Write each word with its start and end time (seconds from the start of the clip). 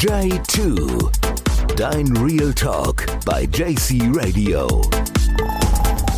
J2. 0.00 1.10
Dein 1.76 2.16
Real 2.16 2.54
Talk 2.54 3.04
bei 3.26 3.42
JC 3.42 4.00
Radio. 4.14 4.80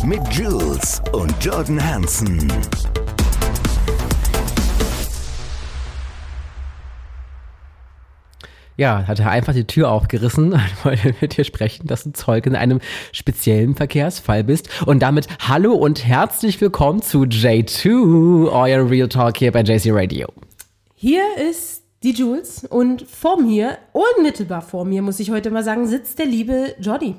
Mit 0.05 0.21
Jules 0.33 1.01
und 1.11 1.33
Jordan 1.43 1.85
Hansen. 1.85 2.47
Ja, 8.77 9.05
hat 9.05 9.19
er 9.19 9.31
einfach 9.31 9.51
die 9.51 9.67
Tür 9.67 9.91
aufgerissen 9.91 10.53
und 10.53 10.85
wollte 10.85 11.13
mit 11.19 11.35
dir 11.35 11.43
sprechen, 11.43 11.85
dass 11.85 12.05
du 12.05 12.13
Zeuge 12.13 12.51
in 12.51 12.55
einem 12.55 12.79
speziellen 13.11 13.75
Verkehrsfall 13.75 14.45
bist. 14.45 14.69
Und 14.85 14.99
damit 14.99 15.27
hallo 15.45 15.73
und 15.73 16.05
herzlich 16.05 16.61
willkommen 16.61 17.01
zu 17.01 17.23
J2, 17.23 18.49
euer 18.49 18.89
Real 18.89 19.09
Talk 19.09 19.35
hier 19.35 19.51
bei 19.51 19.59
JC 19.59 19.89
Radio. 19.91 20.29
Hier 20.95 21.25
ist 21.49 21.82
die 22.03 22.11
Jules 22.11 22.65
und 22.65 23.03
vor 23.09 23.41
mir, 23.41 23.77
unmittelbar 23.93 24.61
vor 24.61 24.85
mir, 24.85 25.01
muss 25.01 25.19
ich 25.19 25.31
heute 25.31 25.51
mal 25.51 25.63
sagen, 25.63 25.87
sitzt 25.87 26.19
der 26.19 26.25
liebe 26.25 26.75
Jordi. 26.79 27.15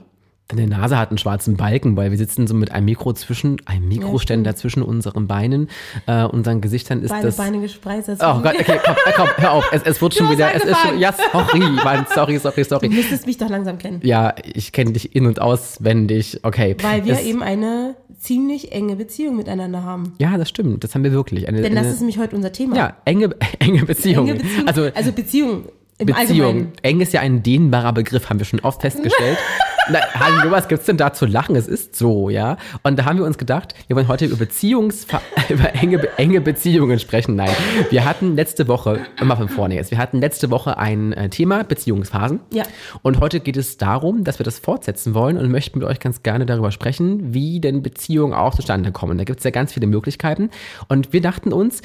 Deine 0.49 0.67
Nase 0.67 0.99
hat 0.99 1.09
einen 1.09 1.17
schwarzen 1.17 1.57
Balken, 1.57 1.97
weil 1.97 2.11
wir 2.11 2.19
sitzen 2.19 2.47
so 2.47 2.55
mit 2.55 2.71
einem 2.71 2.85
Mikro 2.85 3.15
zwischen, 3.15 3.57
einem 3.65 3.89
Mikroständer 3.89 4.51
ja, 4.51 4.57
zwischen 4.57 4.83
unseren 4.83 5.27
Beinen, 5.27 5.71
äh, 6.07 6.25
unseren 6.25 6.61
Gesichtern 6.61 7.01
ist 7.01 7.09
Beine, 7.09 7.23
das. 7.23 7.37
Beine 7.39 7.61
gespreizt. 7.63 8.11
Oh 8.11 8.41
Gott, 8.43 8.55
okay, 8.61 8.79
komm, 8.85 8.95
äh, 9.07 9.13
komm, 9.17 9.29
hör 9.39 9.53
auf, 9.53 9.65
es, 9.73 9.83
es 9.85 10.03
wird 10.03 10.15
schon 10.15 10.29
wieder, 10.31 10.55
es 10.55 10.65
ist 10.65 10.77
schon, 10.81 10.99
ja, 10.99 11.15
sorry, 11.33 11.61
Mann, 11.61 12.07
sorry, 12.15 12.39
sorry, 12.39 12.63
sorry. 12.63 12.91
Du 12.91 12.95
müsstest 12.95 13.27
mich 13.27 13.39
doch 13.39 13.49
langsam 13.49 13.79
kennen. 13.79 14.01
Ja, 14.03 14.35
ich 14.45 14.73
kenne 14.73 14.93
dich 14.93 15.17
in- 15.17 15.27
und 15.27 15.41
auswendig, 15.41 16.41
okay. 16.43 16.77
Weil 16.83 17.07
wir 17.07 17.15
es, 17.15 17.25
eben 17.25 17.43
eine 17.43 17.97
ziemlich 18.19 18.73
enge 18.73 18.97
Beziehung 18.97 19.37
miteinander 19.37 19.83
haben. 19.83 20.13
Ja, 20.19 20.37
das 20.37 20.51
stimmt, 20.51 20.85
das 20.85 20.95
haben 20.95 21.05
wir 21.05 21.13
wirklich. 21.13 21.49
Eine, 21.49 21.63
Denn 21.63 21.75
das 21.75 21.85
eine, 21.85 21.95
ist 21.95 22.01
nämlich 22.01 22.19
heute 22.19 22.37
unser 22.37 22.53
Thema. 22.53 22.77
Ja, 22.77 22.97
enge, 23.07 23.31
enge 23.61 23.87
Beziehung. 23.87 24.29
Enge 24.29 24.41
Beziehung. 24.41 24.69
Also, 24.69 24.83
also 24.95 25.13
Beziehung 25.13 25.65
im 25.97 26.07
Beziehung. 26.07 26.47
Allgemeinen. 26.47 26.73
Eng 26.83 27.01
ist 27.01 27.13
ja 27.15 27.21
ein 27.21 27.43
dehnbarer 27.43 27.93
Begriff, 27.93 28.29
haben 28.29 28.39
wir 28.39 28.47
schon 28.47 28.61
oft 28.61 28.83
festgestellt. 28.83 29.39
Na, 29.91 29.99
hallo, 30.15 30.51
was 30.51 30.69
gibt's 30.69 30.87
denn 30.87 30.97
da 30.97 31.13
zu 31.13 31.27
lachen? 31.27 31.57
Es 31.57 31.69
ist 31.69 31.95
so, 31.95 32.31
ja. 32.31 32.57
Und 32.85 32.99
da 32.99 33.05
haben 33.05 33.19
wir 33.19 33.27
uns 33.27 33.37
gedacht, 33.37 33.75
wir 33.87 33.97
wollen 33.97 34.09
heute 34.09 34.25
über 34.25 34.37
Beziehungs 34.37 35.07
über 35.51 35.75
enge, 35.75 36.09
enge 36.17 36.41
Beziehungen 36.41 36.99
sprechen. 36.99 37.37
Nein, 37.37 37.55
wir 37.91 38.07
hatten 38.07 38.35
letzte 38.35 38.67
Woche, 38.67 39.01
immer 39.21 39.37
von 39.37 39.51
vorne 39.51 39.75
jetzt, 39.75 39.91
wir 39.91 39.99
hatten 39.99 40.21
letzte 40.21 40.51
Woche 40.51 40.79
ein 40.79 41.13
äh, 41.13 41.29
Thema 41.29 41.65
Beziehungsphasen. 41.65 42.41
Ja. 42.51 42.65
Und 43.03 43.21
heute 43.21 43.41
geht 43.41 43.59
es 43.59 43.77
darum, 43.77 44.25
dass 44.25 44.39
wir 44.39 44.45
das 44.45 44.59
fortsetzen 44.59 45.15
wollen 45.15 45.37
und 45.37 45.51
möchten 45.51 45.81
mit 45.81 45.87
euch 45.87 46.01
ganz 46.01 46.23
gerne 46.23 46.47
darüber 46.47 46.71
sprechen, 46.71 47.35
wie 47.35 47.61
denn 47.61 47.83
Beziehungen 47.83 48.33
auch 48.33 48.55
zustande 48.55 48.91
kommen. 48.91 49.19
Da 49.19 49.25
gibt's 49.25 49.45
ja 49.45 49.51
ganz 49.51 49.75
viele 49.75 49.87
Möglichkeiten. 49.87 50.49
Und 50.89 51.13
wir 51.13 51.21
dachten 51.21 51.53
uns, 51.53 51.83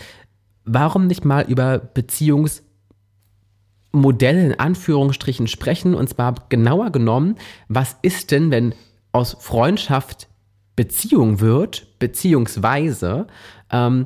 warum 0.63 1.07
nicht 1.07 1.25
mal 1.25 1.43
über 1.49 1.79
Beziehungs 1.79 2.63
Modelle 3.91 4.45
in 4.45 4.59
Anführungsstrichen 4.59 5.47
sprechen, 5.47 5.95
und 5.95 6.09
zwar 6.09 6.35
genauer 6.49 6.91
genommen, 6.91 7.35
was 7.67 7.97
ist 8.01 8.31
denn, 8.31 8.51
wenn 8.51 8.75
aus 9.11 9.35
Freundschaft 9.39 10.27
Beziehung 10.75 11.41
wird, 11.41 11.99
beziehungsweise, 11.99 13.27
ähm, 13.71 14.05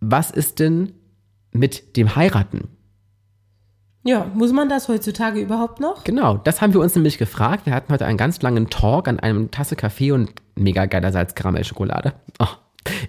was 0.00 0.30
ist 0.30 0.58
denn 0.58 0.92
mit 1.52 1.96
dem 1.96 2.16
Heiraten? 2.16 2.68
Ja, 4.02 4.30
muss 4.34 4.52
man 4.52 4.68
das 4.70 4.88
heutzutage 4.88 5.40
überhaupt 5.40 5.78
noch? 5.78 6.04
Genau, 6.04 6.38
das 6.38 6.62
haben 6.62 6.72
wir 6.72 6.80
uns 6.80 6.94
nämlich 6.94 7.18
gefragt. 7.18 7.66
Wir 7.66 7.74
hatten 7.74 7.92
heute 7.92 8.06
einen 8.06 8.16
ganz 8.16 8.40
langen 8.40 8.70
Talk 8.70 9.08
an 9.08 9.20
einem 9.20 9.50
Tasse 9.50 9.76
Kaffee 9.76 10.12
und 10.12 10.32
mega 10.54 10.86
geiler 10.86 11.12
Salzkaramellschokolade. 11.12 12.14
Oh. 12.38 12.46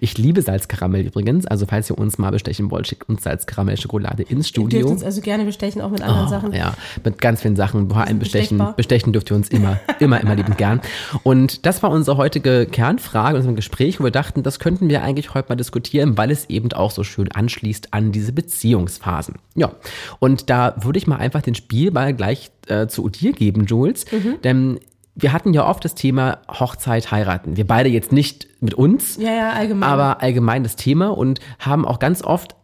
Ich 0.02 0.17
liebe 0.17 0.41
Salzkaramell 0.41 1.05
übrigens. 1.05 1.45
Also, 1.47 1.66
falls 1.66 1.89
ihr 1.89 1.97
uns 1.97 2.17
mal 2.17 2.31
bestechen 2.31 2.72
wollt, 2.72 2.88
schickt 2.88 3.08
uns 3.08 3.23
Salzkaramell-Schokolade 3.23 4.23
ins 4.23 4.47
Ihr 4.47 4.50
Studio. 4.50 4.80
dürft 4.80 4.91
uns 4.94 5.03
also 5.03 5.22
gerne 5.22 5.45
bestechen, 5.45 5.81
auch 5.81 5.89
mit 5.91 6.02
anderen 6.02 6.25
Oh, 6.28 6.30
Sachen. 6.30 6.53
Ja, 6.53 6.73
mit 7.03 7.19
ganz 7.22 7.41
vielen 7.41 7.55
Sachen. 7.55 7.89
Vor 7.89 7.97
allem 8.05 8.19
bestechen. 8.19 8.58
bestechbar. 8.58 8.75
Bestechen 8.75 9.13
dürft 9.13 9.31
ihr 9.31 9.36
uns 9.36 9.50
immer, 9.50 9.80
immer, 10.00 10.19
immer 10.19 10.36
liebend 10.36 10.58
gern. 10.58 10.81
Und 11.23 11.66
das 11.66 11.81
war 11.84 11.90
unsere 11.91 12.18
heutige 12.18 12.66
Kernfrage, 12.66 13.38
unserem 13.38 13.56
Gespräch, 13.56 14.00
wo 14.00 14.03
wir 14.03 14.12
dachten, 14.12 14.44
das 14.44 14.59
könnten 14.59 14.90
wir 14.90 15.03
eigentlich 15.03 15.34
heute 15.34 15.50
mal 15.50 15.56
diskutieren, 15.56 16.17
weil 16.17 16.31
es 16.31 16.50
eben 16.50 16.72
auch 16.73 16.91
so 16.91 17.03
schön 17.03 17.31
anschließt 17.31 17.94
an 17.94 18.12
diese 18.12 18.34
Beziehungsphasen. 18.34 19.35
Ja, 19.56 19.72
und 20.19 20.50
da 20.50 20.75
würde 20.81 20.97
ich 21.00 21.07
mal 21.07 21.17
einfach 21.17 21.41
den 21.41 21.56
Spielball 21.56 22.13
gleich 22.13 22.51
äh, 22.67 22.88
zu 22.88 23.07
dir 23.09 23.31
geben, 23.34 23.66
Jules. 23.66 24.06
Mhm. 24.12 24.41
Denn 24.44 24.79
wir 25.16 25.33
hatten 25.33 25.53
ja 25.53 25.67
oft 25.67 25.83
das 25.83 25.94
Thema 25.95 26.39
Hochzeit, 26.49 27.11
heiraten. 27.11 27.57
Wir 27.57 27.67
beide 27.67 27.89
jetzt 27.89 28.11
nicht 28.11 28.47
mit 28.61 28.73
uns, 28.73 29.17
Ja, 29.17 29.33
ja, 29.33 29.49
allgemein. 29.51 29.89
aber 29.89 30.22
allgemein 30.22 30.63
das 30.63 30.75
Thema 30.75 31.09
und 31.09 31.39
haben 31.59 31.85
auch 31.85 31.99
ganz 31.99 32.23
oft 32.23 32.55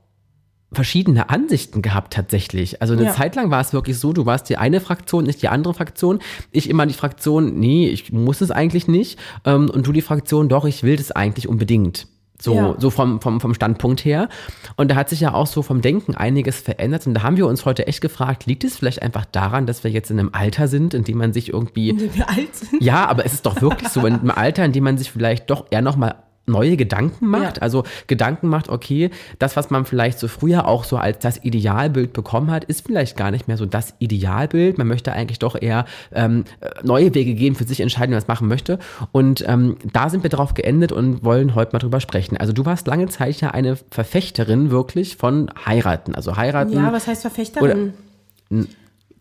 verschiedene 0.74 1.30
Ansichten 1.30 1.82
gehabt 1.82 2.14
tatsächlich. 2.14 2.82
Also 2.82 2.94
eine 2.94 3.06
Ja. 3.06 3.14
Zeit 3.14 3.36
lang 3.36 3.50
war 3.52 3.62
es 3.62 3.72
wirklich 3.74 3.98
so, 4.00 4.12
du 4.12 4.26
warst 4.26 4.50
die 4.50 4.58
eine 4.58 4.82
Fraktion, 4.82 5.24
nicht 5.24 5.42
die 5.42 5.48
andere 5.48 5.74
Fraktion. 5.74 6.20
Ich 6.52 6.70
immer 6.70 6.86
die 6.86 6.94
Fraktion, 6.94 7.58
nee, 7.58 7.88
ich 7.88 8.12
muss 8.12 8.42
es 8.42 8.52
eigentlich 8.52 8.88
nicht. 8.88 9.18
Ähm, 9.46 9.70
und 9.70 9.88
du 9.88 9.92
die 9.94 10.02
Fraktion, 10.02 10.50
doch, 10.50 10.66
ich 10.66 10.84
will 10.84 10.98
das 10.98 11.12
eigentlich 11.12 11.48
unbedingt. 11.48 12.08
So, 12.40 12.54
Ja. 12.54 12.76
so 12.78 12.90
vom, 12.92 13.20
vom, 13.20 13.40
vom 13.42 13.54
Standpunkt 13.56 14.06
her. 14.06 14.30
Und 14.76 14.92
da 14.92 14.96
hat 14.96 15.10
sich 15.10 15.22
ja 15.22 15.34
auch 15.34 15.48
so 15.48 15.64
vom 15.64 15.82
Denken 15.82 16.14
einiges 16.16 16.60
verändert. 16.62 17.08
Und 17.08 17.16
da 17.16 17.24
haben 17.24 17.36
wir 17.38 17.48
uns 17.48 17.66
heute 17.66 17.88
echt 17.88 18.00
gefragt, 18.02 18.46
liegt 18.46 18.64
es 18.64 18.78
vielleicht 18.78 19.02
einfach 19.02 19.26
daran, 19.26 19.66
dass 19.66 19.84
wir 19.84 19.90
jetzt 19.90 20.12
in 20.12 20.20
einem 20.20 20.30
Alter 20.34 20.68
sind, 20.68 20.94
in 20.94 21.04
dem 21.04 21.18
man 21.18 21.34
sich 21.34 21.52
irgendwie 21.52 22.00
Wenn 22.00 22.14
wir 22.16 22.30
alt 22.30 22.56
sind. 22.56 22.82
ja, 22.84 23.08
aber 23.08 23.26
es 23.26 23.34
ist 23.34 23.46
doch 23.46 23.60
wirklich 23.62 23.90
so, 23.90 24.06
in 24.06 24.14
einem 24.16 24.32
Alter, 24.32 24.64
in 24.66 24.72
dem 24.72 24.84
man 24.84 24.98
sich 25.00 25.12
vielleicht 25.12 25.50
doch 25.50 25.66
eher 25.72 25.82
nochmal 25.82 26.16
neue 26.48 26.78
Gedanken 26.78 27.28
macht. 27.28 27.58
Ja. 27.58 27.62
Also 27.62 27.84
Gedanken 28.08 28.48
macht, 28.48 28.70
okay, 28.70 29.12
das, 29.38 29.58
was 29.58 29.70
man 29.70 29.86
vielleicht 29.86 30.18
so 30.18 30.28
früher 30.28 30.66
auch 30.66 30.86
so 30.86 30.98
als 30.98 31.20
das 31.20 31.44
Idealbild 31.44 32.14
bekommen 32.14 32.50
hat, 32.50 32.64
ist 32.64 32.86
vielleicht 32.86 33.18
gar 33.18 33.32
nicht 33.32 33.48
mehr 33.48 33.58
so 33.58 33.66
das 33.66 33.94
Idealbild. 34.00 34.78
Man 34.78 34.88
möchte 34.88 35.12
eigentlich 35.12 35.40
doch 35.40 35.62
eher 35.62 35.86
ähm, 36.14 36.46
neue 36.84 37.14
Wege 37.14 37.34
gehen, 37.34 37.56
für 37.56 37.66
sich 37.66 37.82
entscheiden, 37.82 38.16
was 38.16 38.28
man 38.28 38.36
machen 38.36 38.48
möchte. 38.48 38.80
Und 39.12 39.44
ähm, 39.48 39.78
da 39.92 40.10
sind 40.10 40.24
wir 40.24 40.30
drauf 40.30 40.54
geendet 40.54 40.92
und 40.92 41.24
wollen 41.24 41.54
heute 41.54 41.74
mal 41.74 41.80
drüber 41.80 42.00
sprechen. 42.00 42.38
Also 42.38 42.54
du 42.54 42.66
warst 42.66 42.88
lange 42.88 43.08
Zeit 43.08 43.42
ja 43.42 43.52
eine 43.52 43.76
Verfechterin 43.92 44.72
wirklich 44.72 45.18
von 45.18 45.52
heiraten. 45.66 46.16
Also 46.16 46.38
heiraten. 46.38 46.74
Ja, 46.74 46.94
was 46.94 47.08
heißt 47.08 47.22
Verfechterin? 47.22 47.94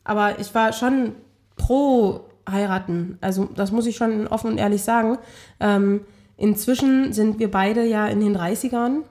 Aber 0.05 0.39
ich 0.39 0.55
war 0.55 0.73
schon 0.73 1.13
pro 1.57 2.21
heiraten. 2.49 3.19
Also 3.21 3.49
das 3.57 3.73
muss 3.73 3.87
ich 3.87 3.97
schon 3.97 4.29
offen 4.29 4.53
und 4.53 4.59
ehrlich 4.59 4.83
sagen. 4.83 5.19
Ähm, 5.59 6.03
inzwischen 6.37 7.13
sind 7.13 7.39
wir 7.39 7.51
beide 7.51 7.85
ja 7.85 8.07
in 8.07 8.21
den 8.21 8.37
30ern 8.37 9.03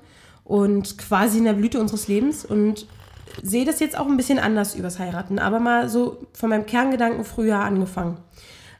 und 0.43 0.97
quasi 0.97 1.39
in 1.39 1.45
der 1.45 1.53
Blüte 1.53 1.79
unseres 1.79 2.07
Lebens 2.07 2.45
und 2.45 2.87
sehe 3.41 3.65
das 3.65 3.79
jetzt 3.79 3.97
auch 3.97 4.07
ein 4.07 4.17
bisschen 4.17 4.39
anders 4.39 4.75
übers 4.75 4.99
Heiraten, 4.99 5.39
aber 5.39 5.59
mal 5.59 5.89
so 5.89 6.25
von 6.33 6.49
meinem 6.49 6.65
Kerngedanken 6.65 7.25
früher 7.25 7.59
angefangen. 7.59 8.17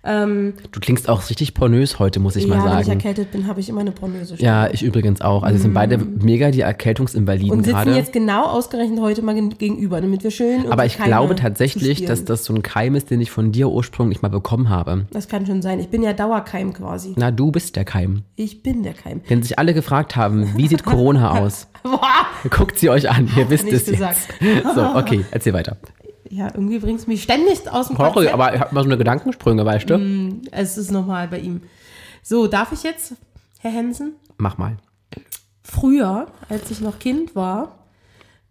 Ähm, 0.06 0.54
Du 0.72 0.80
klingst 0.80 1.10
auch 1.10 1.28
richtig 1.30 1.54
pornös 1.54 1.98
heute, 2.00 2.20
muss 2.20 2.36
ich 2.36 2.46
ja, 2.46 2.56
mal 2.56 2.64
wenn 2.74 2.80
ich 2.80 2.86
sagen. 2.86 3.00
erkältet 3.00 3.32
bin, 3.32 3.48
habe 3.48 3.60
ich 3.60 3.70
immer 3.70 3.82
eine 3.82 3.92
pornöse 3.92 4.36
Stimme. 4.36 4.42
Ja, 4.48 4.68
ich 4.72 4.84
übrigens 4.84 5.22
auch. 5.22 5.44
Also 5.44 5.60
sind 5.60 5.74
beide 5.74 5.98
mega 5.98 6.52
die 6.52 6.62
Erkältungsinvaliden 6.62 7.52
und 7.52 7.64
sitzen 7.64 7.76
gerade. 7.76 7.96
jetzt 7.96 8.14
genau 8.14 8.46
ausgerechnet 8.46 9.00
heute 9.00 9.22
mal 9.24 9.34
gen- 9.36 9.58
gegenüber, 9.58 10.02
damit 10.02 10.24
wir 10.24 10.32
schön. 10.32 10.72
Aber 10.72 10.86
ich 10.86 10.98
keine 10.98 11.10
glaube 11.10 11.36
tatsächlich, 11.36 12.06
dass 12.06 12.24
das 12.26 12.46
so 12.46 12.54
ein 12.54 12.62
Keim 12.62 12.96
ist, 12.96 13.10
den 13.10 13.20
ich 13.22 13.32
von 13.32 13.52
dir 13.52 13.70
ursprünglich 13.70 14.22
mal 14.22 14.30
bekommen 14.30 14.70
habe. 14.70 15.06
Das 15.12 15.28
kann 15.28 15.46
schon 15.46 15.62
sein. 15.62 15.80
Ich 15.80 15.90
bin 15.90 16.04
ja 16.04 16.14
Dauerkeim 16.14 16.74
quasi. 16.74 17.14
Na, 17.16 17.32
du 17.32 17.52
bist 17.52 17.76
der 17.76 17.86
Keim. 17.86 18.22
Ich 18.36 18.62
bin 18.64 18.84
der 18.84 18.94
Keim. 18.94 19.22
Wenn 19.28 19.42
sich 19.44 19.58
alle 19.58 19.74
gefragt 19.74 20.16
haben, 20.16 20.54
wie 20.56 20.68
sieht 20.68 20.84
Corona 20.86 21.40
aus? 21.40 21.68
Guckt 22.50 22.78
sie 22.80 22.90
euch 22.90 23.10
an, 23.10 23.30
ihr 23.36 23.50
wisst 23.50 23.68
es 23.72 23.88
jetzt. 23.88 24.28
So, 24.76 24.82
okay, 24.96 25.26
erzähl 25.32 25.54
weiter. 25.54 25.78
Ja, 26.30 26.48
irgendwie 26.48 26.80
bringt 26.80 27.00
es 27.00 27.08
mich 27.08 27.24
ständig 27.24 27.72
aus 27.72 27.88
dem 27.88 27.98
Konzept. 27.98 28.34
aber 28.34 28.54
ich 28.54 28.60
habe 28.60 28.72
immer 28.72 28.82
so 28.82 28.90
eine 28.90 28.98
Gedankensprünge, 28.98 29.66
weißt 29.66 29.90
du? 29.90 30.40
Es 30.52 30.78
ist 30.78 30.92
normal 30.92 31.28
bei 31.28 31.40
ihm. 31.40 31.62
So, 32.24 32.48
darf 32.48 32.72
ich 32.72 32.84
jetzt, 32.84 33.14
Herr 33.60 33.72
Hensen? 33.72 34.16
Mach 34.38 34.58
mal. 34.58 34.78
Früher, 35.64 36.28
als 36.50 36.72
ich 36.72 36.82
noch 36.82 37.00
Kind 37.00 37.36
war, 37.36 37.86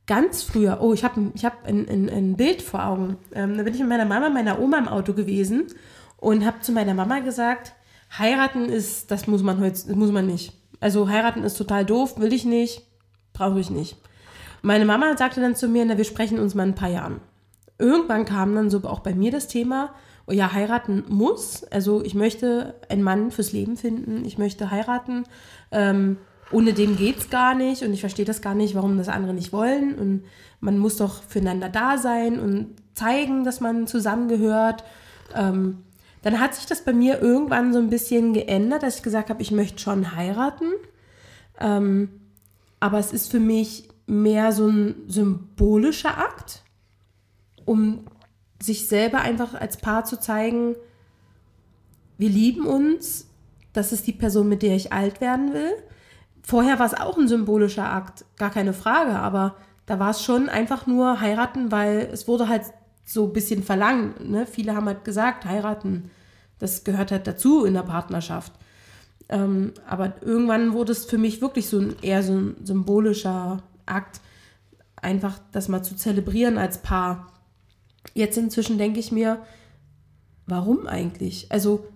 ganz 0.06 0.42
früher, 0.42 0.78
oh, 0.81 0.93
ich 0.93 1.04
habe 1.04 1.32
ich 1.34 1.44
hab 1.44 1.66
ein, 1.66 1.88
ein, 1.88 2.08
ein 2.10 2.37
Bild 2.37 2.62
vor 2.62 2.84
Augen. 2.84 3.16
Ähm, 3.34 3.56
da 3.56 3.62
bin 3.62 3.75
ich 3.75 3.81
mit 3.81 3.88
meiner 3.88 4.04
Mama, 4.04 4.28
meiner 4.31 4.60
Oma 4.60 4.78
im 4.78 4.88
Auto 4.88 5.12
gewesen 5.12 5.66
und 6.16 6.44
habe 6.44 6.60
zu 6.60 6.72
meiner 6.72 6.94
Mama 6.94 7.20
gesagt, 7.20 7.72
heiraten 8.19 8.66
ist, 8.69 9.10
das 9.10 9.26
muss 9.26 9.43
man 9.43 9.58
heute, 9.60 9.72
das 9.87 9.96
muss 9.96 10.12
man 10.12 10.26
nicht. 10.26 10.52
Also 10.81 11.08
heiraten 11.08 11.43
ist 11.43 11.56
total 11.56 11.84
doof, 11.84 12.19
will 12.19 12.32
ich 12.32 12.44
nicht, 12.44 12.82
brauche 13.32 13.60
ich 13.60 13.70
nicht. 13.70 13.96
Meine 14.62 14.84
Mama 14.84 15.16
sagte 15.16 15.40
dann 15.40 15.56
zu 15.56 15.69
mir, 15.69 15.84
na, 15.84 15.96
wir 15.96 16.04
sprechen 16.04 16.38
uns 16.38 16.54
mal 16.54 16.64
in 16.64 16.70
ein 16.70 16.75
paar 16.75 16.90
Jahren. 16.90 17.20
Irgendwann 17.79 18.25
kam 18.25 18.55
dann 18.55 18.71
so 18.71 18.82
auch 18.85 19.00
bei 19.00 19.15
mir 19.15 19.31
das 19.31 19.49
Thema, 19.49 19.94
oh 20.26 20.32
ja, 20.32 20.53
heiraten 20.53 21.05
muss. 21.09 21.65
Also 21.65 22.03
ich 22.03 22.15
möchte 22.15 22.75
einen 22.88 23.03
Mann 23.03 23.31
fürs 23.31 23.53
Leben 23.53 23.76
finden, 23.76 24.25
ich 24.25 24.38
möchte 24.38 24.71
heiraten. 24.71 25.25
Ähm, 25.71 26.19
ohne 26.50 26.73
den 26.73 26.97
geht's 26.97 27.31
gar 27.31 27.55
nicht 27.55 27.82
und 27.82 27.93
ich 27.93 28.00
verstehe 28.00 28.25
das 28.25 28.43
gar 28.43 28.55
nicht, 28.55 28.75
warum 28.75 28.97
das 28.97 29.09
andere 29.09 29.35
nicht 29.35 29.53
wollen. 29.53 29.94
Und 29.99 30.25
man 30.61 30.79
muss 30.79 30.97
doch 30.97 31.23
füreinander 31.23 31.69
da 31.69 31.99
sein 31.99 32.38
und 32.38 32.75
zeigen, 32.94 33.44
dass 33.44 33.61
man 33.61 33.87
zusammengehört. 33.87 34.85
Ähm, 35.35 35.79
dann 36.23 36.41
hat 36.41 36.55
sich 36.55 36.67
das 36.67 36.82
bei 36.82 36.93
mir 36.93 37.21
irgendwann 37.21 37.73
so 37.73 37.79
ein 37.79 37.91
bisschen 37.91 38.32
geändert, 38.32 38.82
dass 38.82 38.97
ich 38.97 39.03
gesagt 39.03 39.31
habe, 39.31 39.43
ich 39.43 39.50
möchte 39.50 39.79
schon 39.79 40.17
heiraten. 40.17 40.73
Ähm, 41.61 42.09
aber 42.81 42.99
es 42.99 43.12
ist 43.12 43.31
für 43.31 43.41
mich 43.41 43.88
mehr 44.06 44.53
so 44.53 44.69
ein 44.69 44.94
symbolischer 45.06 46.19
Akt, 46.19 46.62
um 47.64 48.05
sich 48.61 48.88
selber 48.88 49.20
einfach 49.20 49.55
als 49.55 49.76
Paar 49.76 50.05
zu 50.05 50.19
zeigen, 50.19 50.76
wir 52.19 52.28
lieben 52.28 52.66
uns, 52.66 53.28
das 53.72 53.93
ist 53.93 54.06
die 54.06 54.12
Person, 54.12 54.49
mit 54.49 54.62
der 54.62 54.76
ich 54.76 54.93
alt 54.93 55.20
werden 55.20 55.52
will. 55.52 55.72
Vorher 56.43 56.78
war 56.78 56.87
es 56.87 56.94
auch 56.94 57.19
ein 57.19 57.28
symbolischer 57.28 57.90
Akt, 57.90 58.25
gar 58.37 58.50
keine 58.50 58.72
Frage, 58.72 59.19
aber 59.19 59.56
da 59.87 59.99
war 59.99 60.11
es 60.11 60.22
schon 60.22 60.49
einfach 60.49 60.87
nur 60.87 61.20
heiraten, 61.20 61.72
weil 61.72 62.08
es 62.12 62.28
wurde 62.28 62.49
halt 62.49 62.62
so 63.05 63.26
ein 63.26 63.32
bisschen 63.32 63.62
verlangt. 63.62 64.28
Ne? 64.28 64.46
Viele 64.46 64.75
haben 64.75 64.87
halt 64.87 65.05
gesagt, 65.05 65.44
heiraten, 65.44 66.11
das 66.58 66.84
gehört 66.84 67.11
halt 67.11 67.26
dazu 67.26 67.64
in 67.64 67.75
der 67.75 67.82
Partnerschaft. 67.82 68.52
Ähm, 69.28 69.72
aber 69.88 70.14
irgendwann 70.22 70.72
wurde 70.72 70.93
es 70.93 71.05
für 71.05 71.19
mich 71.19 71.40
wirklich 71.40 71.69
so 71.69 71.78
ein 71.78 71.96
eher 72.02 72.22
so 72.22 72.32
ein 72.32 72.56
symbolischer 72.62 73.62
Akt, 73.87 74.20
einfach 74.96 75.38
das 75.52 75.69
mal 75.69 75.82
zu 75.82 75.96
zelebrieren 75.96 76.58
als 76.58 76.78
Paar. 76.78 77.32
Jetzt 78.12 78.36
inzwischen 78.36 78.78
denke 78.78 79.00
ich 79.00 79.12
mir, 79.12 79.42
warum 80.46 80.86
eigentlich? 80.86 81.50
Also 81.50 81.86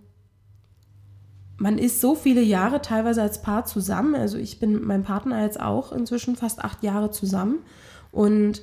man 1.58 1.76
ist 1.76 2.00
so 2.00 2.14
viele 2.14 2.40
Jahre 2.42 2.80
teilweise 2.80 3.20
als 3.20 3.42
Paar 3.42 3.66
zusammen. 3.66 4.14
Also 4.14 4.38
ich 4.38 4.60
bin 4.60 4.72
mit 4.72 4.84
meinem 4.84 5.02
Partner 5.02 5.42
jetzt 5.42 5.60
auch 5.60 5.92
inzwischen 5.92 6.36
fast 6.36 6.64
acht 6.64 6.82
Jahre 6.82 7.10
zusammen. 7.10 7.58
Und 8.12 8.62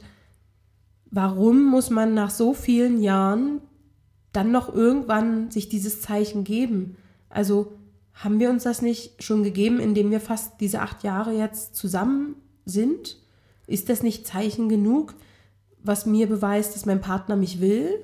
warum 1.11 1.63
muss 1.63 1.89
man 1.89 2.13
nach 2.13 2.29
so 2.29 2.53
vielen 2.53 3.01
Jahren 3.01 3.61
dann 4.31 4.51
noch 4.51 4.73
irgendwann 4.73 5.51
sich 5.51 5.69
dieses 5.69 6.01
Zeichen 6.01 6.43
geben? 6.45 6.95
Also 7.29 7.73
haben 8.13 8.39
wir 8.39 8.49
uns 8.49 8.63
das 8.63 8.81
nicht 8.81 9.21
schon 9.21 9.43
gegeben, 9.43 9.79
indem 9.79 10.09
wir 10.09 10.21
fast 10.21 10.61
diese 10.61 10.81
acht 10.81 11.03
Jahre 11.03 11.33
jetzt 11.33 11.75
zusammen 11.75 12.35
sind? 12.63 13.17
Ist 13.67 13.89
das 13.89 14.03
nicht 14.03 14.25
Zeichen 14.25 14.69
genug, 14.69 15.15
was 15.85 16.05
mir 16.05 16.27
beweist, 16.27 16.75
dass 16.75 16.85
mein 16.85 17.01
Partner 17.01 17.35
mich 17.35 17.61
will? 17.61 17.99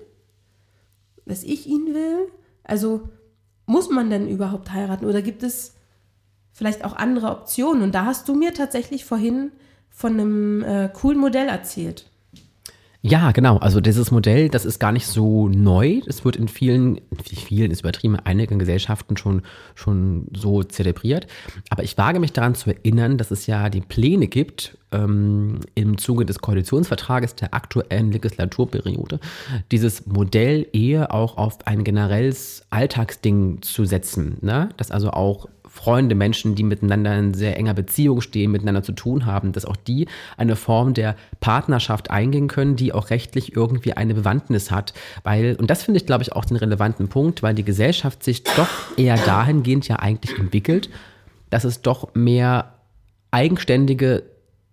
Dass 1.25 1.43
ich 1.43 1.67
ihn 1.67 1.93
will? 1.93 2.27
Also 2.63 3.09
muss 3.65 3.89
man 3.89 4.09
denn 4.09 4.27
überhaupt 4.27 4.71
heiraten 4.71 5.05
oder 5.05 5.21
gibt 5.21 5.43
es 5.43 5.75
vielleicht 6.51 6.83
auch 6.83 6.95
andere 6.95 7.31
Optionen? 7.31 7.83
Und 7.83 7.95
da 7.95 8.05
hast 8.05 8.27
du 8.27 8.35
mir 8.35 8.53
tatsächlich 8.53 9.05
vorhin 9.05 9.51
von 9.89 10.13
einem 10.13 10.63
äh, 10.63 10.89
coolen 10.89 11.19
Modell 11.19 11.47
erzählt. 11.47 12.10
Ja, 13.03 13.31
genau. 13.31 13.57
Also 13.57 13.81
dieses 13.81 14.11
Modell, 14.11 14.49
das 14.49 14.63
ist 14.63 14.77
gar 14.77 14.91
nicht 14.91 15.07
so 15.07 15.47
neu. 15.47 16.01
Es 16.05 16.23
wird 16.23 16.35
in 16.35 16.47
vielen, 16.47 17.01
vielen 17.23 17.71
ist 17.71 17.79
übertrieben, 17.79 18.15
einigen 18.15 18.59
Gesellschaften 18.59 19.17
schon, 19.17 19.41
schon 19.73 20.27
so 20.35 20.61
zelebriert. 20.61 21.25
Aber 21.71 21.83
ich 21.83 21.97
wage 21.97 22.19
mich 22.19 22.31
daran 22.31 22.53
zu 22.53 22.69
erinnern, 22.69 23.17
dass 23.17 23.31
es 23.31 23.47
ja 23.47 23.69
die 23.69 23.81
Pläne 23.81 24.27
gibt, 24.27 24.77
ähm, 24.91 25.61
im 25.73 25.97
Zuge 25.97 26.27
des 26.27 26.39
Koalitionsvertrages 26.39 27.33
der 27.35 27.55
aktuellen 27.55 28.11
Legislaturperiode, 28.11 29.19
dieses 29.71 30.05
Modell 30.05 30.67
Ehe 30.71 31.11
auch 31.11 31.37
auf 31.37 31.65
ein 31.65 31.83
generelles 31.83 32.67
Alltagsding 32.69 33.63
zu 33.63 33.85
setzen. 33.85 34.37
Ne? 34.41 34.69
Dass 34.77 34.91
also 34.91 35.09
auch 35.09 35.47
Freunde, 35.73 36.15
Menschen, 36.15 36.53
die 36.53 36.63
miteinander 36.63 37.17
in 37.17 37.33
sehr 37.33 37.55
enger 37.57 37.73
Beziehung 37.73 38.19
stehen, 38.19 38.51
miteinander 38.51 38.83
zu 38.83 38.91
tun 38.91 39.25
haben, 39.25 39.53
dass 39.53 39.63
auch 39.63 39.77
die 39.77 40.07
eine 40.35 40.57
Form 40.57 40.93
der 40.93 41.15
Partnerschaft 41.39 42.11
eingehen 42.11 42.49
können, 42.49 42.75
die 42.75 42.91
auch 42.91 43.09
rechtlich 43.09 43.55
irgendwie 43.55 43.93
eine 43.93 44.13
Bewandtnis 44.13 44.69
hat. 44.69 44.93
Weil, 45.23 45.55
und 45.55 45.69
das 45.69 45.83
finde 45.83 45.99
ich, 45.99 46.05
glaube 46.05 46.23
ich, 46.23 46.33
auch 46.33 46.43
den 46.43 46.57
relevanten 46.57 47.07
Punkt, 47.07 47.41
weil 47.41 47.55
die 47.55 47.63
Gesellschaft 47.63 48.21
sich 48.21 48.43
doch 48.43 48.67
eher 48.97 49.15
dahingehend 49.15 49.87
ja 49.87 49.95
eigentlich 49.95 50.37
entwickelt, 50.37 50.89
dass 51.49 51.63
es 51.63 51.81
doch 51.81 52.13
mehr 52.15 52.73
eigenständige 53.31 54.23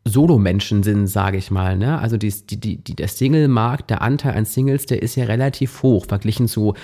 Solo-Menschen 0.05 0.83
sind, 0.83 1.07
sage 1.07 1.37
ich 1.37 1.53
mal. 1.53 1.79
Ne? 1.79 1.99
Also 2.01 2.17
die, 2.17 2.35
die, 2.47 2.83
die, 2.83 2.97
der 2.97 3.09
Single-Markt, 3.09 3.91
der 3.91 4.03
Anteil 4.03 4.35
an 4.35 4.47
Singles, 4.47 4.87
der 4.87 5.01
ist 5.01 5.15
ja 5.15 5.27
relativ 5.27 5.83
hoch, 5.83 6.07
verglichen 6.07 6.49
zu, 6.49 6.75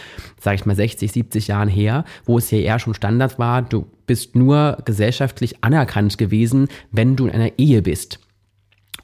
sage 0.40 0.54
ich 0.56 0.66
mal, 0.66 0.76
60, 0.76 1.10
70 1.10 1.48
Jahren 1.48 1.68
her, 1.68 2.04
wo 2.24 2.38
es 2.38 2.50
ja 2.52 2.58
eher 2.58 2.78
schon 2.78 2.94
Standard 2.94 3.38
war, 3.40 3.62
du 3.62 3.86
bist 4.06 4.36
nur 4.36 4.78
gesellschaftlich 4.84 5.62
anerkannt 5.62 6.18
gewesen, 6.18 6.68
wenn 6.90 7.16
du 7.16 7.26
in 7.26 7.32
einer 7.32 7.52
Ehe 7.58 7.82
bist. 7.82 8.18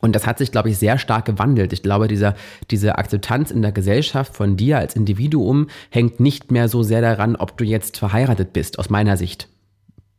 Und 0.01 0.17
das 0.17 0.27
hat 0.27 0.39
sich, 0.39 0.51
glaube 0.51 0.71
ich, 0.71 0.79
sehr 0.79 0.99
stark 0.99 1.27
gewandelt. 1.27 1.73
Ich 1.73 1.83
glaube, 1.83 2.09
dieser, 2.09 2.35
diese 2.71 2.97
Akzeptanz 2.97 3.51
in 3.51 3.63
der 3.63 3.73
Gesellschaft 3.73 4.35
von 4.35 4.57
dir 4.57 4.79
als 4.79 4.97
Individuum 4.97 5.69
hängt 5.91 6.21
nicht 6.21 6.51
mehr 6.51 6.69
so 6.69 6.83
sehr 6.83 7.03
daran, 7.03 7.37
ob 7.37 7.59
du 7.59 7.65
jetzt 7.65 7.99
verheiratet 7.99 8.53
bist, 8.53 8.79
aus 8.79 8.89
meiner 8.89 9.17
Sicht 9.17 9.49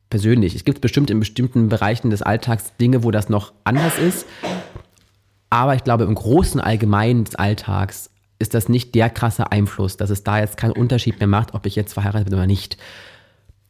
persönlich. 0.10 0.56
Es 0.56 0.66
gibt 0.66 0.82
bestimmt 0.82 1.10
in 1.10 1.20
bestimmten 1.20 1.70
Bereichen 1.70 2.12
des 2.12 2.22
Alltags 2.22 2.76
Dinge, 2.80 3.04
wo 3.04 3.10
das 3.10 3.30
noch 3.30 3.54
anders 3.64 3.98
ist. 3.98 4.28
Aber 5.50 5.74
ich 5.74 5.84
glaube, 5.84 6.04
im 6.04 6.14
großen 6.14 6.62
Allgemeinen 6.62 7.24
des 7.24 7.36
Alltags 7.36 8.12
ist 8.38 8.54
das 8.54 8.70
nicht 8.70 8.94
der 8.96 9.10
krasse 9.10 9.52
Einfluss, 9.52 9.98
dass 9.98 10.10
es 10.10 10.24
da 10.24 10.40
jetzt 10.40 10.58
keinen 10.58 10.72
Unterschied 10.72 11.20
mehr 11.20 11.28
macht, 11.28 11.54
ob 11.54 11.66
ich 11.66 11.76
jetzt 11.76 11.94
verheiratet 11.94 12.30
bin 12.30 12.36
oder 12.36 12.48
nicht. 12.48 12.78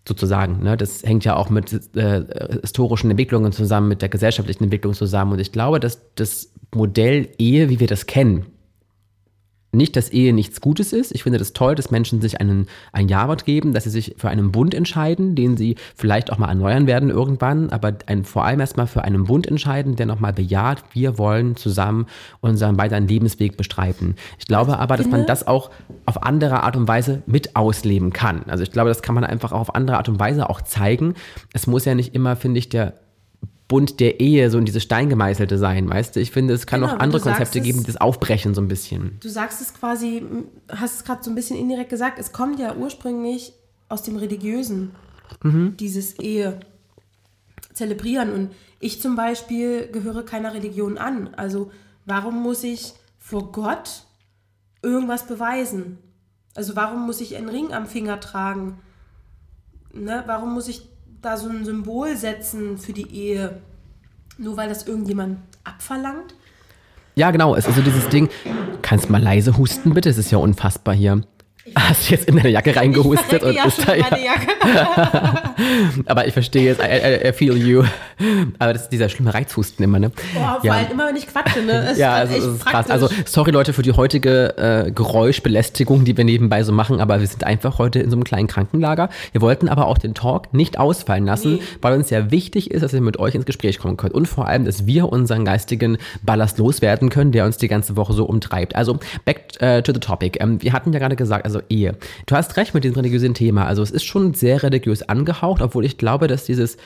Sozusagen. 0.08 0.64
Ne? 0.64 0.78
Das 0.78 1.04
hängt 1.04 1.26
ja 1.26 1.36
auch 1.36 1.50
mit 1.50 1.96
äh, 1.96 2.24
historischen 2.62 3.12
Entwicklungen 3.12 3.52
zusammen, 3.52 3.88
mit 3.88 4.02
der 4.02 4.10
gesellschaftlichen 4.10 4.64
Entwicklung 4.64 4.94
zusammen. 4.94 5.34
Und 5.34 5.40
ich 5.40 5.52
glaube, 5.52 5.80
dass 5.80 6.02
das 6.16 6.52
Modell 6.74 7.30
Ehe, 7.38 7.70
wie 7.70 7.80
wir 7.80 7.88
das 7.88 8.08
kennen, 8.08 8.48
nicht, 9.72 9.96
dass 9.96 10.10
Ehe 10.10 10.34
nichts 10.34 10.62
Gutes 10.62 10.94
ist. 10.94 11.14
Ich 11.14 11.24
finde 11.24 11.40
das 11.40 11.54
toll, 11.54 11.76
dass 11.76 11.92
Menschen 11.92 12.22
sich 12.22 12.40
einen, 12.42 12.68
ein 12.92 13.08
Jawort 13.08 13.46
geben, 13.46 13.74
dass 13.74 13.86
sie 13.86 13.90
sich 13.90 14.16
für 14.18 14.30
einen 14.30 14.52
Bund 14.52 14.74
entscheiden, 14.74 15.36
den 15.36 15.58
sie 15.58 15.76
vielleicht 15.96 16.32
auch 16.32 16.38
mal 16.38 16.50
erneuern 16.50 16.88
werden 16.88 17.10
irgendwann, 17.10 17.70
aber 17.70 17.94
ein, 18.06 18.26
vor 18.26 18.46
allem 18.46 18.60
erstmal 18.60 18.88
für 18.88 19.04
einen 19.04 19.26
Bund 19.26 19.48
entscheiden, 19.48 19.96
der 19.96 20.06
nochmal 20.06 20.34
bejaht, 20.34 20.84
wir 20.94 21.18
wollen 21.18 21.56
zusammen 21.56 22.06
unseren 22.42 22.78
weiteren 22.78 23.08
Lebensweg 23.08 23.58
bestreiten. 23.58 24.16
Ich 24.40 24.46
glaube 24.46 24.80
aber, 24.80 24.98
dass 24.98 25.08
man 25.08 25.26
das 25.26 25.48
auch 25.48 25.72
auf 26.06 26.24
andere 26.24 26.64
Art 26.64 26.76
und 26.76 26.88
Weise 26.88 27.24
mit 27.26 27.56
ausleben 27.56 28.12
kann. 28.14 28.44
Also 28.48 28.64
ich 28.64 28.72
glaube, 28.72 28.90
das 28.90 29.02
kann 29.02 29.16
man 29.16 29.24
einfach 29.24 29.52
auch 29.52 29.62
auf 29.62 29.76
andere 29.76 29.98
Art 29.98 30.10
und 30.10 30.20
Weise 30.20 30.50
auch 30.50 30.62
zeigen. 30.62 31.16
Es 31.54 31.68
muss 31.68 31.86
ja 31.86 31.96
nicht 31.96 32.14
immer, 32.14 32.36
finde 32.36 32.60
ich, 32.60 32.70
der 32.70 32.94
Bund 33.72 34.02
der 34.02 34.20
Ehe 34.20 34.50
so 34.52 34.58
in 34.58 34.66
diese 34.66 34.82
Steingemeißelte 34.82 35.58
sein, 35.58 35.90
weißt 35.90 36.16
du? 36.16 36.20
Ich 36.20 36.32
finde, 36.32 36.54
es 36.54 36.68
kann 36.68 36.82
Genau, 36.82 36.94
auch 36.94 37.00
andere 37.00 37.22
Konzepte 37.22 37.60
es- 37.60 37.64
geben, 37.64 37.80
die 37.80 37.86
das 37.88 37.96
aufbrechen 38.02 38.54
so 38.54 38.60
ein 38.60 38.68
bisschen. 38.68 39.18
Du 39.22 39.30
sagst 39.30 39.62
es 39.62 39.74
quasi, 39.74 40.24
hast 40.68 40.96
es 40.98 41.04
gerade 41.06 41.24
so 41.24 41.32
ein 41.32 41.36
bisschen 41.36 41.58
indirekt 41.58 41.90
gesagt, 41.90 42.20
es 42.20 42.34
kommt 42.34 42.60
ja 42.60 42.76
ursprünglich 42.76 43.54
aus 43.88 44.04
dem 44.04 44.18
Religiösen, 44.18 44.92
dieses 45.80 46.20
Ehe 46.20 46.60
zelebrieren. 47.74 48.34
Und 48.34 48.50
ich 48.82 49.02
zum 49.02 49.16
Beispiel 49.16 49.88
gehöre 49.88 50.24
keiner 50.26 50.54
Religion 50.54 50.98
an. 50.98 51.34
Also 51.36 51.72
warum 52.06 52.44
muss 52.44 52.64
ich 52.66 52.94
vor 53.20 53.52
Gott 53.54 54.04
irgendwas 54.82 55.28
beweisen? 55.28 55.98
Also 56.56 56.76
warum 56.76 57.06
muss 57.06 57.22
ich 57.22 57.38
einen 57.38 57.48
Ring 57.48 57.72
am 57.74 57.86
Finger 57.86 58.20
tragen? 58.20 58.80
Ne? 59.94 60.24
Warum 60.28 60.54
muss 60.54 60.68
ich 60.68 60.82
da 61.22 61.38
so 61.38 61.50
ein 61.50 61.66
Symbol 61.66 62.16
setzen 62.16 62.78
für 62.78 62.94
die 62.94 63.10
Ehe? 63.14 63.62
Nur 64.38 64.58
weil 64.58 64.70
das 64.70 64.88
irgendjemand 64.88 65.40
abverlangt? 65.64 66.36
Ja, 67.16 67.32
genau. 67.32 67.56
Es 67.56 67.68
ist 67.68 67.76
so 67.76 67.82
dieses 67.82 68.08
Ding. 68.10 68.30
Kannst 68.82 69.10
mal 69.10 69.22
leise 69.22 69.58
husten, 69.58 69.94
bitte? 69.94 70.10
Es 70.10 70.18
ist 70.18 70.32
ja 70.32 70.38
unfassbar 70.38 70.96
hier. 70.96 71.22
Hast 71.76 72.10
du 72.10 72.16
jetzt 72.16 72.28
in 72.28 72.36
deine 72.36 72.50
Jacke 72.50 72.76
reingehustet 72.76 73.44
und 73.44 73.54
ja 73.54 73.66
ist 73.66 73.88
da 73.88 73.94
ja. 73.94 74.18
Jacke. 74.18 75.54
Aber 76.08 76.26
ich 76.26 76.34
verstehe 76.34 76.64
jetzt, 76.64 76.82
I, 76.82 76.86
I, 76.86 77.30
I 77.30 77.34
feel 77.34 77.56
you. 77.56 77.84
Aber 78.60 78.74
das 78.74 78.84
ist 78.84 78.90
dieser 78.90 79.10
schlimme 79.10 79.34
Reizhusten 79.34 79.84
immer, 79.84 80.00
ne? 80.00 80.12
Boah, 80.34 80.60
vor 80.62 80.72
allem 80.74 80.92
immer, 80.92 81.08
wenn 81.08 81.16
ich 81.16 81.28
quatsche, 81.28 81.62
ne? 81.62 81.86
Das 81.90 81.98
Ja, 81.98 82.14
also 82.14 82.36
das 82.36 82.46
ist 82.46 82.66
krass. 82.66 82.90
Also 82.90 83.10
sorry 83.26 83.52
Leute 83.52 83.74
für 83.74 83.82
die 83.82 83.92
heutige 83.94 84.58
äh, 84.58 84.92
Geräuschbelästigung, 84.92 86.06
die 86.06 86.16
wir 86.18 86.24
nebenbei 86.24 86.64
so 86.64 86.72
machen, 86.72 87.00
aber 87.00 87.20
wir 87.20 87.28
sind 87.28 87.44
einfach 87.44 87.80
heute 87.80 88.00
in 88.00 88.10
so 88.10 88.16
einem 88.16 88.24
kleinen 88.24 88.48
Krankenlager. 88.48 89.10
Wir 89.32 89.42
wollten 89.42 89.70
aber 89.70 89.88
auch 89.88 89.98
den 89.98 90.14
Talk 90.14 90.54
nicht 90.54 90.80
ausfallen 90.80 91.26
lassen, 91.26 91.54
Nee. 91.56 91.62
weil 91.82 91.94
uns 91.96 92.10
ja 92.10 92.32
wichtig 92.32 92.72
ist, 92.72 92.82
dass 92.82 92.94
wir 92.94 93.02
mit 93.02 93.18
euch 93.20 93.36
ins 93.36 93.46
Gespräch 93.46 93.80
kommen 93.80 93.98
können 93.98 94.14
und 94.14 94.28
vor 94.28 94.48
allem, 94.48 94.66
dass 94.66 94.86
wir 94.86 95.10
unseren 95.10 95.46
geistigen 95.46 95.98
Ballast 96.22 96.58
loswerden 96.58 97.10
können, 97.10 97.32
der 97.32 97.46
uns 97.46 97.58
die 97.58 97.68
ganze 97.68 97.96
Woche 97.96 98.14
so 98.14 98.26
umtreibt. 98.26 98.76
Also 98.76 99.00
back 99.26 99.60
äh, 99.60 99.82
to 99.82 99.94
the 99.94 100.00
topic. 100.00 100.40
Ähm, 100.42 100.62
wir 100.62 100.74
hatten 100.74 100.94
ja 100.94 101.00
gerade 101.00 101.16
gesagt, 101.16 101.46
also 101.46 101.62
Ehe. 101.70 101.96
Du 102.26 102.36
hast 102.36 102.58
recht 102.58 102.74
mit 102.74 102.84
diesem 102.84 102.96
religiösen 102.98 103.34
Thema. 103.34 103.66
Also 103.66 103.82
es 103.82 103.92
ist 103.92 104.04
schon 104.04 104.34
sehr 104.34 104.62
religiös 104.64 105.04
angehaucht, 105.04 105.62
obwohl 105.62 105.86
ich 105.86 105.98
glaube, 105.98 106.28
dass 106.28 106.46
dieses 106.46 106.78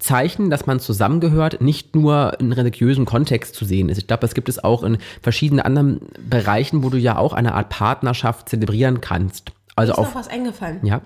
Zeichen, 0.00 0.50
dass 0.50 0.66
man 0.66 0.80
zusammengehört, 0.80 1.60
nicht 1.60 1.94
nur 1.94 2.38
in 2.40 2.52
religiösen 2.52 3.04
Kontext 3.04 3.54
zu 3.54 3.64
sehen 3.64 3.88
ist. 3.88 3.98
Ich 3.98 4.06
glaube, 4.06 4.22
das 4.22 4.34
gibt 4.34 4.48
es 4.48 4.62
auch 4.62 4.82
in 4.82 4.98
verschiedenen 5.22 5.60
anderen 5.60 6.00
Bereichen, 6.28 6.82
wo 6.82 6.90
du 6.90 6.98
ja 6.98 7.16
auch 7.16 7.32
eine 7.32 7.54
Art 7.54 7.68
Partnerschaft 7.68 8.48
zelebrieren 8.48 9.00
kannst. 9.00 9.52
Also 9.76 9.92
ist 9.92 9.98
noch 9.98 10.06
auf, 10.08 10.14
was 10.14 10.28
eingefallen. 10.28 10.84
ja, 10.84 11.02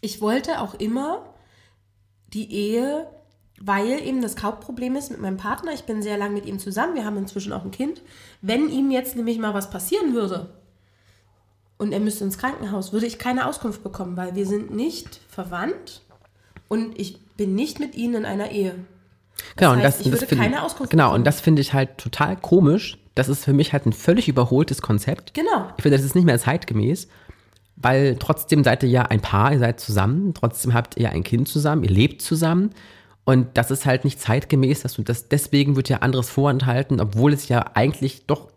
Ich 0.00 0.20
wollte 0.20 0.60
auch 0.60 0.74
immer 0.74 1.22
die 2.32 2.52
Ehe, 2.52 3.06
weil 3.60 4.00
eben 4.02 4.22
das 4.22 4.42
Hauptproblem 4.42 4.96
ist 4.96 5.10
mit 5.10 5.20
meinem 5.20 5.36
Partner, 5.36 5.72
ich 5.72 5.84
bin 5.84 6.02
sehr 6.02 6.16
lang 6.16 6.32
mit 6.32 6.46
ihm 6.46 6.58
zusammen, 6.58 6.94
wir 6.94 7.04
haben 7.04 7.18
inzwischen 7.18 7.52
auch 7.52 7.64
ein 7.64 7.70
Kind. 7.70 8.02
Wenn 8.40 8.68
ihm 8.68 8.90
jetzt 8.90 9.16
nämlich 9.16 9.38
mal 9.38 9.54
was 9.54 9.70
passieren 9.70 10.14
würde 10.14 10.54
und 11.76 11.92
er 11.92 12.00
müsste 12.00 12.24
ins 12.24 12.38
Krankenhaus, 12.38 12.92
würde 12.92 13.06
ich 13.06 13.18
keine 13.18 13.46
Auskunft 13.46 13.82
bekommen, 13.82 14.16
weil 14.16 14.34
wir 14.34 14.46
sind 14.46 14.74
nicht 14.74 15.20
verwandt 15.28 16.02
und 16.70 16.98
ich 16.98 17.18
bin 17.36 17.54
nicht 17.54 17.80
mit 17.80 17.94
ihnen 17.94 18.14
in 18.14 18.24
einer 18.24 18.50
Ehe. 18.50 18.74
genau. 19.56 19.72
heißt, 19.72 19.76
und 19.76 19.82
das, 19.84 20.00
ich 20.00 20.04
das 20.04 20.12
würde 20.12 20.26
find- 20.26 20.40
keine 20.40 20.62
Auskunft 20.62 20.90
Genau, 20.90 21.14
und 21.14 21.24
das 21.26 21.40
finde 21.42 21.60
ich 21.60 21.74
halt 21.74 21.98
total 21.98 22.36
komisch, 22.36 22.96
das 23.14 23.28
ist 23.28 23.44
für 23.44 23.52
mich 23.52 23.72
halt 23.74 23.84
ein 23.86 23.92
völlig 23.92 24.28
überholtes 24.28 24.80
Konzept. 24.80 25.34
Genau. 25.34 25.66
Ich 25.76 25.82
finde, 25.82 25.98
das 25.98 26.06
ist 26.06 26.14
nicht 26.14 26.24
mehr 26.24 26.38
zeitgemäß, 26.38 27.08
weil 27.76 28.16
trotzdem 28.18 28.62
seid 28.64 28.82
ihr 28.82 28.88
ja 28.88 29.02
ein 29.02 29.20
Paar, 29.20 29.52
ihr 29.52 29.58
seid 29.58 29.80
zusammen, 29.80 30.32
trotzdem 30.32 30.72
habt 30.74 30.96
ihr 30.96 31.10
ein 31.10 31.24
Kind 31.24 31.48
zusammen, 31.48 31.82
ihr 31.84 31.90
lebt 31.90 32.22
zusammen. 32.22 32.70
Und 33.24 33.48
das 33.54 33.70
ist 33.70 33.84
halt 33.84 34.04
nicht 34.04 34.20
zeitgemäß, 34.20 34.80
dass 34.82 34.94
du 34.94 35.02
das, 35.02 35.28
deswegen 35.28 35.76
wird 35.76 35.88
ja 35.88 35.98
anderes 35.98 36.30
vorenthalten, 36.30 37.00
obwohl 37.00 37.32
es 37.32 37.48
ja 37.48 37.64
eigentlich 37.74 38.26
doch 38.26 38.48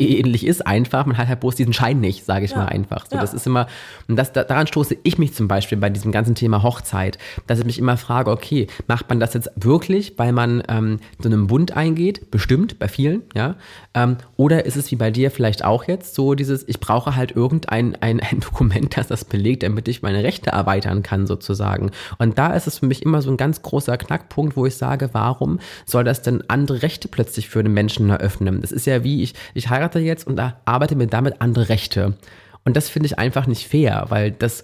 ähnlich 0.00 0.46
ist 0.46 0.66
einfach, 0.66 1.06
man 1.06 1.16
hat 1.18 1.28
halt 1.28 1.40
bloß 1.40 1.54
diesen 1.56 1.72
Schein 1.72 2.00
nicht, 2.00 2.24
sage 2.24 2.44
ich 2.44 2.52
Ja. 2.52 2.58
mal 2.58 2.66
einfach. 2.66 3.06
So, 3.06 3.16
Ja. 3.16 3.20
Das 3.20 3.34
ist 3.34 3.46
immer, 3.46 3.66
und 4.08 4.16
das, 4.16 4.32
da, 4.32 4.44
daran 4.44 4.66
stoße 4.66 4.96
ich 5.02 5.18
mich 5.18 5.34
zum 5.34 5.48
Beispiel 5.48 5.78
bei 5.78 5.90
diesem 5.90 6.12
ganzen 6.12 6.34
Thema 6.34 6.62
Hochzeit, 6.62 7.18
dass 7.46 7.58
ich 7.58 7.64
mich 7.64 7.78
immer 7.78 7.96
frage, 7.96 8.30
okay, 8.30 8.66
macht 8.86 9.08
man 9.08 9.20
das 9.20 9.34
jetzt 9.34 9.50
wirklich, 9.56 10.14
weil 10.18 10.32
man 10.32 10.62
ähm, 10.68 10.98
so 11.20 11.28
einen 11.28 11.46
Bund 11.46 11.76
eingeht? 11.76 12.30
Bestimmt, 12.30 12.78
bei 12.78 12.88
vielen, 12.88 13.22
ja. 13.34 13.56
Ähm, 13.94 14.16
oder 14.36 14.64
ist 14.66 14.76
es 14.76 14.90
wie 14.90 14.96
bei 14.96 15.10
dir 15.10 15.30
vielleicht 15.30 15.64
auch 15.64 15.84
jetzt 15.84 16.14
so 16.14 16.34
dieses, 16.34 16.66
ich 16.68 16.80
brauche 16.80 17.14
halt 17.16 17.32
irgendein 17.36 17.94
ein, 18.00 18.20
ein 18.20 18.40
Dokument, 18.40 18.96
das 18.96 19.08
das 19.08 19.24
belegt, 19.24 19.62
damit 19.62 19.88
ich 19.88 20.02
meine 20.02 20.22
Rechte 20.24 20.50
erweitern 20.50 21.02
kann 21.02 21.26
sozusagen. 21.26 21.90
Und 22.18 22.38
da 22.38 22.52
ist 22.54 22.66
es 22.66 22.78
für 22.78 22.86
mich 22.86 23.02
immer 23.02 23.22
so 23.22 23.30
ein 23.30 23.36
ganz 23.36 23.62
großer 23.62 23.96
Knackpunkt, 23.96 24.56
wo 24.56 24.66
ich 24.66 24.76
sage, 24.76 25.10
warum 25.12 25.60
soll 25.86 26.04
das 26.04 26.22
denn 26.22 26.42
andere 26.48 26.82
Rechte 26.82 27.08
plötzlich 27.08 27.48
für 27.48 27.60
einen 27.60 27.72
Menschen 27.74 28.10
eröffnen? 28.10 28.60
Das 28.60 28.72
ist 28.72 28.86
ja 28.86 29.04
wie, 29.04 29.22
ich, 29.22 29.34
ich 29.54 29.70
heirate 29.70 29.83
jetzt 29.92 30.26
und 30.26 30.40
arbeite 30.64 30.96
mir 30.96 31.06
damit 31.06 31.40
andere 31.40 31.68
Rechte. 31.68 32.14
Und 32.64 32.76
das 32.76 32.88
finde 32.88 33.06
ich 33.06 33.18
einfach 33.18 33.46
nicht 33.46 33.68
fair, 33.68 34.06
weil 34.08 34.30
das 34.30 34.62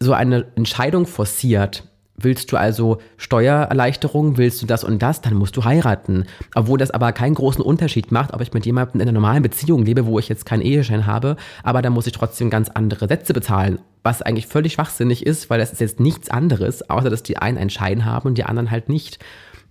so 0.00 0.12
eine 0.12 0.46
Entscheidung 0.56 1.06
forciert. 1.06 1.84
Willst 2.22 2.52
du 2.52 2.58
also 2.58 2.98
Steuererleichterung, 3.16 4.36
willst 4.36 4.60
du 4.60 4.66
das 4.66 4.84
und 4.84 5.00
das, 5.00 5.22
dann 5.22 5.34
musst 5.34 5.56
du 5.56 5.64
heiraten. 5.64 6.26
Obwohl 6.54 6.78
das 6.78 6.90
aber 6.90 7.12
keinen 7.12 7.34
großen 7.34 7.64
Unterschied 7.64 8.12
macht, 8.12 8.34
ob 8.34 8.42
ich 8.42 8.52
mit 8.52 8.66
jemandem 8.66 9.00
in 9.00 9.08
einer 9.08 9.18
normalen 9.18 9.42
Beziehung 9.42 9.86
lebe, 9.86 10.04
wo 10.04 10.18
ich 10.18 10.28
jetzt 10.28 10.44
keinen 10.44 10.60
Eheschein 10.60 11.06
habe, 11.06 11.36
aber 11.62 11.80
da 11.80 11.88
muss 11.88 12.06
ich 12.06 12.12
trotzdem 12.12 12.50
ganz 12.50 12.68
andere 12.68 13.08
Sätze 13.08 13.32
bezahlen. 13.32 13.78
Was 14.02 14.20
eigentlich 14.20 14.46
völlig 14.46 14.74
schwachsinnig 14.74 15.24
ist, 15.24 15.48
weil 15.48 15.60
das 15.60 15.72
ist 15.72 15.80
jetzt 15.80 16.00
nichts 16.00 16.30
anderes, 16.30 16.88
außer 16.90 17.08
dass 17.08 17.22
die 17.22 17.38
einen 17.38 17.56
einen 17.56 17.70
Schein 17.70 18.04
haben 18.04 18.28
und 18.28 18.38
die 18.38 18.44
anderen 18.44 18.70
halt 18.70 18.90
nicht. 18.90 19.18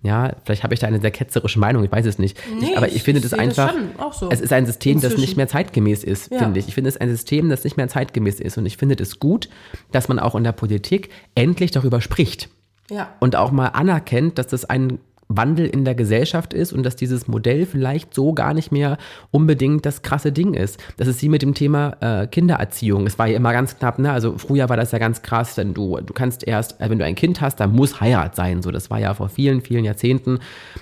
Ja, 0.02 0.34
vielleicht 0.44 0.62
habe 0.62 0.72
ich 0.72 0.80
da 0.80 0.86
eine 0.86 0.98
sehr 1.00 1.10
ketzerische 1.10 1.58
Meinung, 1.58 1.84
ich 1.84 1.92
weiß 1.92 2.06
es 2.06 2.18
nicht. 2.18 2.38
Nee, 2.58 2.74
aber 2.74 2.88
ich 2.88 3.02
finde 3.02 3.18
ich 3.18 3.22
das 3.22 3.32
das 3.32 3.38
einfach, 3.38 3.74
auch 3.98 4.14
so. 4.14 4.30
es 4.30 4.40
ist 4.40 4.50
ein 4.52 4.64
System, 4.64 4.94
das 4.94 5.04
Inzwischen. 5.04 5.20
nicht 5.20 5.36
mehr 5.36 5.46
zeitgemäß 5.48 6.04
ist, 6.04 6.32
Ja. 6.32 6.38
finde 6.38 6.58
ich. 6.58 6.68
Ich 6.68 6.74
finde 6.74 6.88
es 6.88 6.96
ein 6.96 7.10
System, 7.10 7.50
das 7.50 7.64
nicht 7.64 7.76
mehr 7.76 7.88
zeitgemäß 7.88 8.40
ist. 8.40 8.56
Und 8.56 8.64
ich 8.64 8.78
finde 8.78 8.94
es 9.02 9.18
gut, 9.18 9.50
dass 9.92 10.08
man 10.08 10.18
auch 10.18 10.34
in 10.34 10.42
der 10.44 10.52
Politik 10.52 11.10
endlich 11.34 11.70
darüber 11.70 12.00
spricht 12.00 12.48
Ja. 12.90 13.14
und 13.20 13.36
auch 13.36 13.50
mal 13.50 13.66
anerkennt, 13.68 14.38
dass 14.38 14.46
das 14.46 14.64
ein 14.64 15.00
Wandel 15.30 15.66
in 15.66 15.84
der 15.84 15.94
Gesellschaft 15.94 16.52
ist 16.52 16.72
und 16.72 16.82
dass 16.84 16.96
dieses 16.96 17.28
Modell 17.28 17.64
vielleicht 17.64 18.14
so 18.14 18.32
gar 18.34 18.52
nicht 18.52 18.72
mehr 18.72 18.98
unbedingt 19.30 19.86
das 19.86 20.02
krasse 20.02 20.32
Ding 20.32 20.54
ist. 20.54 20.78
Das 20.96 21.06
ist 21.06 21.22
wie 21.22 21.28
mit 21.28 21.40
dem 21.42 21.54
Thema 21.54 21.96
äh, 22.00 22.26
Kindererziehung. 22.26 23.06
Es 23.06 23.18
war 23.18 23.28
ja 23.28 23.36
immer 23.36 23.52
ganz 23.52 23.78
knapp, 23.78 24.00
ne? 24.00 24.10
Also 24.10 24.36
früher 24.38 24.68
war 24.68 24.76
das 24.76 24.90
ja 24.90 24.98
ganz 24.98 25.22
krass, 25.22 25.54
denn 25.54 25.72
du, 25.72 25.98
du 26.00 26.12
kannst 26.12 26.46
erst, 26.46 26.80
äh, 26.80 26.90
wenn 26.90 26.98
du 26.98 27.04
ein 27.04 27.14
Kind 27.14 27.40
hast, 27.40 27.60
dann 27.60 27.72
muss 27.72 28.00
Heirat 28.00 28.34
sein. 28.34 28.60
So, 28.60 28.72
das 28.72 28.90
war 28.90 28.98
ja 28.98 29.14
vor 29.14 29.28
vielen, 29.28 29.60
vielen 29.60 29.84
Jahrzehnten. 29.84 30.40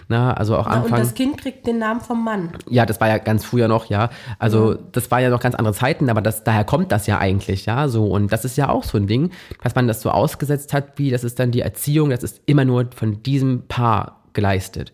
Ne? 0.08 0.36
Also 0.36 0.56
auch 0.56 0.66
Ja, 0.66 0.76
und 0.76 0.84
Anfang. 0.84 0.98
das 1.00 1.14
Kind 1.14 1.38
kriegt 1.38 1.66
den 1.66 1.78
Namen 1.78 2.00
vom 2.00 2.24
Mann. 2.24 2.50
Ja, 2.70 2.86
das 2.86 3.00
war 3.00 3.08
ja 3.08 3.18
ganz 3.18 3.44
früher 3.44 3.68
noch, 3.68 3.86
ja. 3.90 4.08
Also 4.38 4.74
das 4.74 5.10
war 5.10 5.20
ja 5.20 5.28
noch 5.28 5.40
ganz 5.40 5.54
andere 5.54 5.74
Zeiten, 5.74 6.08
aber 6.08 6.22
das, 6.22 6.42
daher 6.42 6.64
kommt 6.64 6.90
das 6.90 7.06
ja 7.06 7.18
eigentlich, 7.18 7.66
ja. 7.66 7.88
So 7.88 8.06
und 8.06 8.32
das 8.32 8.44
ist 8.46 8.56
ja 8.56 8.70
auch 8.70 8.84
so 8.84 8.96
ein 8.96 9.06
Ding, 9.06 9.30
dass 9.62 9.74
man 9.74 9.86
das 9.86 10.00
so 10.00 10.10
ausgesetzt 10.10 10.72
hat, 10.72 10.92
wie 10.96 11.10
das 11.10 11.22
ist 11.24 11.38
dann 11.38 11.50
die 11.50 11.60
Erziehung, 11.60 12.10
das 12.10 12.22
ist 12.22 12.40
immer 12.46 12.64
nur 12.64 12.86
von 12.94 13.22
diesem 13.22 13.66
Paar 13.68 14.17
geleistet. 14.32 14.92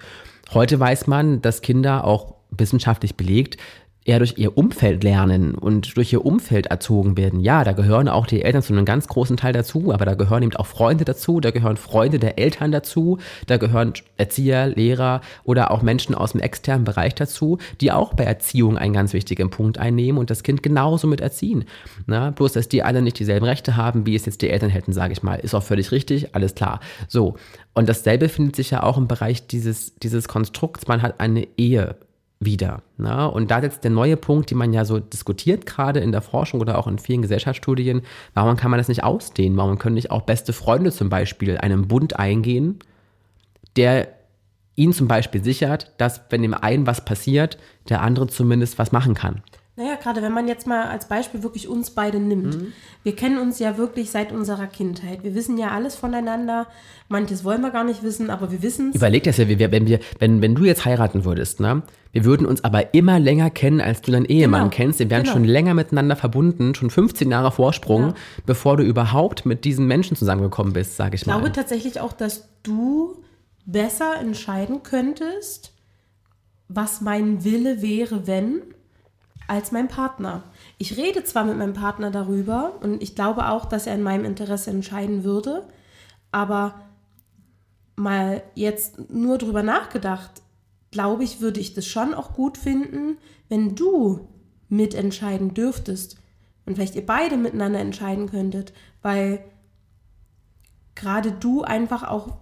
Heute 0.52 0.78
weiß 0.78 1.06
man, 1.06 1.42
dass 1.42 1.62
Kinder 1.62 2.04
auch 2.04 2.34
wissenschaftlich 2.50 3.16
belegt 3.16 3.56
eher 4.04 4.18
durch 4.18 4.34
ihr 4.36 4.56
Umfeld 4.56 5.02
lernen 5.02 5.54
und 5.54 5.96
durch 5.96 6.12
ihr 6.12 6.24
Umfeld 6.24 6.66
erzogen 6.66 7.16
werden. 7.16 7.40
Ja, 7.40 7.64
da 7.64 7.72
gehören 7.72 8.08
auch 8.08 8.26
die 8.26 8.42
Eltern 8.42 8.62
zu 8.62 8.72
einem 8.72 8.84
ganz 8.84 9.08
großen 9.08 9.36
Teil 9.36 9.52
dazu, 9.52 9.92
aber 9.92 10.04
da 10.04 10.14
gehören 10.14 10.42
eben 10.42 10.54
auch 10.56 10.66
Freunde 10.66 11.04
dazu, 11.04 11.40
da 11.40 11.50
gehören 11.50 11.76
Freunde 11.76 12.18
der 12.18 12.38
Eltern 12.38 12.70
dazu, 12.70 13.18
da 13.46 13.56
gehören 13.56 13.94
Erzieher, 14.16 14.66
Lehrer 14.66 15.22
oder 15.44 15.70
auch 15.70 15.82
Menschen 15.82 16.14
aus 16.14 16.32
dem 16.32 16.40
externen 16.40 16.84
Bereich 16.84 17.14
dazu, 17.14 17.58
die 17.80 17.92
auch 17.92 18.12
bei 18.14 18.24
Erziehung 18.24 18.76
einen 18.76 18.92
ganz 18.92 19.14
wichtigen 19.14 19.50
Punkt 19.50 19.78
einnehmen 19.78 20.18
und 20.18 20.30
das 20.30 20.42
Kind 20.42 20.62
genauso 20.62 21.06
mit 21.06 21.22
erziehen. 21.22 21.64
Na, 22.06 22.30
bloß, 22.30 22.52
dass 22.52 22.68
die 22.68 22.82
alle 22.82 23.00
nicht 23.00 23.18
dieselben 23.18 23.46
Rechte 23.46 23.76
haben, 23.76 24.06
wie 24.06 24.14
es 24.14 24.26
jetzt 24.26 24.42
die 24.42 24.50
Eltern 24.50 24.70
hätten, 24.70 24.92
sage 24.92 25.12
ich 25.12 25.22
mal. 25.22 25.36
Ist 25.36 25.54
auch 25.54 25.62
völlig 25.62 25.92
richtig, 25.92 26.34
alles 26.34 26.54
klar. 26.54 26.80
So. 27.08 27.36
Und 27.72 27.88
dasselbe 27.88 28.28
findet 28.28 28.54
sich 28.54 28.70
ja 28.70 28.82
auch 28.82 28.98
im 28.98 29.08
Bereich 29.08 29.46
dieses, 29.46 29.96
dieses 29.96 30.28
Konstrukts. 30.28 30.86
Man 30.86 31.02
hat 31.02 31.18
eine 31.18 31.48
Ehe 31.56 31.96
wieder. 32.40 32.82
Na? 32.96 33.26
Und 33.26 33.50
da 33.50 33.60
jetzt 33.60 33.84
der 33.84 33.90
neue 33.90 34.16
Punkt, 34.16 34.50
den 34.50 34.58
man 34.58 34.72
ja 34.72 34.84
so 34.84 34.98
diskutiert, 35.00 35.66
gerade 35.66 36.00
in 36.00 36.12
der 36.12 36.22
Forschung 36.22 36.60
oder 36.60 36.78
auch 36.78 36.86
in 36.86 36.98
vielen 36.98 37.22
Gesellschaftsstudien, 37.22 38.02
warum 38.34 38.56
kann 38.56 38.70
man 38.70 38.78
das 38.78 38.88
nicht 38.88 39.04
ausdehnen? 39.04 39.56
Warum 39.56 39.78
können 39.78 39.94
nicht 39.94 40.10
auch 40.10 40.22
beste 40.22 40.52
Freunde 40.52 40.92
zum 40.92 41.08
Beispiel 41.08 41.58
einen 41.58 41.88
Bund 41.88 42.18
eingehen, 42.18 42.78
der 43.76 44.08
ihn 44.76 44.92
zum 44.92 45.08
Beispiel 45.08 45.42
sichert, 45.42 45.92
dass 45.98 46.22
wenn 46.30 46.42
dem 46.42 46.54
einen 46.54 46.86
was 46.86 47.04
passiert, 47.04 47.58
der 47.88 48.02
andere 48.02 48.26
zumindest 48.26 48.78
was 48.78 48.92
machen 48.92 49.14
kann. 49.14 49.42
Naja, 49.76 49.96
gerade 49.96 50.22
wenn 50.22 50.32
man 50.32 50.46
jetzt 50.46 50.68
mal 50.68 50.84
als 50.86 51.08
Beispiel 51.08 51.42
wirklich 51.42 51.66
uns 51.68 51.90
beide 51.90 52.20
nimmt. 52.20 52.54
Mhm. 52.60 52.72
Wir 53.02 53.16
kennen 53.16 53.38
uns 53.38 53.58
ja 53.58 53.76
wirklich 53.76 54.10
seit 54.12 54.30
unserer 54.30 54.68
Kindheit. 54.68 55.24
Wir 55.24 55.34
wissen 55.34 55.58
ja 55.58 55.72
alles 55.72 55.96
voneinander. 55.96 56.68
Manches 57.08 57.42
wollen 57.42 57.60
wir 57.60 57.70
gar 57.70 57.82
nicht 57.82 58.04
wissen, 58.04 58.30
aber 58.30 58.52
wir 58.52 58.62
wissen 58.62 58.90
es. 58.90 58.94
Überleg 58.96 59.24
das 59.24 59.36
ja, 59.36 59.48
wenn 59.48 59.88
wir, 59.88 59.98
wenn, 60.20 60.40
wenn 60.42 60.54
du 60.54 60.64
jetzt 60.64 60.84
heiraten 60.84 61.24
würdest, 61.24 61.58
ne? 61.58 61.82
Wir 62.12 62.24
würden 62.24 62.46
uns 62.46 62.62
aber 62.62 62.94
immer 62.94 63.18
länger 63.18 63.50
kennen, 63.50 63.80
als 63.80 64.00
du 64.00 64.12
deinen 64.12 64.26
Ehemann 64.26 64.60
Genau. 64.70 64.76
kennst. 64.76 65.00
Wir 65.00 65.10
wären 65.10 65.24
Genau. 65.24 65.32
schon 65.34 65.44
länger 65.44 65.74
miteinander 65.74 66.14
verbunden, 66.14 66.76
schon 66.76 66.90
15 66.90 67.28
Jahre 67.32 67.50
Vorsprung, 67.50 68.02
Ja. 68.02 68.14
bevor 68.46 68.76
du 68.76 68.84
überhaupt 68.84 69.44
mit 69.44 69.64
diesen 69.64 69.86
Menschen 69.88 70.16
zusammengekommen 70.16 70.72
bist, 70.72 70.94
sage 70.94 71.16
ich 71.16 71.22
Ich 71.22 71.26
mal. 71.26 71.32
glaube 71.40 71.50
tatsächlich 71.50 71.98
auch, 72.00 72.12
dass 72.12 72.48
du 72.62 73.24
besser 73.66 74.20
entscheiden 74.20 74.84
könntest, 74.84 75.72
was 76.68 77.00
mein 77.00 77.42
Wille 77.42 77.82
wäre, 77.82 78.28
wenn, 78.28 78.62
als 79.46 79.72
mein 79.72 79.88
Partner. 79.88 80.42
Ich 80.78 80.96
rede 80.96 81.24
zwar 81.24 81.44
mit 81.44 81.56
meinem 81.56 81.74
Partner 81.74 82.10
darüber 82.10 82.74
und 82.82 83.02
ich 83.02 83.14
glaube 83.14 83.48
auch, 83.48 83.66
dass 83.66 83.86
er 83.86 83.94
in 83.94 84.02
meinem 84.02 84.24
Interesse 84.24 84.70
entscheiden 84.70 85.24
würde, 85.24 85.66
aber 86.32 86.80
mal 87.96 88.42
jetzt 88.54 89.10
nur 89.10 89.38
drüber 89.38 89.62
nachgedacht, 89.62 90.42
glaube 90.90 91.24
ich, 91.24 91.40
würde 91.40 91.60
ich 91.60 91.74
das 91.74 91.86
schon 91.86 92.14
auch 92.14 92.34
gut 92.34 92.56
finden, 92.58 93.18
wenn 93.48 93.74
du 93.74 94.28
mitentscheiden 94.68 95.54
dürftest 95.54 96.18
und 96.66 96.74
vielleicht 96.74 96.94
ihr 96.94 97.06
beide 97.06 97.36
miteinander 97.36 97.80
entscheiden 97.80 98.28
könntet, 98.30 98.72
weil 99.02 99.44
gerade 100.94 101.32
du 101.32 101.62
einfach 101.62 102.04
auch 102.04 102.38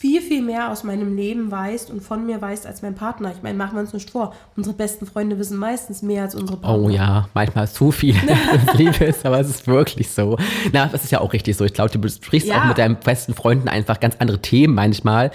viel, 0.00 0.22
viel 0.22 0.40
mehr 0.40 0.70
aus 0.72 0.82
meinem 0.82 1.14
Leben 1.14 1.50
weißt 1.50 1.90
und 1.90 2.02
von 2.02 2.24
mir 2.24 2.40
weißt 2.40 2.66
als 2.66 2.80
mein 2.80 2.94
Partner. 2.94 3.32
Ich 3.36 3.42
meine, 3.42 3.58
machen 3.58 3.74
wir 3.74 3.80
uns 3.80 3.92
nicht 3.92 4.08
vor. 4.08 4.32
Unsere 4.56 4.74
besten 4.74 5.04
Freunde 5.04 5.38
wissen 5.38 5.58
meistens 5.58 6.00
mehr 6.00 6.22
als 6.22 6.34
unsere 6.34 6.56
Partner. 6.56 6.82
Oh 6.86 6.88
ja, 6.88 7.28
manchmal 7.34 7.68
zu 7.68 7.90
viel 7.92 8.14
Liebe 8.78 9.04
ist, 9.04 9.26
aber 9.26 9.38
es 9.40 9.50
ist 9.50 9.66
wirklich 9.66 10.10
so. 10.10 10.38
Na, 10.72 10.86
das 10.86 11.04
ist 11.04 11.10
ja 11.10 11.20
auch 11.20 11.34
richtig 11.34 11.54
so. 11.54 11.66
Ich 11.66 11.74
glaube, 11.74 11.90
du 11.90 11.98
besprichst 11.98 12.48
Ja. 12.48 12.62
auch 12.62 12.64
mit 12.64 12.78
deinen 12.78 12.96
besten 12.96 13.34
Freunden 13.34 13.68
einfach 13.68 14.00
ganz 14.00 14.16
andere 14.20 14.40
Themen 14.40 14.74
manchmal, 14.74 15.32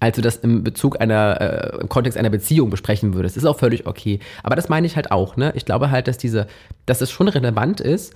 als 0.00 0.16
du 0.16 0.22
das 0.22 0.34
im 0.38 0.64
Bezug 0.64 1.00
einer, 1.00 1.40
äh, 1.40 1.80
im 1.82 1.88
Kontext 1.88 2.18
einer 2.18 2.30
Beziehung 2.30 2.70
besprechen 2.70 3.14
würdest. 3.14 3.36
Ist 3.36 3.44
auch 3.46 3.58
völlig 3.60 3.86
okay. 3.86 4.18
Aber 4.42 4.56
das 4.56 4.68
meine 4.68 4.88
ich 4.88 4.96
halt 4.96 5.12
auch, 5.12 5.36
ne? 5.36 5.52
Ich 5.54 5.64
glaube 5.64 5.92
halt, 5.92 6.08
dass 6.08 6.18
diese, 6.18 6.48
dass 6.86 7.00
es 7.02 7.12
schon 7.12 7.28
relevant 7.28 7.80
ist, 7.80 8.14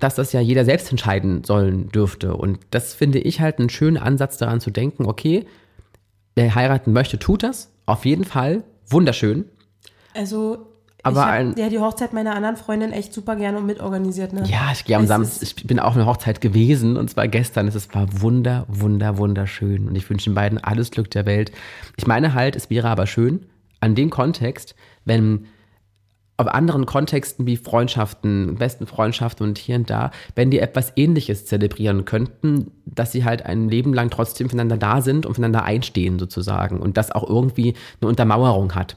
dass 0.00 0.14
das 0.14 0.32
ja 0.32 0.40
jeder 0.40 0.64
selbst 0.64 0.90
entscheiden 0.90 1.44
sollen 1.44 1.88
dürfte. 1.90 2.34
Und 2.36 2.58
das 2.70 2.94
finde 2.94 3.18
ich 3.18 3.40
halt 3.40 3.58
einen 3.58 3.70
schönen 3.70 3.96
Ansatz 3.96 4.36
daran 4.38 4.60
zu 4.60 4.70
denken, 4.70 5.06
okay, 5.06 5.44
wer 6.34 6.54
heiraten 6.54 6.92
möchte, 6.92 7.18
tut 7.18 7.42
das. 7.42 7.70
Auf 7.86 8.04
jeden 8.04 8.24
Fall. 8.24 8.62
Wunderschön. 8.88 9.46
Also, 10.14 10.66
Aber 11.02 11.16
ich 11.20 11.22
habe 11.22 11.32
ein- 11.32 11.54
ja 11.56 11.68
die 11.68 11.78
Hochzeit 11.78 12.12
meiner 12.12 12.34
anderen 12.34 12.56
Freundin 12.56 12.92
echt 12.92 13.12
super 13.14 13.36
gerne 13.36 13.58
und 13.58 13.66
mitorganisiert. 13.66 14.32
Ne? 14.32 14.44
Ja, 14.46 14.70
ich 14.72 14.84
gehe 14.84 14.96
am 14.96 15.06
Samstag, 15.06 15.42
ich 15.42 15.66
bin 15.66 15.78
auch 15.78 15.88
auf 15.90 15.96
einer 15.96 16.06
Hochzeit 16.06 16.40
gewesen 16.40 16.96
und 16.96 17.08
zwar 17.10 17.28
gestern. 17.28 17.68
Es 17.68 17.94
war 17.94 18.06
wunder, 18.20 18.64
wunder, 18.68 19.18
wunderschön 19.18 19.88
und 19.88 19.94
ich 19.96 20.08
wünsche 20.10 20.30
den 20.30 20.34
beiden 20.34 20.58
alles 20.62 20.90
Glück 20.90 21.10
der 21.10 21.26
Welt. 21.26 21.52
Ich 21.96 22.06
meine 22.06 22.34
halt, 22.34 22.56
es 22.56 22.70
wäre 22.70 22.88
aber 22.88 23.06
schön, 23.06 23.46
an 23.80 23.94
dem 23.94 24.10
Kontext, 24.10 24.74
wenn 25.04 25.46
auf 26.38 26.48
anderen 26.48 26.84
Kontexten 26.84 27.46
wie 27.46 27.56
Freundschaften, 27.56 28.56
besten 28.56 28.86
Freundschaften 28.86 29.46
und 29.46 29.58
hier 29.58 29.76
und 29.76 29.88
da, 29.88 30.10
wenn 30.34 30.50
die 30.50 30.58
etwas 30.58 30.92
Ähnliches 30.96 31.46
zelebrieren 31.46 32.04
könnten, 32.04 32.70
dass 32.84 33.12
sie 33.12 33.24
halt 33.24 33.46
ein 33.46 33.68
Leben 33.68 33.94
lang 33.94 34.10
trotzdem 34.10 34.48
füreinander 34.48 34.76
da 34.76 35.00
sind 35.00 35.24
und 35.24 35.34
füreinander 35.34 35.64
einstehen 35.64 36.18
sozusagen 36.18 36.80
und 36.80 36.96
das 36.96 37.10
auch 37.10 37.28
irgendwie 37.28 37.74
eine 38.00 38.08
Untermauerung 38.08 38.74
hat. 38.74 38.96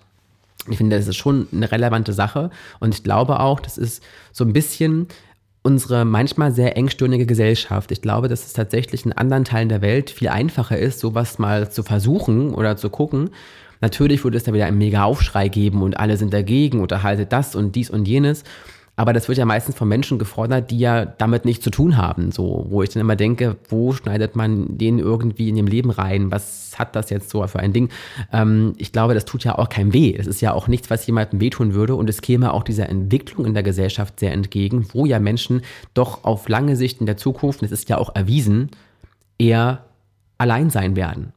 Ich 0.68 0.78
finde, 0.78 0.98
das 0.98 1.08
ist 1.08 1.16
schon 1.16 1.48
eine 1.54 1.72
relevante 1.72 2.12
Sache 2.12 2.50
und 2.80 2.94
ich 2.94 3.04
glaube 3.04 3.40
auch, 3.40 3.60
das 3.62 3.78
ist 3.78 4.04
so 4.34 4.44
ein 4.44 4.54
bisschen 4.54 5.08
unsere 5.62 6.06
manchmal 6.06 6.52
sehr 6.52 6.78
engstirnige 6.78 7.26
Gesellschaft. 7.26 7.92
Ich 7.92 8.02
glaube, 8.02 8.28
dass 8.28 8.46
es 8.46 8.54
tatsächlich 8.54 9.06
in 9.06 9.14
anderen 9.14 9.46
Teilen 9.46 9.70
der 9.70 9.82
Welt 9.82 10.10
viel 10.10 10.30
einfacher 10.30 10.78
ist, 10.78 11.00
sowas 11.00 11.38
mal 11.40 11.70
zu 11.70 11.84
versuchen 11.84 12.54
oder 12.54 12.78
zu 12.78 12.90
gucken, 12.90 13.32
Natürlich 13.82 14.24
würde 14.24 14.38
es 14.38 14.44
da 14.44 14.54
wieder 14.54 14.66
einen 14.66 14.78
mega 14.78 15.04
Aufschrei 15.04 15.48
geben 15.48 15.82
und 15.82 16.00
alle 16.00 16.18
sind 16.18 16.34
dagegen 16.34 16.82
und 16.82 16.92
erhaltet 16.92 17.32
das 17.32 17.56
und 17.56 17.76
dies 17.76 17.90
und 17.90 18.08
jenes. 18.08 18.44
Aber 19.00 19.14
das 19.14 19.30
wird 19.30 19.38
ja 19.38 19.46
meistens 19.46 19.78
von 19.78 19.88
Menschen 19.88 20.20
gefordert, 20.20 20.72
die 20.72 20.80
ja 20.80 21.06
damit 21.06 21.46
nichts 21.46 21.64
zu 21.64 21.70
tun 21.70 21.96
haben. 21.96 22.34
So, 22.34 22.66
wo 22.68 22.84
ich 22.84 22.90
dann 22.90 23.00
immer 23.00 23.16
denke, 23.16 23.56
wo 23.70 23.94
schneidet 23.94 24.36
man 24.36 24.78
den 24.78 25.00
irgendwie 25.00 25.48
in 25.48 25.56
dem 25.56 25.68
Leben 25.68 25.90
rein? 25.90 26.32
Was 26.32 26.78
hat 26.78 26.98
das 26.98 27.10
jetzt 27.10 27.30
so 27.30 27.48
für 27.48 27.60
ein 27.60 27.72
Ding? 27.72 27.88
Ähm, 28.34 28.74
ich 28.76 28.92
glaube, 28.92 29.14
das 29.14 29.24
tut 29.24 29.46
ja 29.46 29.58
auch 29.58 29.70
keinem 29.70 29.94
weh. 29.94 30.12
Das 30.18 30.28
ist 30.28 30.42
ja 30.42 30.52
auch 30.52 30.68
nichts, 30.68 30.90
was 30.90 31.08
jemandem 31.08 31.40
wehtun 31.40 31.74
würde. 31.74 31.96
Und 31.96 32.10
es 32.10 32.22
käme 32.22 32.52
auch 32.52 32.64
dieser 32.64 32.90
Entwicklung 32.90 33.46
in 33.46 33.54
der 33.54 33.64
Gesellschaft 33.64 34.20
sehr 34.20 34.34
entgegen, 34.34 34.86
wo 34.92 35.06
ja 35.06 35.20
Menschen 35.20 35.62
doch 35.94 36.26
auf 36.26 36.50
lange 36.50 36.76
Sicht 36.76 37.00
in 37.00 37.06
der 37.06 37.16
Zukunft, 37.16 37.62
das 37.62 37.72
ist 37.72 37.88
ja 37.88 37.98
auch 38.00 38.14
erwiesen, 38.18 38.70
eher 39.38 39.86
allein 40.38 40.70
sein 40.72 40.98
werden. 40.98 41.32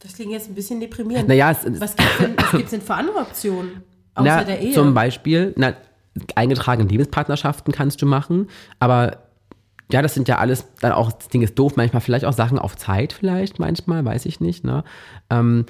Das 0.00 0.14
klingt 0.14 0.30
jetzt 0.30 0.48
ein 0.48 0.54
bisschen 0.54 0.80
deprimierend. 0.80 1.28
Naja, 1.28 1.50
es, 1.50 1.80
was 1.80 1.96
gibt 1.96 2.08
es 2.10 2.18
denn, 2.18 2.36
was 2.36 2.50
gibt's 2.52 2.70
denn 2.70 2.82
für 2.82 2.94
andere 2.94 3.18
Optionen? 3.18 3.82
Außer 4.14 4.28
na, 4.28 4.44
der 4.44 4.60
Ehe? 4.60 4.72
Zum 4.72 4.94
Beispiel, 4.94 5.52
na, 5.56 5.74
eingetragene 6.34 6.88
Lebenspartnerschaften 6.88 7.72
kannst 7.72 8.02
du 8.02 8.06
machen, 8.06 8.48
aber 8.78 9.18
ja, 9.90 10.02
das 10.02 10.14
sind 10.14 10.28
ja 10.28 10.38
alles 10.38 10.66
dann 10.80 10.92
auch, 10.92 11.10
das 11.12 11.28
Ding 11.28 11.42
ist 11.42 11.58
doof, 11.58 11.76
manchmal 11.76 12.02
vielleicht 12.02 12.26
auch 12.26 12.32
Sachen 12.32 12.58
auf 12.58 12.76
Zeit, 12.76 13.12
vielleicht, 13.12 13.58
manchmal, 13.58 14.04
weiß 14.04 14.26
ich 14.26 14.38
nicht, 14.38 14.64
ne? 14.64 14.84
Ähm, 15.30 15.64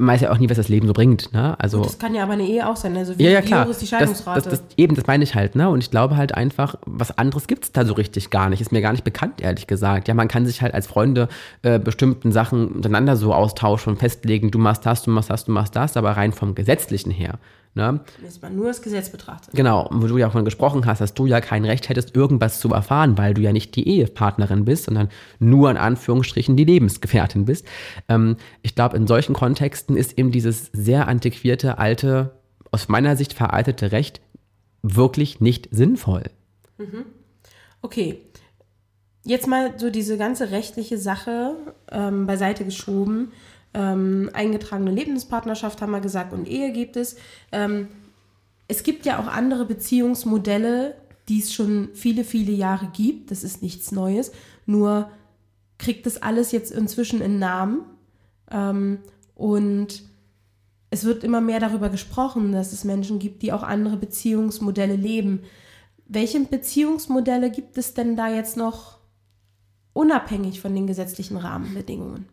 man 0.00 0.14
weiß 0.14 0.22
ja 0.22 0.32
auch 0.32 0.38
nie, 0.38 0.48
was 0.48 0.56
das 0.56 0.68
Leben 0.68 0.86
so 0.86 0.92
bringt, 0.92 1.32
ne? 1.32 1.54
Also. 1.60 1.82
das 1.82 1.98
kann 1.98 2.14
ja 2.14 2.22
aber 2.22 2.32
eine 2.32 2.46
Ehe 2.46 2.66
auch 2.66 2.76
sein. 2.76 2.96
Also 2.96 3.18
wie, 3.18 3.24
ja, 3.24 3.30
ja, 3.30 3.42
klar. 3.42 3.66
hoch 3.66 3.70
ist 3.70 3.82
die 3.82 3.86
Das, 3.88 3.98
Scheidungsrate? 4.00 4.40
das, 4.40 4.60
das, 4.60 4.62
eben, 4.76 4.94
das 4.94 5.06
meine 5.06 5.22
ich 5.22 5.34
halt, 5.34 5.54
ne? 5.54 5.68
Und 5.68 5.80
ich 5.80 5.90
glaube 5.90 6.16
halt 6.16 6.34
einfach, 6.34 6.74
was 6.86 7.16
anderes 7.18 7.46
gibt 7.46 7.64
es 7.64 7.72
da 7.72 7.84
so 7.84 7.92
richtig 7.92 8.30
gar 8.30 8.48
nicht. 8.48 8.60
Ist 8.60 8.72
mir 8.72 8.80
gar 8.80 8.92
nicht 8.92 9.04
bekannt, 9.04 9.40
ehrlich 9.40 9.66
gesagt. 9.66 10.08
Ja, 10.08 10.14
man 10.14 10.28
kann 10.28 10.46
sich 10.46 10.62
halt 10.62 10.74
als 10.74 10.86
Freunde 10.86 11.28
äh, 11.62 11.78
bestimmten 11.78 12.32
Sachen 12.32 12.68
untereinander 12.68 13.16
so 13.16 13.34
austauschen 13.34 13.92
und 13.92 13.98
festlegen, 13.98 14.50
du 14.50 14.58
machst 14.58 14.86
das, 14.86 15.02
du 15.02 15.10
machst 15.10 15.30
das, 15.30 15.44
du 15.44 15.52
machst 15.52 15.76
das, 15.76 15.96
aber 15.96 16.12
rein 16.12 16.32
vom 16.32 16.54
Gesetzlichen 16.54 17.10
her. 17.10 17.38
Ne? 17.74 18.00
Wenn 18.20 18.32
man 18.42 18.56
nur 18.56 18.66
das 18.66 18.82
Gesetz 18.82 19.10
betrachtet. 19.10 19.54
Genau, 19.54 19.88
wo 19.92 20.08
du 20.08 20.18
ja 20.18 20.26
davon 20.26 20.44
gesprochen 20.44 20.86
hast, 20.86 21.00
dass 21.00 21.14
du 21.14 21.26
ja 21.26 21.40
kein 21.40 21.64
Recht 21.64 21.88
hättest, 21.88 22.16
irgendwas 22.16 22.58
zu 22.58 22.72
erfahren, 22.72 23.16
weil 23.16 23.32
du 23.32 23.42
ja 23.42 23.52
nicht 23.52 23.76
die 23.76 23.86
Ehepartnerin 23.86 24.64
bist, 24.64 24.86
sondern 24.86 25.08
nur 25.38 25.70
in 25.70 25.76
Anführungsstrichen 25.76 26.56
die 26.56 26.64
Lebensgefährtin 26.64 27.44
bist. 27.44 27.64
Ähm, 28.08 28.36
ich 28.62 28.74
glaube, 28.74 28.96
in 28.96 29.06
solchen 29.06 29.34
Kontexten 29.34 29.96
ist 29.96 30.18
eben 30.18 30.32
dieses 30.32 30.70
sehr 30.72 31.06
antiquierte, 31.06 31.78
alte, 31.78 32.32
aus 32.72 32.88
meiner 32.88 33.16
Sicht 33.16 33.34
veraltete 33.34 33.92
Recht 33.92 34.20
wirklich 34.82 35.40
nicht 35.40 35.68
sinnvoll. 35.70 36.24
Okay. 37.82 38.18
Jetzt 39.22 39.46
mal 39.46 39.78
so 39.78 39.90
diese 39.90 40.16
ganze 40.16 40.50
rechtliche 40.50 40.96
Sache 40.98 41.54
ähm, 41.92 42.26
beiseite 42.26 42.64
geschoben. 42.64 43.32
Ähm, 43.72 44.30
eingetragene 44.32 44.90
Lebenspartnerschaft 44.90 45.80
haben 45.80 45.92
wir 45.92 46.00
gesagt 46.00 46.32
und 46.32 46.48
Ehe 46.48 46.72
gibt 46.72 46.96
es. 46.96 47.16
Ähm, 47.52 47.88
es 48.68 48.82
gibt 48.82 49.06
ja 49.06 49.18
auch 49.18 49.26
andere 49.26 49.64
Beziehungsmodelle, 49.64 50.94
die 51.28 51.40
es 51.40 51.52
schon 51.52 51.90
viele, 51.94 52.24
viele 52.24 52.52
Jahre 52.52 52.90
gibt. 52.92 53.30
Das 53.30 53.44
ist 53.44 53.62
nichts 53.62 53.92
Neues. 53.92 54.32
Nur 54.66 55.10
kriegt 55.78 56.06
das 56.06 56.20
alles 56.22 56.52
jetzt 56.52 56.72
inzwischen 56.72 57.22
einen 57.22 57.38
Namen. 57.38 57.82
Ähm, 58.50 58.98
und 59.34 60.02
es 60.90 61.04
wird 61.04 61.24
immer 61.24 61.40
mehr 61.40 61.60
darüber 61.60 61.88
gesprochen, 61.88 62.52
dass 62.52 62.72
es 62.72 62.84
Menschen 62.84 63.18
gibt, 63.18 63.42
die 63.42 63.52
auch 63.52 63.62
andere 63.62 63.96
Beziehungsmodelle 63.96 64.96
leben. 64.96 65.42
Welche 66.06 66.40
Beziehungsmodelle 66.40 67.50
gibt 67.50 67.78
es 67.78 67.94
denn 67.94 68.16
da 68.16 68.28
jetzt 68.28 68.56
noch 68.56 68.98
unabhängig 69.92 70.60
von 70.60 70.74
den 70.74 70.88
gesetzlichen 70.88 71.36
Rahmenbedingungen? 71.36 72.26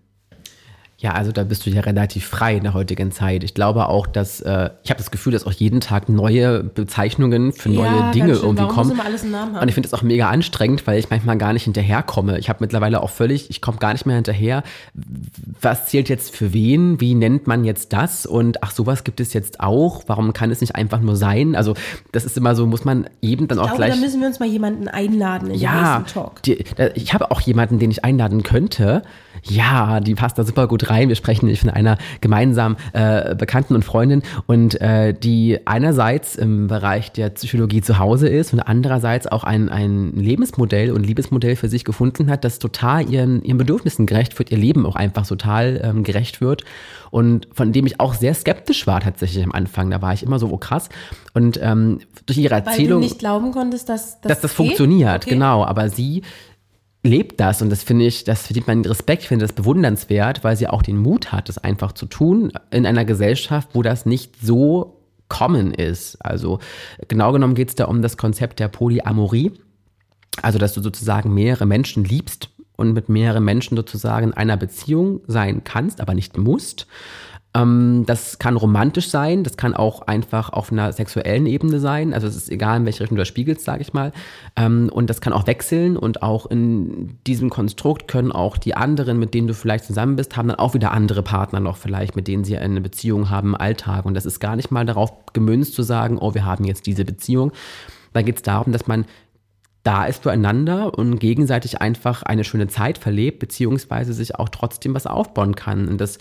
Ja, 0.99 1.11
also 1.11 1.31
da 1.31 1.43
bist 1.43 1.63
du 1.63 1.69
ja 1.69 1.81
relativ 1.81 2.25
frei 2.25 2.55
in 2.55 2.63
der 2.63 2.73
heutigen 2.73 3.11
Zeit. 3.11 3.43
Ich 3.43 3.53
glaube 3.53 3.87
auch, 3.87 4.07
dass 4.07 4.41
äh, 4.41 4.71
ich 4.83 4.89
habe 4.89 4.97
das 4.97 5.11
Gefühl, 5.11 5.33
dass 5.33 5.45
auch 5.45 5.51
jeden 5.51 5.79
Tag 5.79 6.09
neue 6.09 6.63
Bezeichnungen 6.63 7.53
für 7.53 7.69
neue 7.69 7.85
Ja, 7.85 8.11
Dinge 8.11 8.33
irgendwie 8.33 8.63
Warum 8.63 8.73
kommen. 8.73 8.87
muss 8.89 8.97
immer 8.97 9.05
alles 9.05 9.21
einen 9.21 9.31
Namen 9.31 9.53
haben? 9.55 9.61
Und 9.61 9.67
ich 9.67 9.75
finde 9.75 9.87
das 9.87 9.99
auch 9.99 10.01
mega 10.01 10.27
anstrengend, 10.27 10.87
weil 10.87 10.97
ich 10.97 11.11
manchmal 11.11 11.37
gar 11.37 11.53
nicht 11.53 11.65
hinterherkomme. 11.65 12.39
Ich 12.39 12.49
habe 12.49 12.57
mittlerweile 12.61 13.03
auch 13.03 13.11
völlig, 13.11 13.51
ich 13.51 13.61
komme 13.61 13.77
gar 13.77 13.93
nicht 13.93 14.07
mehr 14.07 14.15
hinterher. 14.15 14.63
Was 15.61 15.85
zählt 15.85 16.09
jetzt 16.09 16.35
für 16.35 16.51
wen? 16.51 16.99
Wie 16.99 17.13
nennt 17.13 17.45
man 17.45 17.63
jetzt 17.63 17.93
das? 17.93 18.25
Und 18.25 18.63
ach, 18.63 18.71
sowas 18.71 19.03
gibt 19.03 19.19
es 19.19 19.33
jetzt 19.33 19.59
auch. 19.59 20.01
Warum 20.07 20.33
kann 20.33 20.49
es 20.49 20.61
nicht 20.61 20.75
einfach 20.75 20.99
nur 20.99 21.15
sein? 21.15 21.55
Also 21.55 21.75
das 22.11 22.25
ist 22.25 22.37
immer 22.37 22.55
so, 22.55 22.65
muss 22.65 22.85
man 22.85 23.07
eben 23.21 23.47
dann 23.47 23.59
auch 23.59 23.65
Ich 23.65 23.69
glaube, 23.73 23.83
gleich 23.83 23.93
da 23.93 23.99
müssen 24.03 24.19
wir 24.19 24.27
uns 24.27 24.39
mal 24.39 24.49
jemanden 24.49 24.87
einladen 24.87 25.49
in 25.51 25.53
den 25.53 25.61
ja, 25.61 25.99
nächsten 25.99 26.19
Talk. 26.19 26.41
die, 26.41 26.63
da, 26.75 26.87
ich 26.95 27.13
habe 27.13 27.29
auch 27.29 27.41
jemanden, 27.41 27.77
den 27.77 27.91
ich 27.91 28.03
einladen 28.03 28.41
könnte. 28.41 29.03
Ja, 29.43 29.99
die 29.99 30.15
passt 30.15 30.37
da 30.37 30.43
super 30.43 30.67
gut 30.67 30.89
rein. 30.89 31.09
Wir 31.09 31.15
sprechen 31.15 31.45
nämlich 31.45 31.61
von 31.61 31.69
einer 31.69 31.97
gemeinsamen 32.21 32.77
äh, 32.93 33.35
Bekannten 33.35 33.75
und 33.75 33.83
Freundin 33.85 34.21
und 34.45 34.79
äh, 34.81 35.13
die 35.13 35.59
einerseits 35.65 36.35
im 36.35 36.67
Bereich 36.67 37.11
der 37.11 37.29
Psychologie 37.29 37.81
zu 37.81 37.99
Hause 37.99 38.27
ist 38.27 38.53
und 38.53 38.59
andererseits 38.59 39.27
auch 39.27 39.43
ein, 39.43 39.69
ein 39.69 40.11
Lebensmodell 40.13 40.91
und 40.91 41.05
Liebesmodell 41.05 41.55
für 41.55 41.69
sich 41.69 41.85
gefunden 41.85 42.29
hat, 42.29 42.43
das 42.43 42.59
total 42.59 43.09
ihren, 43.09 43.43
ihren 43.43 43.57
Bedürfnissen 43.57 44.05
gerecht 44.05 44.37
wird, 44.39 44.51
ihr 44.51 44.57
Leben 44.57 44.85
auch 44.85 44.95
einfach 44.95 45.25
total 45.25 45.81
ähm, 45.83 46.03
gerecht 46.03 46.41
wird 46.41 46.63
und 47.11 47.47
von 47.53 47.71
dem 47.71 47.85
ich 47.85 47.99
auch 47.99 48.13
sehr 48.13 48.33
skeptisch 48.33 48.87
war 48.87 48.99
tatsächlich 49.01 49.43
am 49.43 49.51
Anfang. 49.51 49.89
Da 49.91 50.01
war 50.01 50.13
ich 50.13 50.23
immer 50.23 50.39
so, 50.39 50.49
oh 50.49 50.57
krass. 50.57 50.89
Und 51.33 51.59
ähm, 51.61 51.99
durch 52.25 52.37
ihre 52.37 52.55
Weil 52.55 52.61
du 52.63 52.69
Erzählung 52.69 52.99
nicht 53.01 53.19
glauben 53.19 53.51
konntest, 53.51 53.89
dass, 53.89 54.19
dass 54.21 54.41
das 54.41 54.51
geht? 54.51 54.57
funktioniert, 54.57 55.23
Okay. 55.23 55.31
genau. 55.31 55.63
Aber 55.63 55.89
sie 55.89 56.23
lebt 57.07 57.39
das 57.39 57.61
und 57.61 57.69
das 57.69 57.83
finde 57.83 58.05
ich, 58.05 58.23
das 58.23 58.45
verdient 58.45 58.67
meinen 58.67 58.85
Respekt, 58.85 59.23
ich 59.23 59.27
finde 59.29 59.45
das 59.45 59.53
bewundernswert, 59.53 60.43
weil 60.43 60.55
sie 60.55 60.67
auch 60.67 60.83
den 60.83 60.97
Mut 60.97 61.31
hat, 61.31 61.49
das 61.49 61.57
einfach 61.57 61.93
zu 61.93 62.05
tun 62.05 62.51
in 62.71 62.85
einer 62.85 63.05
Gesellschaft, 63.05 63.69
wo 63.73 63.81
das 63.81 64.05
nicht 64.05 64.35
so 64.41 65.01
common 65.29 65.73
ist. 65.73 66.17
Also 66.23 66.59
genau 67.07 67.31
genommen 67.31 67.55
geht 67.55 67.69
es 67.69 67.75
da 67.75 67.85
um 67.85 68.01
das 68.01 68.17
Konzept 68.17 68.59
der 68.59 68.67
Polyamorie, 68.67 69.53
also 70.41 70.59
dass 70.59 70.73
du 70.73 70.81
sozusagen 70.81 71.33
mehrere 71.33 71.65
Menschen 71.65 72.03
liebst 72.03 72.49
und 72.75 72.93
mit 72.93 73.09
mehreren 73.09 73.43
Menschen 73.43 73.75
sozusagen 73.75 74.27
in 74.27 74.33
einer 74.33 74.57
Beziehung 74.57 75.21
sein 75.27 75.63
kannst, 75.63 75.99
aber 75.99 76.13
nicht 76.13 76.37
musst. 76.37 76.87
Ähm, 77.57 78.03
das 78.05 78.37
kann 78.37 78.55
romantisch 78.55 79.09
sein, 79.09 79.43
das 79.43 79.57
kann 79.57 79.73
auch 79.73 80.03
einfach 80.03 80.51
auf 80.51 80.71
einer 80.71 80.93
sexuellen 80.93 81.47
Ebene 81.47 81.79
sein. 81.79 82.13
Also 82.13 82.27
es 82.27 82.35
ist 82.35 82.51
egal, 82.51 82.77
in 82.77 82.85
welche 82.85 83.01
Richtung 83.01 83.15
du 83.15 83.21
das 83.21 83.27
spiegelst, 83.27 83.65
sage 83.65 83.81
ich 83.81 83.93
mal. 83.93 84.11
Ähm, 84.55 84.89
und 84.93 85.09
das 85.09 85.21
kann 85.21 85.33
auch 85.33 85.47
wechseln 85.47 85.97
und 85.97 86.21
auch 86.21 86.45
in 86.45 87.17
diesem 87.25 87.49
Konstrukt 87.49 88.07
können 88.07 88.31
auch 88.31 88.57
die 88.57 88.75
anderen, 88.75 89.17
mit 89.17 89.33
denen 89.33 89.47
du 89.47 89.55
vielleicht 89.55 89.85
zusammen 89.85 90.15
bist, 90.15 90.37
haben 90.37 90.47
dann 90.47 90.59
auch 90.59 90.75
wieder 90.75 90.91
andere 90.91 91.23
Partner 91.23 91.59
noch 91.59 91.77
vielleicht, 91.77 92.15
mit 92.15 92.27
denen 92.27 92.43
sie 92.43 92.57
eine 92.57 92.81
Beziehung 92.81 93.29
haben 93.31 93.49
im 93.49 93.55
Alltag. 93.55 94.05
Und 94.05 94.13
das 94.13 94.25
ist 94.25 94.39
gar 94.39 94.55
nicht 94.55 94.69
mal 94.69 94.85
darauf 94.85 95.11
gemünzt 95.33 95.73
zu 95.73 95.81
sagen, 95.81 96.19
oh, 96.19 96.35
wir 96.35 96.45
haben 96.45 96.63
jetzt 96.63 96.85
diese 96.85 97.05
Beziehung. 97.05 97.51
Da 98.13 98.21
geht 98.21 98.35
es 98.35 98.41
darum, 98.43 98.71
dass 98.71 98.87
man 98.87 99.05
da 99.83 100.05
ist 100.05 100.23
füreinander 100.23 100.97
und 100.97 101.17
gegenseitig 101.17 101.79
einfach 101.79 102.21
eine 102.23 102.43
schöne 102.43 102.67
Zeit 102.67 102.97
verlebt, 102.97 103.39
beziehungsweise 103.39 104.11
sich 104.13 104.35
auch 104.35 104.49
trotzdem 104.49 104.93
was 104.93 105.07
aufbauen 105.07 105.55
kann. 105.55 105.87
Und 105.87 106.01
das 106.01 106.19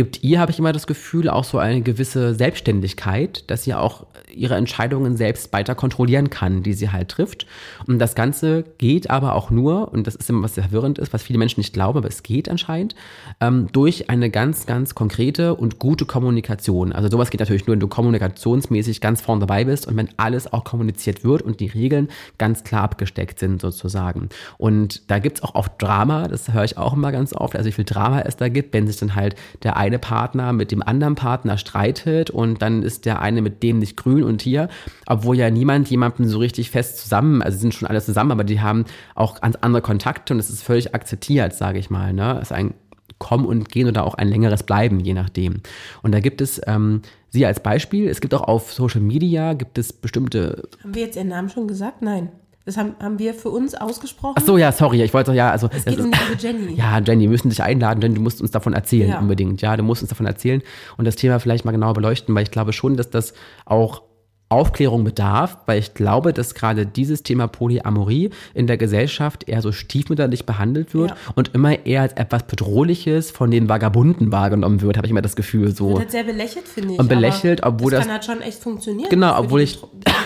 gibt 0.00 0.22
ihr, 0.22 0.40
habe 0.40 0.50
ich 0.50 0.58
immer 0.58 0.72
das 0.72 0.86
Gefühl, 0.86 1.28
auch 1.28 1.44
so 1.44 1.58
eine 1.58 1.82
gewisse 1.82 2.34
Selbstständigkeit, 2.34 3.44
dass 3.50 3.64
sie 3.64 3.74
auch 3.74 4.06
ihre 4.34 4.54
Entscheidungen 4.54 5.14
selbst 5.14 5.52
weiter 5.52 5.74
kontrollieren 5.74 6.30
kann, 6.30 6.62
die 6.62 6.72
sie 6.72 6.90
halt 6.90 7.10
trifft. 7.10 7.46
Und 7.86 7.98
das 7.98 8.14
Ganze 8.14 8.64
geht 8.78 9.10
aber 9.10 9.34
auch 9.34 9.50
nur, 9.50 9.92
und 9.92 10.06
das 10.06 10.14
ist 10.14 10.30
immer 10.30 10.44
was 10.44 10.54
sehr 10.54 10.64
verwirrend 10.64 10.98
ist, 10.98 11.12
was 11.12 11.22
viele 11.22 11.38
Menschen 11.38 11.60
nicht 11.60 11.74
glauben, 11.74 11.98
aber 11.98 12.08
es 12.08 12.22
geht 12.22 12.48
anscheinend, 12.48 12.94
ähm, 13.42 13.68
durch 13.72 14.08
eine 14.08 14.30
ganz, 14.30 14.64
ganz 14.64 14.94
konkrete 14.94 15.54
und 15.54 15.78
gute 15.78 16.06
Kommunikation. 16.06 16.94
Also 16.94 17.10
sowas 17.10 17.28
geht 17.28 17.40
natürlich 17.40 17.66
nur, 17.66 17.74
wenn 17.74 17.80
du 17.80 17.88
kommunikationsmäßig 17.88 19.02
ganz 19.02 19.20
vorne 19.20 19.40
dabei 19.40 19.64
bist 19.64 19.86
und 19.86 19.98
wenn 19.98 20.08
alles 20.16 20.50
auch 20.50 20.64
kommuniziert 20.64 21.24
wird 21.24 21.42
und 21.42 21.60
die 21.60 21.66
Regeln 21.66 22.08
ganz 22.38 22.64
klar 22.64 22.84
abgesteckt 22.84 23.38
sind 23.38 23.60
sozusagen. 23.60 24.30
Und 24.56 25.10
da 25.10 25.18
gibt 25.18 25.38
es 25.38 25.42
auch 25.42 25.54
oft 25.54 25.72
Drama, 25.76 26.26
das 26.26 26.50
höre 26.54 26.64
ich 26.64 26.78
auch 26.78 26.94
immer 26.94 27.12
ganz 27.12 27.34
oft, 27.34 27.54
also 27.54 27.68
wie 27.68 27.72
viel 27.72 27.84
Drama 27.84 28.20
es 28.20 28.36
da 28.36 28.48
gibt, 28.48 28.72
wenn 28.72 28.86
sich 28.86 28.96
dann 28.96 29.14
halt 29.14 29.34
der 29.62 29.76
eine 29.76 29.89
Partner 29.98 30.52
mit 30.52 30.70
dem 30.72 30.82
anderen 30.82 31.14
Partner 31.14 31.58
streitet 31.58 32.30
und 32.30 32.62
dann 32.62 32.82
ist 32.82 33.06
der 33.06 33.20
eine 33.20 33.42
mit 33.42 33.62
dem 33.62 33.78
nicht 33.78 33.96
grün 33.96 34.22
und 34.22 34.42
hier, 34.42 34.68
obwohl 35.06 35.36
ja 35.36 35.50
niemand 35.50 35.90
jemanden 35.90 36.28
so 36.28 36.38
richtig 36.38 36.70
fest 36.70 36.98
zusammen, 36.98 37.42
also 37.42 37.58
sind 37.58 37.74
schon 37.74 37.88
alle 37.88 38.00
zusammen, 38.00 38.32
aber 38.32 38.44
die 38.44 38.60
haben 38.60 38.84
auch 39.14 39.40
ganz 39.40 39.56
andere 39.60 39.82
Kontakte 39.82 40.34
und 40.34 40.40
es 40.40 40.50
ist 40.50 40.62
völlig 40.62 40.94
akzeptiert, 40.94 41.54
sage 41.54 41.78
ich 41.78 41.90
mal. 41.90 42.12
Ne? 42.12 42.36
Es 42.36 42.50
ist 42.50 42.52
ein 42.52 42.74
Kommen 43.18 43.44
und 43.44 43.68
Gehen 43.68 43.86
oder 43.86 44.04
auch 44.04 44.14
ein 44.14 44.28
längeres 44.28 44.62
Bleiben, 44.62 44.98
je 44.98 45.12
nachdem. 45.12 45.60
Und 46.02 46.12
da 46.12 46.20
gibt 46.20 46.40
es 46.40 46.60
ähm, 46.66 47.02
sie 47.28 47.44
als 47.44 47.60
Beispiel. 47.62 48.08
Es 48.08 48.20
gibt 48.20 48.32
auch 48.32 48.48
auf 48.48 48.72
Social 48.72 49.02
Media, 49.02 49.52
gibt 49.52 49.76
es 49.76 49.92
bestimmte 49.92 50.68
Haben 50.82 50.94
wir 50.94 51.02
jetzt 51.02 51.16
ihren 51.16 51.28
Namen 51.28 51.50
schon 51.50 51.68
gesagt? 51.68 52.00
Nein. 52.00 52.30
Das 52.70 52.76
haben, 52.76 52.94
haben 53.02 53.18
wir 53.18 53.34
für 53.34 53.48
uns 53.50 53.74
ausgesprochen. 53.74 54.36
Ach 54.38 54.44
so, 54.46 54.56
ja, 54.56 54.70
sorry, 54.70 55.02
ich 55.02 55.12
wollte 55.12 55.32
ja, 55.32 55.50
also 55.50 55.68
Es 55.72 55.84
das 55.84 55.96
geht 55.96 56.04
um 56.04 56.12
die 56.12 56.18
liebe 56.28 56.40
Jenny. 56.40 56.74
Ja, 56.78 57.00
Jenny, 57.00 57.22
wir 57.24 57.30
müssen 57.30 57.48
dich 57.48 57.60
einladen, 57.62 58.00
denn 58.00 58.14
du 58.14 58.20
musst 58.20 58.40
uns 58.40 58.52
davon 58.52 58.74
erzählen, 58.74 59.08
Ja. 59.10 59.18
unbedingt. 59.18 59.60
Ja, 59.60 59.76
du 59.76 59.82
musst 59.82 60.02
uns 60.02 60.08
davon 60.10 60.26
erzählen 60.26 60.62
und 60.96 61.04
das 61.04 61.16
Thema 61.16 61.40
vielleicht 61.40 61.64
mal 61.64 61.72
genauer 61.72 61.94
beleuchten, 61.94 62.32
weil 62.32 62.44
ich 62.44 62.52
glaube 62.52 62.72
schon, 62.72 62.96
dass 62.96 63.10
das 63.10 63.34
auch 63.64 64.02
Aufklärung 64.50 65.04
bedarf, 65.04 65.58
weil 65.66 65.78
ich 65.78 65.94
glaube, 65.94 66.32
dass 66.32 66.54
gerade 66.54 66.84
dieses 66.84 67.22
Thema 67.22 67.46
Polyamorie 67.46 68.30
in 68.52 68.66
der 68.66 68.76
Gesellschaft 68.76 69.48
eher 69.48 69.62
so 69.62 69.70
stiefmütterlich 69.70 70.44
behandelt 70.44 70.92
wird 70.92 71.10
Ja. 71.10 71.16
und 71.36 71.54
immer 71.54 71.86
eher 71.86 72.02
als 72.02 72.14
etwas 72.14 72.42
Bedrohliches 72.42 73.30
von 73.30 73.52
den 73.52 73.68
Vagabunden 73.68 74.32
wahrgenommen 74.32 74.80
wird, 74.82 74.96
habe 74.96 75.06
ich 75.06 75.12
immer 75.12 75.22
das 75.22 75.36
Gefühl 75.36 75.74
so. 75.74 75.90
Wird 75.90 75.98
halt 76.00 76.10
sehr 76.10 76.24
belächelt, 76.24 76.66
finde 76.66 76.94
ich. 76.94 76.98
Und 76.98 77.08
belächelt, 77.08 77.62
obwohl 77.62 77.92
das 77.92 78.00
das- 78.00 78.06
kann 78.08 78.14
halt 78.14 78.24
schon 78.24 78.40
echt 78.42 78.60
funktionieren. 78.60 79.08
Genau, 79.08 79.38
obwohl 79.38 79.60
ich 79.60 79.78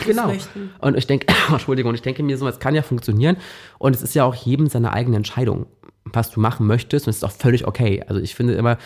genau. 0.06 0.28
möchten. 0.28 0.70
Und 0.80 0.96
ich 0.96 1.06
denke, 1.06 1.26
Entschuldigung, 1.50 1.94
ich 1.94 2.02
denke 2.02 2.22
mir 2.22 2.38
so, 2.38 2.48
es 2.48 2.58
kann 2.58 2.74
ja 2.74 2.80
funktionieren 2.80 3.36
und 3.78 3.94
es 3.94 4.00
ist 4.02 4.14
ja 4.14 4.24
auch 4.24 4.34
jedem 4.34 4.68
seine 4.68 4.94
eigene 4.94 5.18
Entscheidung, 5.18 5.66
was 6.14 6.30
du 6.30 6.40
machen 6.40 6.66
möchtest 6.66 7.06
und 7.06 7.10
es 7.10 7.16
ist 7.16 7.24
auch 7.24 7.32
völlig 7.32 7.66
okay. 7.66 8.02
Also 8.06 8.20
ich 8.20 8.34
finde 8.34 8.54
immer 8.54 8.78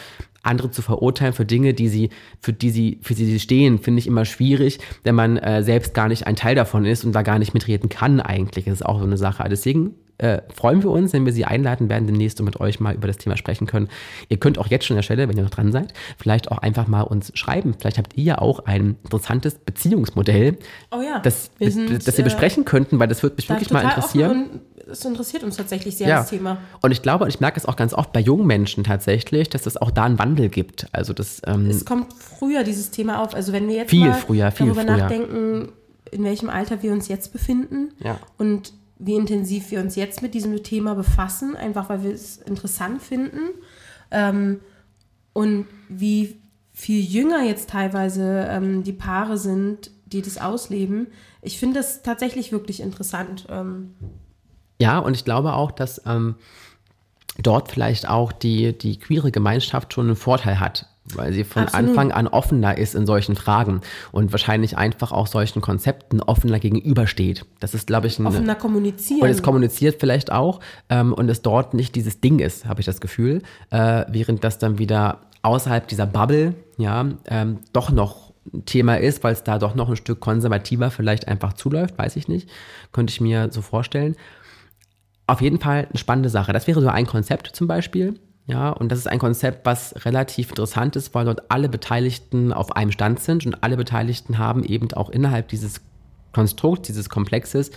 andere 0.43 0.71
zu 0.71 0.83
verurteilen 0.83 1.33
für 1.33 1.45
Dinge, 1.45 1.75
die 1.75 1.88
sie 1.88 2.11
für 2.41 2.53
die 2.53 2.71
sie 2.71 2.99
für 3.03 3.14
die 3.14 3.25
sie 3.25 3.41
stehen, 3.41 3.79
finde 3.79 4.01
ich 4.01 4.07
immer 4.07 4.25
schwierig, 4.25 4.79
wenn 5.05 5.14
man 5.14 5.37
äh, 5.37 5.62
selbst 5.62 5.95
gar 5.95 6.09
nicht 6.09 6.27
ein 6.27 6.37
Teil 6.37 6.55
davon 6.55 6.85
ist 6.85 7.05
und 7.05 7.12
da 7.12 7.23
gar 7.23 7.38
nicht 7.38 7.55
mitreden 7.55 7.88
kann 7.88 8.21
eigentlich. 8.21 8.64
Das 8.67 8.75
ist 8.75 8.87
auch 8.87 8.99
so 8.99 9.05
eine 9.05 9.17
Sache. 9.17 9.47
Deswegen 9.49 9.95
äh, 10.19 10.43
freuen 10.53 10.83
wir 10.83 10.91
uns, 10.91 11.12
wenn 11.12 11.25
wir 11.25 11.33
Sie 11.33 11.45
einladen 11.45 11.88
werden, 11.88 12.07
demnächst 12.07 12.41
und 12.41 12.47
mit 12.47 12.59
euch 12.61 12.81
mal 12.81 12.95
über 12.95 13.07
das 13.07 13.19
Thema 13.19 13.37
sprechen 13.37 13.67
können. 13.67 13.88
Ihr 14.29 14.38
könnt 14.38 14.59
auch 14.59 14.67
jetzt 14.67 14.85
schon 14.85 14.95
an 14.95 14.99
der 14.99 15.03
Stelle, 15.05 15.29
wenn 15.29 15.37
ihr 15.37 15.45
noch 15.45 15.51
dran 15.51 15.71
seid, 15.71 15.95
vielleicht 16.17 16.51
auch 16.51 16.59
einfach 16.59 16.88
mal 16.88 17.03
uns 17.03 17.31
schreiben. 17.35 17.75
Vielleicht 17.79 17.99
habt 17.99 18.17
ihr 18.17 18.25
ja 18.25 18.38
auch 18.38 18.64
ein 18.67 18.97
interessantes 19.05 19.55
Beziehungsmodell, 19.55 20.59
Oh 20.91 21.01
ja, 21.01 21.21
das, 21.21 21.53
wir 21.59 21.71
sind, 21.71 22.07
das 22.07 22.19
äh, 22.19 22.23
besprechen 22.23 22.64
könnten, 22.64 22.99
weil 22.99 23.07
das 23.07 23.23
würde 23.23 23.37
mich 23.37 23.49
wirklich 23.49 23.71
mal 23.71 23.85
interessieren. 23.85 24.61
Es 24.90 25.05
interessiert 25.05 25.42
uns 25.44 25.57
tatsächlich 25.57 25.96
sehr, 25.96 26.09
Ja. 26.09 26.18
das 26.20 26.31
Thema. 26.31 26.59
Und 26.81 26.90
ich 26.92 27.03
glaube, 27.03 27.24
und 27.24 27.31
ich 27.31 27.40
merke 27.40 27.59
es 27.59 27.66
auch 27.66 27.77
ganz 27.77 27.92
oft 27.94 28.12
bei 28.12 28.20
jungen 28.20 28.46
Menschen 28.46 28.85
tatsächlich, 28.85 29.48
dass 29.48 29.66
es 29.66 29.77
auch 29.77 29.90
da 29.90 30.05
einen 30.05 30.18
Wandel 30.18 30.48
gibt. 30.48 30.87
Also 30.92 31.12
das, 31.12 31.40
ähm, 31.46 31.66
Es 31.70 31.85
kommt 31.85 32.12
früher 32.14 32.64
dieses 32.64 32.90
Thema 32.90 33.22
auf. 33.22 33.35
Also 33.35 33.53
wenn 33.53 33.68
wir 33.68 33.77
jetzt 33.77 33.90
Viel 33.90 34.09
mal 34.09 34.14
früher, 34.14 34.51
viel 34.51 34.66
darüber 34.66 34.83
früher. 34.83 34.96
nachdenken, 34.96 35.68
in 36.11 36.24
welchem 36.24 36.48
Alter 36.51 36.83
wir 36.83 36.92
uns 36.92 37.09
jetzt 37.09 37.33
befinden 37.33 37.92
Ja. 38.03 38.18
und 38.38 38.72
wie 38.98 39.14
intensiv 39.14 39.70
wir 39.70 39.81
uns 39.81 39.94
jetzt 39.94 40.22
mit 40.22 40.35
diesem 40.35 40.61
Thema 40.62 40.94
befassen, 40.94 41.55
einfach 41.55 41.88
weil 41.88 42.03
wir 42.03 42.12
es 42.12 42.38
interessant 42.38 43.01
finden 43.03 43.40
ähm, 44.11 44.59
und 45.33 45.66
wie 45.88 46.40
viel 46.72 47.05
jünger 47.05 47.42
jetzt 47.44 47.70
teilweise 47.70 48.46
ähm, 48.51 48.83
die 48.85 48.92
Paare 48.92 49.37
sind, 49.38 49.90
die 50.07 50.22
das 50.22 50.38
ausleben. 50.38 51.09
Ich 51.42 51.59
finde 51.59 51.79
das 51.81 52.03
tatsächlich 52.03 52.51
wirklich 52.51 52.81
interessant. 52.81 53.46
Ähm, 53.51 53.94
ja, 54.81 54.99
und 54.99 55.14
ich 55.14 55.25
glaube 55.25 55.55
auch, 55.55 55.71
dass 55.71 56.03
ähm, 56.07 56.37
dort 57.43 57.71
vielleicht 57.71 58.09
auch 58.09 58.33
die, 58.33 58.77
die 58.77 58.99
queere 58.99 59.31
Gemeinschaft 59.31 59.93
schon 59.93 60.07
einen 60.07 60.17
Vorteil 60.17 60.61
hat, 60.61 60.87
weil 61.14 61.33
sie 61.33 61.45
von 61.45 61.64
Absolut. 61.64 61.88
Anfang 61.88 62.12
an 62.12 62.29
offener 62.29 62.79
ist 62.79 62.95
in 62.95 63.07
solchen 63.07 63.37
Fragen 63.37 63.81
und 64.12 64.33
wahrscheinlich 64.33 64.77
einfach 64.77 65.12
auch 65.12 65.27
solchen 65.27 65.61
Konzepten 65.61 66.21
offener 66.21 66.59
gegenübersteht. 66.59 67.45
Das 67.61 67.75
ist, 67.75 67.87
glaube 67.87 68.07
ich, 68.07 68.19
ein, 68.19 68.27
offener 68.27 68.55
kommunizieren. 68.55 69.23
Und 69.23 69.29
es 69.31 69.43
kommuniziert 69.43 70.01
vielleicht 70.01 70.33
auch 70.33 70.61
ähm, 70.88 71.12
und 71.12 71.29
es 71.29 71.43
dort 71.43 71.75
nicht 71.75 71.95
dieses 71.95 72.21
Ding 72.21 72.38
ist, 72.38 72.67
habe 72.67 72.81
ich 72.81 72.87
das 72.87 73.01
Gefühl, 73.01 73.43
äh, 73.71 74.05
während 74.09 74.45
das 74.45 74.59
dann 74.59 74.79
wieder 74.79 75.21
außerhalb 75.43 75.87
dieser 75.87 76.07
Bubble, 76.07 76.55
ja, 76.77 77.07
ähm, 77.27 77.59
doch 77.73 77.91
noch 77.91 78.29
ein 78.53 78.64
Thema 78.64 78.99
ist, 78.99 79.23
weil 79.25 79.33
es 79.33 79.45
da 79.45 79.59
doch 79.59 79.75
noch 79.75 79.88
ein 79.88 79.97
Stück 79.97 80.21
konservativer 80.21 80.91
vielleicht 80.91 81.29
einfach 81.29 81.53
zuläuft, 81.53 81.99
weiß 81.99 82.17
ich 82.17 82.29
nicht, 82.29 82.49
könnte 82.93 83.12
ich 83.12 83.21
mir 83.21 83.49
so 83.53 83.62
vorstellen. 83.62 84.17
Auf 85.29 85.43
jeden 85.43 85.61
Fall 85.61 85.87
eine 85.91 85.99
spannende 85.99 86.31
Sache. 86.31 86.55
Das 86.55 86.67
wäre 86.67 86.81
so 86.81 86.88
ein 86.88 87.07
Konzept 87.07 87.49
zum 87.55 87.69
Beispiel. 87.69 88.19
Ja, 88.47 88.71
und 88.71 88.91
das 88.91 88.99
ist 88.99 89.07
ein 89.07 89.19
Konzept, 89.19 89.67
was 89.67 89.95
relativ 90.07 90.49
interessant 90.49 90.97
ist, 90.97 91.14
weil 91.14 91.27
dort 91.27 91.51
alle 91.51 91.69
Beteiligten 91.69 92.51
auf 92.55 92.75
einem 92.75 92.91
Stand 92.91 93.21
sind 93.21 93.45
und 93.45 93.62
alle 93.62 93.77
Beteiligten 93.77 94.38
haben 94.38 94.64
eben 94.64 94.91
auch 94.95 95.11
innerhalb 95.11 95.49
dieses 95.49 95.83
Konstrukts, 96.33 96.87
dieses 96.87 97.11
Komplexes, 97.11 97.71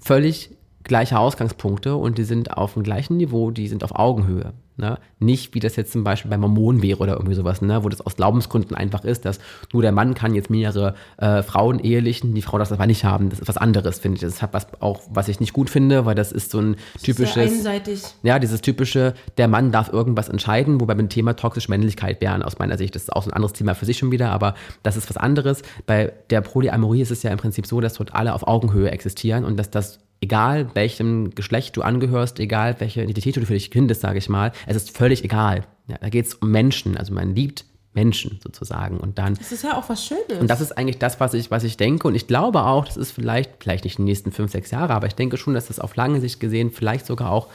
völlig 0.00 0.50
gleiche 0.82 1.16
Ausgangspunkte 1.16 1.94
und 1.94 2.18
die 2.18 2.24
sind 2.24 2.56
auf 2.56 2.74
dem 2.74 2.82
gleichen 2.82 3.18
Niveau, 3.18 3.52
die 3.52 3.68
sind 3.68 3.84
auf 3.84 3.94
Augenhöhe. 3.94 4.52
Ne? 4.80 4.98
Nicht 5.18 5.54
wie 5.54 5.60
das 5.60 5.76
jetzt 5.76 5.92
zum 5.92 6.02
Beispiel 6.02 6.30
bei 6.30 6.38
Mormonen 6.38 6.82
wäre 6.82 6.98
oder 6.98 7.12
irgendwie 7.12 7.34
sowas, 7.34 7.60
ne? 7.60 7.84
wo 7.84 7.88
das 7.88 8.00
aus 8.00 8.16
Glaubensgründen 8.16 8.74
einfach 8.74 9.04
ist, 9.04 9.24
dass 9.26 9.38
nur 9.72 9.82
der 9.82 9.92
Mann 9.92 10.14
kann 10.14 10.34
jetzt 10.34 10.50
mehrere 10.50 10.94
äh, 11.18 11.42
Frauen 11.42 11.78
ehelichen, 11.78 12.34
die 12.34 12.42
Frau 12.42 12.58
darf 12.58 12.70
das 12.70 12.78
aber 12.78 12.86
nicht 12.86 13.04
haben. 13.04 13.28
Das 13.28 13.40
ist 13.40 13.48
was 13.48 13.56
anderes, 13.56 13.98
finde 13.98 14.16
ich. 14.16 14.22
Das 14.22 14.32
ist 14.32 14.42
halt 14.42 14.54
was 14.54 14.66
auch, 14.80 15.02
was 15.10 15.28
ich 15.28 15.38
nicht 15.38 15.52
gut 15.52 15.70
finde, 15.70 16.06
weil 16.06 16.14
das 16.14 16.32
ist 16.32 16.50
so 16.50 16.60
ein 16.60 16.76
typisches. 17.02 17.36
einseitig. 17.36 18.02
Ja, 18.22 18.38
dieses 18.38 18.62
typische, 18.62 19.14
der 19.36 19.48
Mann 19.48 19.70
darf 19.70 19.92
irgendwas 19.92 20.28
entscheiden, 20.28 20.80
wobei 20.80 20.94
beim 20.94 21.08
Thema 21.08 21.34
toxische 21.34 21.70
Männlichkeit 21.70 22.20
wären 22.20 22.42
aus 22.42 22.58
meiner 22.58 22.78
Sicht. 22.78 22.94
Das 22.94 23.02
ist 23.02 23.12
auch 23.12 23.22
so 23.22 23.30
ein 23.30 23.34
anderes 23.34 23.52
Thema 23.52 23.74
für 23.74 23.84
sich 23.84 23.98
schon 23.98 24.10
wieder, 24.10 24.30
aber 24.30 24.54
das 24.82 24.96
ist 24.96 25.08
was 25.10 25.16
anderes. 25.16 25.62
Bei 25.86 26.12
der 26.30 26.40
Polyamorie 26.40 27.02
ist 27.02 27.10
es 27.10 27.22
ja 27.22 27.30
im 27.30 27.38
Prinzip 27.38 27.66
so, 27.66 27.80
dass 27.80 27.94
dort 27.94 28.14
alle 28.14 28.34
auf 28.34 28.46
Augenhöhe 28.46 28.90
existieren 28.90 29.44
und 29.44 29.56
dass 29.58 29.70
das, 29.70 29.99
egal 30.20 30.70
welchem 30.74 31.34
Geschlecht 31.34 31.76
du 31.76 31.82
angehörst, 31.82 32.38
egal 32.40 32.76
welche 32.78 33.02
Identität 33.02 33.36
du 33.36 33.46
für 33.46 33.54
dich 33.54 33.70
findest, 33.70 34.00
sage 34.02 34.18
ich 34.18 34.28
mal, 34.28 34.52
es 34.66 34.76
ist 34.76 34.96
völlig 34.96 35.24
egal. 35.24 35.64
Ja, 35.88 35.96
da 36.00 36.08
geht 36.08 36.26
es 36.26 36.34
um 36.34 36.50
Menschen, 36.50 36.96
also 36.96 37.12
man 37.12 37.34
liebt 37.34 37.64
Menschen 37.92 38.38
sozusagen 38.42 38.98
und 38.98 39.18
dann 39.18 39.34
Das 39.34 39.50
ist 39.50 39.64
ja 39.64 39.76
auch 39.76 39.88
was 39.88 40.04
Schönes. 40.06 40.38
und 40.40 40.48
das 40.48 40.60
ist 40.60 40.78
eigentlich 40.78 40.98
das, 40.98 41.18
was 41.18 41.34
ich, 41.34 41.50
was 41.50 41.64
ich 41.64 41.76
denke. 41.76 42.06
Und 42.06 42.14
ich 42.14 42.28
glaube 42.28 42.62
auch, 42.64 42.84
das 42.84 42.96
ist 42.96 43.10
vielleicht, 43.10 43.50
vielleicht 43.60 43.84
nicht 43.84 43.98
die 43.98 44.02
nächsten 44.02 44.30
fünf, 44.30 44.52
sechs 44.52 44.70
Jahre, 44.70 44.94
aber 44.94 45.08
ich 45.08 45.14
denke 45.14 45.36
schon, 45.36 45.54
dass 45.54 45.66
das 45.66 45.80
auf 45.80 45.96
lange 45.96 46.20
Sicht 46.20 46.38
gesehen 46.38 46.70
vielleicht 46.70 47.06
sogar 47.06 47.32
auch 47.32 47.48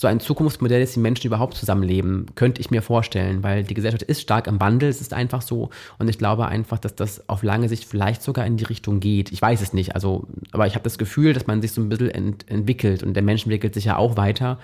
so 0.00 0.08
ein 0.08 0.18
Zukunftsmodell 0.18 0.80
ist, 0.80 0.96
wie 0.96 1.00
Menschen 1.00 1.26
überhaupt 1.26 1.58
zusammenleben, 1.58 2.24
könnte 2.34 2.62
ich 2.62 2.70
mir 2.70 2.80
vorstellen, 2.80 3.42
weil 3.42 3.64
die 3.64 3.74
Gesellschaft 3.74 4.02
ist 4.02 4.22
stark 4.22 4.46
im 4.46 4.58
Wandel, 4.58 4.88
es 4.88 5.02
ist 5.02 5.12
einfach 5.12 5.42
so. 5.42 5.68
Und 5.98 6.08
ich 6.08 6.16
glaube 6.16 6.46
einfach, 6.46 6.78
dass 6.78 6.94
das 6.94 7.28
auf 7.28 7.42
lange 7.42 7.68
Sicht 7.68 7.84
vielleicht 7.84 8.22
sogar 8.22 8.46
in 8.46 8.56
die 8.56 8.64
Richtung 8.64 9.00
geht. 9.00 9.30
Ich 9.30 9.42
weiß 9.42 9.60
es 9.60 9.74
nicht, 9.74 9.94
also, 9.94 10.26
aber 10.52 10.66
ich 10.66 10.74
habe 10.74 10.84
das 10.84 10.96
Gefühl, 10.96 11.34
dass 11.34 11.46
man 11.46 11.60
sich 11.60 11.72
so 11.72 11.82
ein 11.82 11.90
bisschen 11.90 12.08
ent 12.08 12.48
entwickelt 12.48 13.02
und 13.02 13.12
der 13.12 13.22
Mensch 13.22 13.42
entwickelt 13.42 13.74
sich 13.74 13.84
ja 13.84 13.98
auch 13.98 14.16
weiter. 14.16 14.58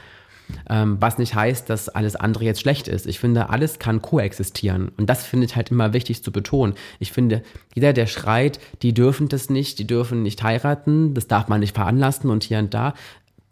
Ähm, 0.70 0.96
was 1.00 1.18
nicht 1.18 1.34
heißt, 1.34 1.68
dass 1.68 1.90
alles 1.90 2.16
andere 2.16 2.44
jetzt 2.44 2.60
schlecht 2.60 2.88
ist. 2.88 3.06
Ich 3.06 3.18
finde, 3.18 3.50
alles 3.50 3.78
kann 3.78 4.00
koexistieren. 4.00 4.90
Und 4.96 5.10
das 5.10 5.26
finde 5.26 5.44
ich 5.44 5.56
halt 5.56 5.70
immer 5.70 5.92
wichtig 5.92 6.24
zu 6.24 6.32
betonen. 6.32 6.74
Ich 6.98 7.12
finde, 7.12 7.42
jeder, 7.74 7.92
der 7.92 8.06
schreit, 8.06 8.58
die 8.80 8.94
dürfen 8.94 9.28
das 9.28 9.50
nicht, 9.50 9.80
die 9.80 9.86
dürfen 9.86 10.22
nicht 10.22 10.42
heiraten, 10.42 11.12
das 11.12 11.26
darf 11.26 11.48
man 11.48 11.60
nicht 11.60 11.74
veranlassen 11.74 12.30
und 12.30 12.42
hier 12.44 12.60
und 12.60 12.72
da, 12.72 12.94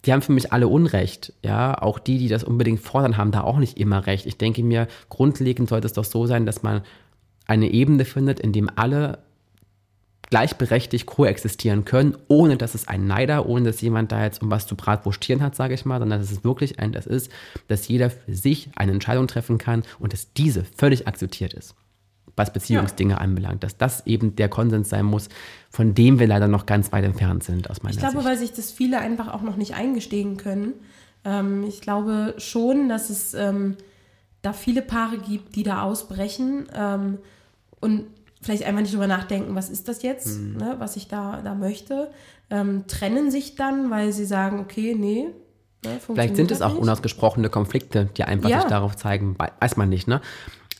die 0.07 0.13
haben 0.13 0.23
für 0.23 0.33
mich 0.33 0.53
alle 0.53 0.69
Unrecht. 0.69 1.33
Ja, 1.43 1.81
auch 1.81 1.99
die, 1.99 2.19
die 2.19 2.29
das 2.29 2.45
unbedingt 2.45 2.81
fordern, 2.81 3.17
haben 3.17 3.33
da 3.33 3.43
auch 3.43 3.59
nicht 3.59 3.79
immer 3.79 4.07
recht. 4.07 4.27
Ich 4.27 4.37
denke 4.37 4.63
mir, 4.63 4.89
grundlegend 5.09 5.69
sollte 5.69 5.87
es 5.87 5.93
doch 5.93 6.05
so 6.05 6.27
sein, 6.27 6.47
dass 6.47 6.63
man 6.63 6.83
eine 7.47 7.71
Ebene 7.71 8.05
findet, 8.05 8.41
in 8.41 8.53
dem 8.53 8.71
alle 8.75 9.19
gleichberechtigt 10.31 11.07
koexistieren 11.07 11.85
können, 11.85 12.17
ohne 12.29 12.57
dass 12.57 12.75
es 12.75 12.89
ein 12.89 13.07
Neider, 13.07 13.47
ohne 13.47 13.67
dass 13.67 13.81
jemand 13.81 14.11
da 14.11 14.25
jetzt 14.25 14.43
um 14.43 14.51
was 14.51 14.67
zu 14.67 14.75
bratwurstieren 14.75 15.43
hat, 15.43 15.55
sage 15.55 15.75
ich 15.75 15.85
mal, 15.85 16.01
sondern 16.01 16.21
dass 16.21 16.31
es 16.31 16.45
wirklich 16.45 16.79
ein, 16.81 16.93
das 16.93 17.07
ist, 17.07 17.31
dass 17.69 17.87
jeder 17.89 18.11
für 18.11 18.35
sich 18.35 18.71
eine 18.75 18.93
Entscheidung 18.93 19.29
treffen 19.29 19.59
kann 19.59 19.83
und 19.99 20.13
dass 20.13 20.33
diese 20.33 20.65
völlig 20.65 21.07
akzeptiert 21.07 21.53
ist, 21.55 21.75
was 22.37 22.53
Beziehungsdinge 22.53 23.21
anbelangt, 23.21 23.63
dass 23.63 23.77
das 23.77 24.07
eben 24.07 24.35
der 24.37 24.49
Konsens 24.49 24.89
sein 24.89 25.05
muss, 25.05 25.29
von 25.71 25.95
dem 25.95 26.19
wir 26.19 26.27
leider 26.27 26.49
noch 26.49 26.67
ganz 26.67 26.91
weit 26.93 27.05
entfernt 27.05 27.45
sind 27.45 27.71
aus 27.71 27.83
meiner 27.83 27.95
Ich 27.95 27.99
glaube, 28.01 28.17
Sicht. 28.17 28.27
weil 28.27 28.37
sich 28.39 28.53
das 28.53 28.71
viele 28.73 28.99
einfach 28.99 29.33
auch 29.33 29.43
noch 29.43 29.57
nicht 29.57 29.75
eingestehen 29.75 30.37
können. 30.37 30.75
Ähm, 31.25 31.65
ich 31.65 31.81
glaube 31.81 32.35
schon, 32.39 32.89
dass 32.89 33.09
es 33.11 33.35
ähm, 33.35 33.77
da 34.43 34.53
viele 34.53 34.83
Paare 34.83 35.19
gibt, 35.19 35.55
die 35.57 35.63
da 35.63 35.83
ausbrechen 35.83 36.67
ähm, 36.75 37.19
und 37.81 38.05
vielleicht 38.43 38.65
einfach 38.65 38.83
nicht 38.83 38.93
drüber 38.93 39.07
nachdenken, 39.07 39.55
was 39.55 39.71
ist 39.71 39.89
das 39.89 40.03
jetzt, 40.03 40.39
Mhm. 40.39 40.57
ne, 40.59 40.75
was 40.79 40.97
ich 40.97 41.09
da, 41.09 41.41
da 41.43 41.55
möchte. 41.55 42.11
Ähm, 42.51 42.85
trennen 42.89 43.31
sich 43.31 43.55
dann, 43.55 43.91
weil 43.91 44.13
sie 44.13 44.27
sagen, 44.27 44.61
okay, 44.61 44.95
nee. 44.99 45.29
Ne, 45.85 45.99
Vielleicht 45.99 46.37
sind 46.37 46.51
es 46.51 46.61
auch 46.63 46.73
nicht. 46.73 46.83
unausgesprochene 46.83 47.49
Konflikte, 47.49 48.07
die 48.17 48.25
einfach 48.25 48.49
Ja. 48.51 48.61
sich 48.61 48.69
darauf 48.69 48.97
zeigen, 48.97 49.35
wei- 49.39 49.53
weiß 49.61 49.77
man 49.79 49.89
nicht, 49.89 50.09
ne? 50.09 50.21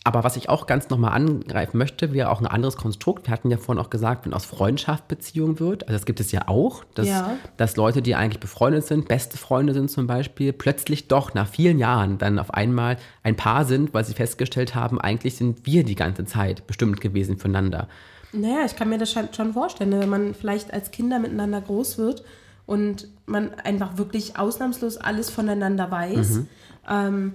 Aber 0.07 0.23
was 0.23 0.37
ich 0.37 0.51
auch 0.51 0.67
ganz 0.67 0.91
nochmal 0.91 1.13
angreifen 1.13 1.79
möchte, 1.79 2.13
wäre 2.13 2.29
auch 2.31 2.41
ein 2.41 2.47
anderes 2.47 2.77
Konstrukt. 2.77 3.27
Wir 3.27 3.33
hatten 3.33 3.51
ja 3.51 3.57
vorhin 3.57 3.83
auch 3.83 3.89
gesagt, 3.89 4.27
wenn 4.27 4.35
aus 4.35 4.45
Freundschaft 4.45 5.09
Beziehung 5.09 5.59
wird, 5.61 5.85
also 5.85 5.95
das 5.95 6.05
gibt 6.05 6.21
es 6.21 6.31
ja 6.31 6.47
auch, 6.47 6.85
dass, 6.95 7.09
Ja. 7.09 7.39
dass 7.57 7.77
Leute, 7.77 8.03
die 8.03 8.15
eigentlich 8.15 8.39
befreundet 8.39 8.85
sind, 8.87 9.09
beste 9.09 9.39
Freunde 9.39 9.73
sind 9.73 9.91
zum 9.91 10.07
Beispiel, 10.07 10.53
plötzlich 10.53 11.09
doch 11.09 11.33
nach 11.33 11.49
vielen 11.49 11.79
Jahren 11.79 12.19
dann 12.19 12.39
auf 12.39 12.53
einmal 12.53 12.99
ein 13.23 13.35
Paar 13.35 13.65
sind, 13.65 13.95
weil 13.95 14.05
sie 14.05 14.13
festgestellt 14.13 14.75
haben, 14.75 15.01
eigentlich 15.01 15.37
sind 15.37 15.65
wir 15.65 15.85
die 15.85 15.95
ganze 15.95 16.27
Zeit 16.27 16.67
bestimmt 16.67 17.01
gewesen 17.01 17.39
füreinander. 17.39 17.89
Naja, 18.35 18.67
ich 18.67 18.77
kann 18.77 18.91
mir 18.91 18.99
das 18.99 19.11
schon 19.13 19.55
vorstellen, 19.55 19.89
ne, 19.89 20.01
wenn 20.01 20.11
man 20.11 20.35
vielleicht 20.35 20.71
als 20.75 20.91
Kinder 20.91 21.19
miteinander 21.19 21.63
groß 21.63 21.97
wird 21.97 22.25
und 22.67 23.09
man 23.25 23.55
einfach 23.55 23.97
wirklich 23.97 24.39
ausnahmslos 24.39 24.99
alles 24.99 25.31
voneinander 25.31 25.91
weiß. 25.91 26.31
Mhm. 26.31 26.49
Ähm, 26.91 27.35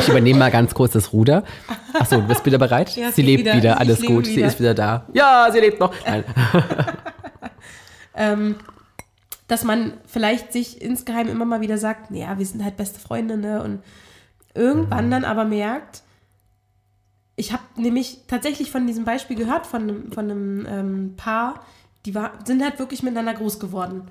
Ich 0.00 0.08
übernehme 0.08 0.38
mal 0.38 0.50
ganz 0.50 0.74
kurz 0.74 0.92
das 0.92 1.12
Ruder. 1.12 1.44
Achso, 1.92 2.20
du 2.20 2.26
bist 2.26 2.44
wieder 2.44 2.58
bereit? 2.58 2.94
Ja, 2.96 3.08
sie 3.08 3.16
sie 3.16 3.22
lebt 3.22 3.40
wieder. 3.40 3.56
wieder, 3.56 3.80
alles 3.80 4.02
gut, 4.02 4.26
sie 4.26 4.36
wieder. 4.36 4.46
ist 4.46 4.60
wieder 4.60 4.74
da. 4.74 5.06
Ja, 5.12 5.48
sie 5.52 5.60
lebt 5.60 5.80
noch. 5.80 5.94
Nein. 6.06 6.24
ähm, 8.14 8.56
dass 9.48 9.64
man 9.64 9.94
vielleicht 10.06 10.52
sich 10.52 10.80
insgeheim 10.80 11.28
immer 11.28 11.44
mal 11.44 11.60
wieder 11.60 11.78
sagt, 11.78 12.10
ja, 12.10 12.38
wir 12.38 12.46
sind 12.46 12.64
halt 12.64 12.76
beste 12.76 12.98
Freunde, 12.98 13.36
ne? 13.36 13.62
Und 13.62 13.82
irgendwann 14.54 15.10
dann 15.10 15.24
aber 15.24 15.44
merkt, 15.44 16.02
ich 17.36 17.52
habe 17.52 17.62
nämlich 17.76 18.20
tatsächlich 18.28 18.70
von 18.70 18.86
diesem 18.86 19.04
Beispiel 19.04 19.36
gehört, 19.36 19.66
von 19.66 19.82
einem, 19.82 20.12
von 20.12 20.30
einem 20.30 20.66
ähm, 20.68 21.14
Paar, 21.16 21.64
die 22.04 22.14
war, 22.14 22.32
sind 22.44 22.62
halt 22.62 22.78
wirklich 22.78 23.02
miteinander 23.02 23.34
groß 23.34 23.58
geworden 23.58 24.10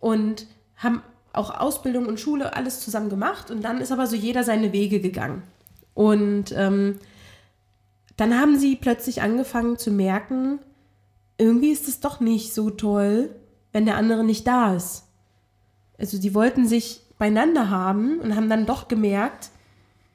und 0.00 0.46
haben 0.76 1.02
auch 1.34 1.50
Ausbildung 1.58 2.06
und 2.06 2.20
Schule 2.20 2.54
alles 2.56 2.80
zusammen 2.80 3.08
gemacht 3.10 3.50
und 3.50 3.62
dann 3.62 3.80
ist 3.80 3.92
aber 3.92 4.06
so 4.06 4.16
jeder 4.16 4.44
seine 4.44 4.72
Wege 4.72 5.00
gegangen. 5.00 5.42
Und 5.94 6.52
ähm, 6.56 6.98
dann 8.16 8.38
haben 8.38 8.58
sie 8.58 8.76
plötzlich 8.76 9.22
angefangen 9.22 9.76
zu 9.78 9.90
merken, 9.90 10.58
irgendwie 11.38 11.70
ist 11.72 11.88
es 11.88 12.00
doch 12.00 12.20
nicht 12.20 12.54
so 12.54 12.70
toll, 12.70 13.30
wenn 13.72 13.86
der 13.86 13.96
andere 13.96 14.22
nicht 14.24 14.46
da 14.46 14.74
ist. 14.74 15.04
Also 15.98 16.18
die 16.18 16.34
wollten 16.34 16.66
sich 16.66 17.00
beieinander 17.18 17.70
haben 17.70 18.20
und 18.20 18.36
haben 18.36 18.48
dann 18.48 18.66
doch 18.66 18.88
gemerkt, 18.88 19.50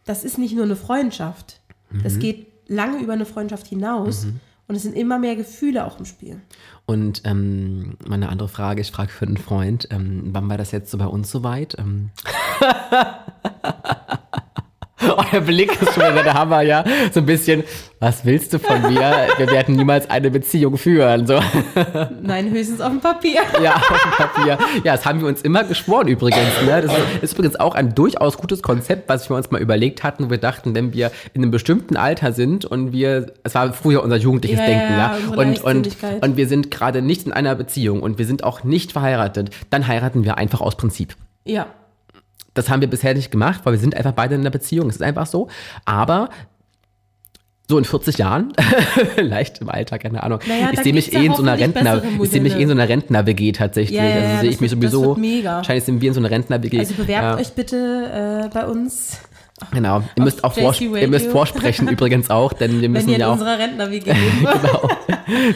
das 0.05 0.23
ist 0.23 0.37
nicht 0.37 0.55
nur 0.55 0.63
eine 0.65 0.75
Freundschaft. 0.75 1.59
Das 2.03 2.15
Mhm. 2.15 2.19
geht 2.19 2.47
lange 2.67 2.99
über 3.01 3.13
eine 3.13 3.25
Freundschaft 3.25 3.67
hinaus. 3.67 4.27
Und 4.69 4.75
es 4.75 4.83
sind 4.83 4.95
immer 4.95 5.17
mehr 5.17 5.35
Gefühle 5.35 5.83
auch 5.83 5.97
im 5.97 6.05
Spiel. 6.05 6.39
Und 6.85 7.23
ähm, 7.25 7.97
meine 8.07 8.29
andere 8.29 8.47
Frage, 8.47 8.81
ich 8.81 8.91
frage 8.91 9.09
für 9.11 9.25
einen 9.25 9.37
Freund, 9.37 9.87
ähm, 9.89 10.29
wann 10.31 10.47
war 10.47 10.59
das 10.59 10.71
jetzt 10.71 10.91
so 10.91 10.99
bei 10.99 11.07
uns 11.07 11.31
soweit? 11.31 11.75
Ähm 11.79 12.11
Euer 15.33 15.41
Blick 15.41 15.71
ist 15.81 15.93
schon 15.93 16.03
wieder 16.03 16.23
der 16.23 16.33
Hammer, 16.33 16.61
ja. 16.61 16.83
So 17.11 17.19
ein 17.19 17.25
bisschen, 17.25 17.63
was 17.99 18.23
willst 18.25 18.53
du 18.53 18.59
von 18.59 18.81
mir? 18.81 19.27
Wir 19.37 19.47
werden 19.51 19.75
niemals 19.75 20.09
eine 20.09 20.31
Beziehung 20.31 20.77
führen. 20.77 21.27
So, 21.27 21.39
Nein, 22.21 22.49
höchstens 22.51 22.79
auf 22.81 22.91
dem 22.91 23.01
Papier. 23.01 23.41
ja, 23.61 23.75
auf 23.75 24.01
dem 24.03 24.11
Papier. 24.11 24.57
Ja, 24.83 24.93
das 24.95 25.05
haben 25.05 25.19
wir 25.21 25.27
uns 25.27 25.41
immer 25.41 25.63
geschworen 25.63 26.07
übrigens. 26.07 26.61
Ne? 26.65 26.81
Das 26.81 26.93
ist, 27.21 27.33
übrigens 27.33 27.59
auch 27.59 27.75
ein 27.75 27.93
durchaus 27.95 28.37
gutes 28.37 28.61
Konzept, 28.61 29.09
was 29.09 29.29
wir 29.29 29.35
uns 29.35 29.51
mal 29.51 29.61
überlegt 29.61 30.03
hatten, 30.03 30.25
wo 30.25 30.29
wir 30.29 30.37
dachten, 30.37 30.75
wenn 30.75 30.93
wir 30.93 31.11
in 31.33 31.41
einem 31.41 31.51
bestimmten 31.51 31.97
Alter 31.97 32.31
sind 32.31 32.65
und 32.65 32.91
wir, 32.93 33.33
es 33.43 33.55
war 33.55 33.73
früher 33.73 34.03
unser 34.03 34.17
jugendliches 34.17 34.59
Ja, 34.59 34.65
Denken, 34.65 34.93
ja, 34.93 35.17
ja. 35.17 35.35
Und, 35.35 35.63
und, 35.63 35.97
und 36.21 36.37
wir 36.37 36.47
sind 36.47 36.71
gerade 36.71 37.01
nicht 37.01 37.25
in 37.25 37.33
einer 37.33 37.55
Beziehung 37.55 38.01
und 38.01 38.17
wir 38.17 38.25
sind 38.25 38.43
auch 38.43 38.63
nicht 38.63 38.91
verheiratet, 38.93 39.49
dann 39.69 39.87
heiraten 39.87 40.23
wir 40.23 40.37
einfach 40.37 40.61
aus 40.61 40.77
Prinzip. 40.77 41.15
Ja. 41.45 41.67
Das 42.59 42.69
haben 42.69 42.81
wir 42.81 42.89
bisher 42.89 43.13
nicht 43.13 43.31
gemacht, 43.31 43.61
weil 43.63 43.73
wir 43.73 43.79
sind 43.79 43.95
einfach 43.95 44.11
beide 44.11 44.35
in 44.35 44.41
einer 44.41 44.49
Beziehung. 44.49 44.89
Es 44.89 44.95
ist 44.97 45.01
einfach 45.01 45.25
so. 45.25 45.47
Aber 45.85 46.29
so 47.69 47.77
in 47.77 47.85
40 47.85 48.17
Jahren, 48.17 48.51
vielleicht 49.15 49.59
im 49.61 49.69
Alter, 49.69 49.99
keine 49.99 50.23
Ahnung. 50.23 50.39
Naja, 50.47 50.71
ich 50.73 50.79
sehe 50.79 50.91
mich 50.91 51.13
eh 51.13 51.25
in 51.25 51.35
so 51.35 51.43
Rentner, 51.43 52.01
ich 52.21 52.29
sehe 52.31 52.41
mich 52.41 52.55
eh 52.55 52.63
in 52.63 52.67
so 52.67 52.73
einer 52.73 52.89
Rentner-WG 52.89 53.51
tatsächlich. 53.51 53.95
Ja, 53.97 54.05
ja, 54.05 54.15
also 54.15 54.41
sehe 54.41 54.49
ich 54.49 54.59
mich 54.59 54.71
wird- 54.71 54.85
das 54.85 54.91
sowieso. 54.91 55.45
Wahrscheinlich 55.45 55.83
sind 55.83 56.01
wir 56.01 56.07
in 56.07 56.13
so 56.15 56.19
einer 56.19 56.31
Rentner-WG. 56.31 56.79
Also 56.79 56.95
bewerbt 56.95 57.23
ja. 57.23 57.37
euch 57.37 57.53
bitte 57.53 58.47
äh, 58.47 58.49
bei 58.51 58.65
uns, 58.65 59.19
Genau. 59.71 60.03
Ihr 60.15 60.23
müsst 60.23 60.43
auch 60.43 60.55
ihr 60.57 61.07
müsst 61.07 61.27
vorsprechen 61.27 61.87
übrigens 61.89 62.29
auch, 62.29 62.53
denn 62.53 62.73
wir 62.73 62.81
wenn 62.83 62.91
müssen 62.91 63.09
ihr 63.09 63.15
in 63.15 63.21
ja 63.21 63.27
auch. 63.27 63.33
unserer 63.33 63.59
Rentner-WG 63.59 64.11
lebt. 64.11 64.19
Genau. 64.59 64.89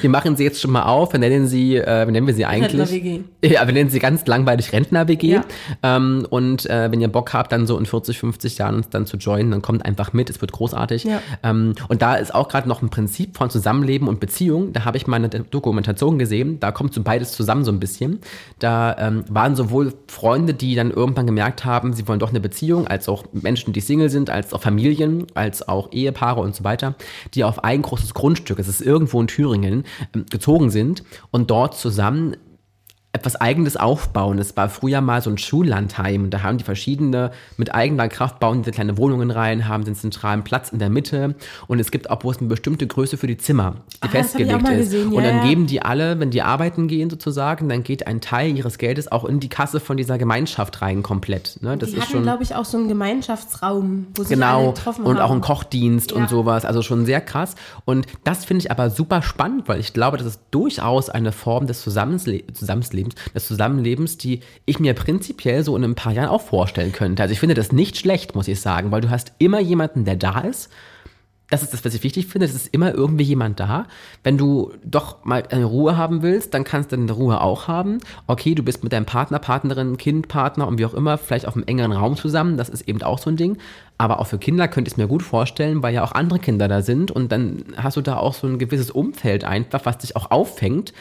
Wir 0.01 0.09
machen 0.09 0.35
sie 0.35 0.43
jetzt 0.43 0.61
schon 0.61 0.71
mal 0.71 0.83
auf. 0.83 1.13
Wir 1.13 1.19
nennen 1.19 1.47
sie, 1.47 1.77
äh, 1.77 2.07
wie 2.07 2.11
nennen 2.11 2.27
wir 2.27 2.33
sie 2.33 2.45
eigentlich? 2.45 2.79
Rentner-WG. 2.79 3.21
Ja, 3.43 3.65
wir 3.65 3.73
nennen 3.73 3.89
sie 3.89 3.99
ganz 3.99 4.25
langweilig 4.27 4.71
Rentner-WG. 4.71 5.27
Ja. 5.27 5.43
Ähm, 5.81 6.27
und 6.29 6.69
äh, 6.69 6.91
wenn 6.91 7.01
ihr 7.01 7.07
Bock 7.07 7.33
habt, 7.33 7.51
dann 7.51 7.65
so 7.65 7.77
in 7.77 7.85
40, 7.85 8.19
50 8.19 8.59
Jahren 8.59 8.75
uns 8.75 8.89
dann 8.89 9.05
zu 9.05 9.17
joinen, 9.17 9.51
dann 9.51 9.61
kommt 9.61 9.83
einfach 9.85 10.13
mit. 10.13 10.29
Es 10.29 10.41
wird 10.41 10.51
großartig. 10.51 11.05
Ja. 11.05 11.21
Ähm, 11.41 11.73
und 11.87 12.01
da 12.01 12.15
ist 12.15 12.35
auch 12.35 12.49
gerade 12.49 12.69
noch 12.69 12.81
ein 12.83 12.89
Prinzip 12.89 13.35
von 13.35 13.49
Zusammenleben 13.49 14.07
und 14.07 14.19
Beziehung. 14.19 14.73
Da 14.73 14.85
habe 14.85 14.97
ich 14.97 15.07
mal 15.07 15.15
eine 15.17 15.29
Dokumentation 15.29 16.19
gesehen. 16.19 16.59
Da 16.59 16.71
kommt 16.71 16.93
so 16.93 17.01
beides 17.01 17.31
zusammen 17.31 17.65
so 17.65 17.71
ein 17.71 17.79
bisschen. 17.79 18.19
Da 18.59 18.95
ähm, 18.99 19.25
waren 19.29 19.55
sowohl 19.55 19.93
Freunde, 20.07 20.53
die 20.53 20.75
dann 20.75 20.91
irgendwann 20.91 21.25
gemerkt 21.25 21.65
haben, 21.65 21.93
sie 21.93 22.07
wollen 22.07 22.19
doch 22.19 22.29
eine 22.29 22.39
Beziehung, 22.39 22.87
als 22.87 23.09
auch 23.09 23.25
Menschen, 23.31 23.73
die 23.73 23.81
Single 23.93 24.09
sind, 24.09 24.31
als 24.31 24.53
auch 24.53 24.61
Familien, 24.61 25.27
als 25.35 25.67
auch 25.67 25.91
Ehepaare 25.91 26.41
und 26.41 26.55
so 26.55 26.63
weiter, 26.63 26.95
die 27.35 27.43
auf 27.43 27.63
ein 27.63 27.83
großes 27.83 28.15
Grundstück, 28.15 28.57
es 28.57 28.67
ist 28.67 28.81
irgendwo 28.81 29.21
in 29.21 29.27
Thüringen, 29.27 29.83
ähm, 30.15 30.25
gezogen 30.31 30.71
sind 30.71 31.03
und 31.29 31.51
dort 31.51 31.77
zusammen 31.77 32.35
etwas 33.15 33.35
Eigenes 33.39 33.77
aufbauen. 33.77 34.39
Es 34.39 34.57
war 34.57 34.69
früher 34.69 34.99
mal 34.99 35.21
so 35.21 35.29
ein 35.29 35.37
Schullandheim. 35.37 36.31
Da 36.31 36.41
haben 36.41 36.57
die 36.57 36.63
verschiedene 36.63 37.31
mit 37.57 37.73
eigener 37.73 38.07
Kraft 38.09 38.39
bauen 38.39 38.63
diese 38.63 38.71
kleine 38.71 38.97
Wohnungen 38.97 39.29
rein, 39.29 39.67
haben 39.67 39.85
den 39.85 39.93
zentralen 39.93 40.43
Platz 40.43 40.69
in 40.71 40.79
der 40.79 40.89
Mitte 40.89 41.35
und 41.67 41.79
es 41.79 41.91
gibt 41.91 42.09
auch 42.09 42.23
wo 42.23 42.31
es 42.31 42.39
eine 42.39 42.47
bestimmte 42.47 42.87
Größe 42.87 43.17
für 43.17 43.27
die 43.27 43.37
Zimmer, 43.37 43.75
die 44.03 44.07
Ah, 44.07 44.09
festgelegt 44.09 44.67
ist. 44.67 44.77
gesehen, 44.91 45.13
und 45.13 45.23
dann 45.23 45.37
ja. 45.37 45.43
geben 45.43 45.67
die 45.67 45.81
alle, 45.83 46.19
wenn 46.19 46.31
die 46.31 46.41
arbeiten 46.41 46.87
gehen 46.87 47.09
sozusagen, 47.11 47.69
dann 47.69 47.83
geht 47.83 48.07
ein 48.07 48.19
Teil 48.19 48.57
ihres 48.57 48.79
Geldes 48.79 49.11
auch 49.11 49.25
in 49.25 49.39
die 49.39 49.49
Kasse 49.49 49.79
von 49.79 49.95
dieser 49.95 50.17
Gemeinschaft 50.17 50.81
rein 50.81 51.03
komplett. 51.03 51.59
Ne? 51.61 51.77
Das 51.77 51.89
Die 51.91 51.97
ist 51.97 52.01
hatten, 52.03 52.11
schon 52.13 52.23
glaube 52.23 52.41
ich, 52.41 52.55
auch 52.55 52.65
so 52.65 52.77
einen 52.77 52.87
Gemeinschaftsraum, 52.87 54.07
wo 54.15 54.23
alle 54.23 54.29
Genau, 54.29 54.71
getroffen 54.71 55.05
und 55.05 55.17
haben. 55.19 55.23
auch 55.29 55.31
ein 55.35 55.41
Kochdienst 55.41 56.11
Ja. 56.11 56.17
und 56.17 56.29
sowas, 56.29 56.65
also 56.65 56.81
schon 56.81 57.05
sehr 57.05 57.21
krass. 57.21 57.53
Und 57.85 58.07
das 58.23 58.43
finde 58.45 58.61
ich 58.61 58.71
aber 58.71 58.89
super 58.89 59.21
spannend, 59.21 59.67
weil 59.67 59.79
ich 59.79 59.93
glaube, 59.93 60.17
das 60.17 60.25
ist 60.25 60.39
durchaus 60.51 61.09
eine 61.09 61.31
Form 61.31 61.67
des 61.67 61.81
Zusammensle 61.83 62.43
Zusammenlebens, 63.09 63.33
des 63.33 63.47
Zusammenlebens, 63.47 64.17
die 64.17 64.39
ich 64.65 64.79
mir 64.79 64.93
prinzipiell 64.93 65.63
so 65.63 65.75
in 65.75 65.83
ein 65.83 65.95
paar 65.95 66.13
Jahren 66.13 66.29
auch 66.29 66.41
vorstellen 66.41 66.91
könnte. 66.91 67.21
Also 67.23 67.33
ich 67.33 67.39
finde 67.39 67.55
das 67.55 67.71
nicht 67.71 67.97
schlecht, 67.97 68.35
muss 68.35 68.47
ich 68.47 68.59
sagen, 68.59 68.91
weil 68.91 69.01
du 69.01 69.09
hast 69.09 69.33
immer 69.39 69.59
jemanden, 69.59 70.05
der 70.05 70.15
da 70.15 70.39
ist. 70.39 70.69
Das 71.49 71.61
ist 71.61 71.71
das, 71.71 71.85
was 71.85 71.93
ich 71.93 72.01
wichtig 72.01 72.25
finde. 72.25 72.45
Es 72.45 72.55
ist 72.55 72.73
immer 72.73 72.95
irgendwie 72.95 73.25
jemand 73.25 73.59
da. 73.59 73.85
Wenn 74.23 74.39
du 74.39 74.71
doch 74.83 75.23
mal 75.23 75.43
eine 75.51 75.65
Ruhe 75.65 75.97
haben 75.97 76.23
willst, 76.23 76.53
dann 76.55 76.63
kannst 76.63 76.91
du 76.91 76.95
eine 76.95 77.11
Ruhe 77.11 77.41
auch 77.41 77.67
haben. 77.67 77.99
Okay, 78.25 78.55
du 78.55 78.63
bist 78.63 78.83
mit 78.83 78.91
deinem 78.91 79.05
Partner, 79.05 79.37
Partnerin, 79.37 79.97
Kind, 79.97 80.29
Partner 80.29 80.67
und 80.67 80.79
wie 80.79 80.85
auch 80.85 80.95
immer 80.95 81.19
vielleicht 81.19 81.45
auf 81.47 81.55
einem 81.55 81.67
engeren 81.67 81.91
Raum 81.91 82.15
zusammen. 82.15 82.57
Das 82.57 82.69
ist 82.69 82.87
eben 82.87 83.03
auch 83.03 83.19
so 83.19 83.29
ein 83.29 83.37
Ding. 83.37 83.57
Aber 83.99 84.19
auch 84.19 84.25
für 84.25 84.39
Kinder 84.39 84.67
könnte 84.67 84.87
ich 84.87 84.93
es 84.93 84.97
mir 84.97 85.07
gut 85.07 85.21
vorstellen, 85.21 85.83
weil 85.83 85.93
ja 85.93 86.03
auch 86.03 86.13
andere 86.13 86.39
Kinder 86.39 86.67
da 86.67 86.81
sind. 86.81 87.11
Und 87.11 87.31
dann 87.31 87.65
hast 87.77 87.97
du 87.97 88.01
da 88.01 88.17
auch 88.17 88.33
so 88.33 88.47
ein 88.47 88.57
gewisses 88.57 88.89
Umfeld 88.89 89.43
einfach, 89.43 89.85
was 89.85 89.99
dich 89.99 90.15
auch 90.15 90.31
auffängt. 90.31 90.91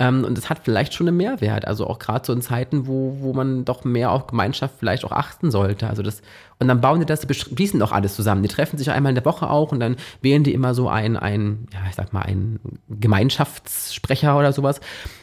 Ähm, 0.00 0.24
und 0.24 0.36
das 0.36 0.48
hat 0.48 0.60
vielleicht 0.64 0.94
schon 0.94 1.06
einen 1.06 1.18
Mehrwert. 1.18 1.66
Also 1.66 1.86
auch 1.86 1.98
gerade 1.98 2.24
so 2.26 2.32
in 2.32 2.40
Zeiten, 2.40 2.86
wo, 2.86 3.18
wo 3.20 3.34
man 3.34 3.66
doch 3.66 3.84
mehr 3.84 4.10
auf 4.10 4.26
Gemeinschaft 4.26 4.76
vielleicht 4.78 5.04
auch 5.04 5.12
achten 5.12 5.50
sollte. 5.50 5.86
Also 5.86 6.02
das, 6.02 6.22
und 6.58 6.68
dann 6.68 6.80
bauen 6.80 7.00
die 7.00 7.06
das, 7.06 7.26
beschließen 7.26 7.80
auch 7.82 7.92
alles 7.92 8.16
zusammen. 8.16 8.42
Die 8.42 8.48
treffen 8.48 8.78
sich 8.78 8.90
einmal 8.90 9.10
in 9.10 9.14
der 9.14 9.26
Woche 9.26 9.50
auch 9.50 9.72
und 9.72 9.78
dann 9.80 9.96
wählen 10.22 10.42
die 10.42 10.54
immer 10.54 10.74
so 10.74 10.88
ein, 10.88 11.18
ein, 11.18 11.66
ja, 11.72 11.80
ich 11.88 11.94
sag 11.94 12.14
mal, 12.14 12.22
ein 12.22 12.58
Gemeinschaftssprecher 12.88 14.38
oder 14.38 14.54
sowas. 14.54 14.80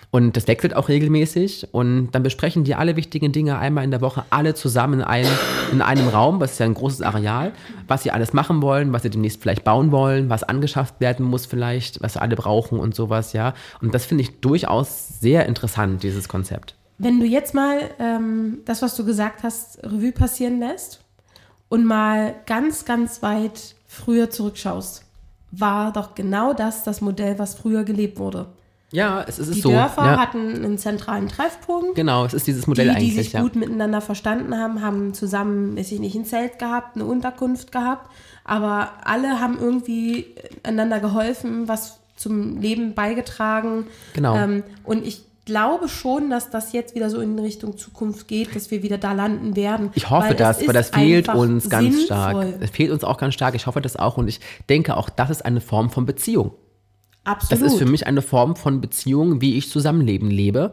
Und 0.09 0.37
das 0.37 0.47
wechselt 0.47 0.73
auch 0.73 0.87
regelmäßig. 0.87 1.67
Und 1.73 2.11
dann 2.11 2.23
besprechen 2.23 2.63
die 2.63 2.75
alle 2.75 2.95
wichtigen 2.95 3.31
Dinge 3.31 3.57
einmal 3.57 3.83
in 3.83 3.91
der 3.91 4.01
Woche, 4.01 4.23
alle 4.29 4.53
zusammen 4.53 5.01
in 5.01 5.05
einem, 5.05 5.29
in 5.71 5.81
einem 5.81 6.07
Raum, 6.07 6.39
was 6.39 6.53
ist 6.53 6.59
ja 6.59 6.65
ein 6.65 6.73
großes 6.73 7.01
Areal, 7.01 7.51
was 7.87 8.03
sie 8.03 8.11
alles 8.11 8.31
machen 8.31 8.61
wollen, 8.61 8.93
was 8.93 9.03
sie 9.03 9.09
demnächst 9.09 9.41
vielleicht 9.41 9.63
bauen 9.63 9.91
wollen, 9.91 10.29
was 10.29 10.43
angeschafft 10.43 10.99
werden 11.01 11.25
muss 11.25 11.45
vielleicht, 11.45 12.01
was 12.01 12.15
alle 12.15 12.35
brauchen 12.35 12.79
und 12.79 12.95
sowas, 12.95 13.33
ja. 13.33 13.53
Und 13.81 13.93
das 13.93 14.05
finde 14.05 14.23
ich 14.23 14.39
durchaus 14.39 15.19
sehr 15.19 15.45
interessant, 15.45 16.03
dieses 16.03 16.29
Konzept. 16.29 16.75
Wenn 16.99 17.19
du 17.19 17.25
jetzt 17.25 17.53
mal 17.53 17.79
ähm, 17.99 18.59
das, 18.65 18.81
was 18.81 18.95
du 18.95 19.05
gesagt 19.05 19.43
hast, 19.43 19.83
Revue 19.83 20.13
passieren 20.13 20.59
lässt 20.59 21.01
und 21.69 21.85
mal 21.85 22.33
ganz, 22.45 22.85
ganz 22.85 23.21
weit 23.21 23.75
früher 23.87 24.29
zurückschaust, 24.29 25.03
war 25.51 25.93
doch 25.93 26.15
genau 26.15 26.53
das 26.53 26.83
das 26.83 27.01
Modell, 27.01 27.37
was 27.39 27.55
früher 27.55 27.83
gelebt 27.83 28.19
wurde. 28.19 28.47
Ja, 28.91 29.25
es 29.27 29.37
ist 29.37 29.53
Die 29.53 29.61
so. 29.61 29.69
Dörfer 29.69 30.05
ja. 30.05 30.17
hatten 30.17 30.63
einen 30.63 30.77
zentralen 30.77 31.27
Treffpunkt. 31.27 31.95
Genau, 31.95 32.25
es 32.25 32.33
ist 32.33 32.47
dieses 32.47 32.67
Modell 32.67 32.87
die, 32.87 32.91
die 32.91 32.97
eigentlich, 32.97 33.15
sich 33.15 33.33
ja. 33.33 33.41
gut 33.41 33.55
miteinander 33.55 33.99
verstanden 33.99 34.57
haben, 34.57 34.81
haben 34.81 35.13
zusammen, 35.13 35.77
weiß 35.77 35.91
ich 35.91 35.99
nicht, 35.99 36.15
ein 36.15 36.25
Zelt 36.25 36.57
gehabt, 36.57 36.95
eine 36.95 37.05
Unterkunft 37.05 37.71
gehabt, 37.71 38.09
aber 38.45 38.91
alle 39.03 39.41
haben 39.41 39.57
irgendwie 39.59 40.35
einander 40.63 40.99
geholfen, 40.99 41.67
was 41.67 41.99
zum 42.15 42.61
Leben 42.61 42.93
beigetragen. 42.93 43.87
Genau. 44.13 44.35
Ähm, 44.35 44.63
und 44.83 45.05
ich 45.05 45.23
glaube 45.45 45.87
schon, 45.89 46.29
dass 46.29 46.49
das 46.49 46.73
jetzt 46.73 46.95
wieder 46.95 47.09
so 47.09 47.19
in 47.21 47.37
Richtung 47.39 47.77
Zukunft 47.77 48.27
geht, 48.27 48.55
dass 48.55 48.71
wir 48.71 48.83
wieder 48.83 48.97
da 48.97 49.13
landen 49.13 49.55
werden. 49.55 49.91
Ich 49.95 50.09
hoffe 50.09 50.29
weil 50.29 50.35
das, 50.35 50.65
weil 50.65 50.73
das 50.73 50.89
fehlt 50.89 51.29
uns 51.29 51.69
ganz 51.69 51.95
sinnvoll. 51.95 52.05
stark. 52.05 52.47
Es 52.59 52.69
fehlt 52.71 52.91
uns 52.91 53.03
auch 53.03 53.17
ganz 53.17 53.33
stark. 53.33 53.55
Ich 53.55 53.65
hoffe 53.65 53.81
das 53.81 53.95
auch 53.95 54.17
und 54.17 54.27
ich 54.27 54.39
denke 54.69 54.95
auch, 54.97 55.09
das 55.09 55.29
ist 55.29 55.45
eine 55.45 55.61
Form 55.61 55.89
von 55.89 56.05
Beziehung. 56.05 56.51
Absolut. 57.27 57.51
Das 57.51 57.73
ist 57.73 57.77
für 57.77 57.85
mich 57.85 58.07
eine 58.07 58.21
Form 58.21 58.55
von 58.55 58.79
Beziehung, 58.79 59.41
wie 59.41 59.57
ich 59.57 59.69
Zusammenleben 59.69 60.31
lebe. 60.31 60.71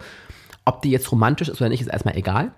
Ob 0.65 0.83
die 0.83 0.91
jetzt 0.91 1.11
romantisch 1.11 1.49
ist 1.49 1.61
oder 1.61 1.69
nicht, 1.69 1.81
ist 1.81 1.89
erstmal 1.89 2.17
egal. 2.17 2.53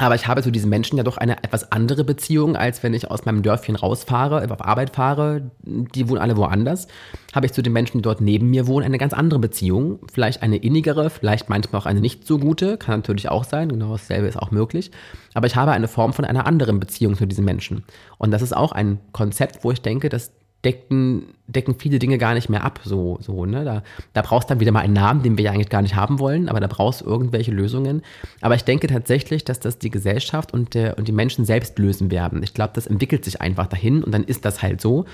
Aber 0.00 0.14
ich 0.14 0.28
habe 0.28 0.44
zu 0.44 0.52
diesen 0.52 0.70
Menschen 0.70 0.96
ja 0.96 1.02
doch 1.02 1.16
eine 1.16 1.42
etwas 1.42 1.72
andere 1.72 2.04
Beziehung, 2.04 2.54
als 2.54 2.84
wenn 2.84 2.94
ich 2.94 3.10
aus 3.10 3.24
meinem 3.24 3.42
Dörfchen 3.42 3.74
rausfahre, 3.74 4.48
auf 4.48 4.64
Arbeit 4.64 4.94
fahre. 4.94 5.50
Die 5.64 6.08
wohnen 6.08 6.20
alle 6.20 6.36
woanders. 6.36 6.86
Habe 7.34 7.46
ich 7.46 7.52
zu 7.52 7.62
den 7.62 7.72
Menschen, 7.72 7.98
die 7.98 8.02
dort 8.02 8.20
neben 8.20 8.48
mir 8.48 8.68
wohnen, 8.68 8.86
eine 8.86 8.98
ganz 8.98 9.12
andere 9.12 9.40
Beziehung. 9.40 9.98
Vielleicht 10.12 10.44
eine 10.44 10.58
innigere, 10.58 11.10
vielleicht 11.10 11.48
manchmal 11.48 11.82
auch 11.82 11.86
eine 11.86 12.00
nicht 12.00 12.24
so 12.24 12.38
gute. 12.38 12.78
Kann 12.78 13.00
natürlich 13.00 13.28
auch 13.28 13.42
sein. 13.42 13.70
Genau 13.70 13.90
dasselbe 13.90 14.28
ist 14.28 14.38
auch 14.38 14.52
möglich. 14.52 14.92
Aber 15.34 15.48
ich 15.48 15.56
habe 15.56 15.72
eine 15.72 15.88
Form 15.88 16.12
von 16.12 16.24
einer 16.24 16.46
anderen 16.46 16.78
Beziehung 16.78 17.16
zu 17.16 17.26
diesen 17.26 17.44
Menschen. 17.44 17.82
Und 18.18 18.30
das 18.30 18.42
ist 18.42 18.56
auch 18.56 18.70
ein 18.70 19.00
Konzept, 19.10 19.64
wo 19.64 19.72
ich 19.72 19.82
denke, 19.82 20.08
das 20.08 20.30
decken, 20.64 21.34
decken 21.46 21.76
viele 21.78 21.98
Dinge 21.98 22.18
gar 22.18 22.34
nicht 22.34 22.48
mehr 22.48 22.64
ab. 22.64 22.80
So, 22.84 23.18
so, 23.20 23.46
ne? 23.46 23.64
da, 23.64 23.82
da 24.12 24.22
brauchst 24.22 24.48
du 24.48 24.54
dann 24.54 24.60
wieder 24.60 24.72
mal 24.72 24.80
einen 24.80 24.94
Namen, 24.94 25.22
den 25.22 25.38
wir 25.38 25.44
ja 25.44 25.52
eigentlich 25.52 25.68
gar 25.68 25.82
nicht 25.82 25.94
haben 25.94 26.18
wollen, 26.18 26.48
aber 26.48 26.60
da 26.60 26.66
brauchst 26.66 27.02
du 27.02 27.04
irgendwelche 27.04 27.52
Lösungen. 27.52 28.02
Aber 28.40 28.54
ich 28.54 28.64
denke 28.64 28.86
tatsächlich, 28.88 29.44
dass 29.44 29.60
das 29.60 29.78
die 29.78 29.90
Gesellschaft 29.90 30.52
und, 30.52 30.74
der, 30.74 30.98
und 30.98 31.06
die 31.06 31.12
Menschen 31.12 31.44
selbst 31.44 31.78
lösen 31.78 32.10
werden. 32.10 32.42
Ich 32.42 32.54
glaube, 32.54 32.72
das 32.74 32.86
entwickelt 32.86 33.24
sich 33.24 33.40
einfach 33.40 33.66
dahin 33.66 34.02
und 34.02 34.12
dann 34.12 34.24
ist 34.24 34.44
das 34.44 34.62
halt 34.62 34.80
so. 34.80 35.04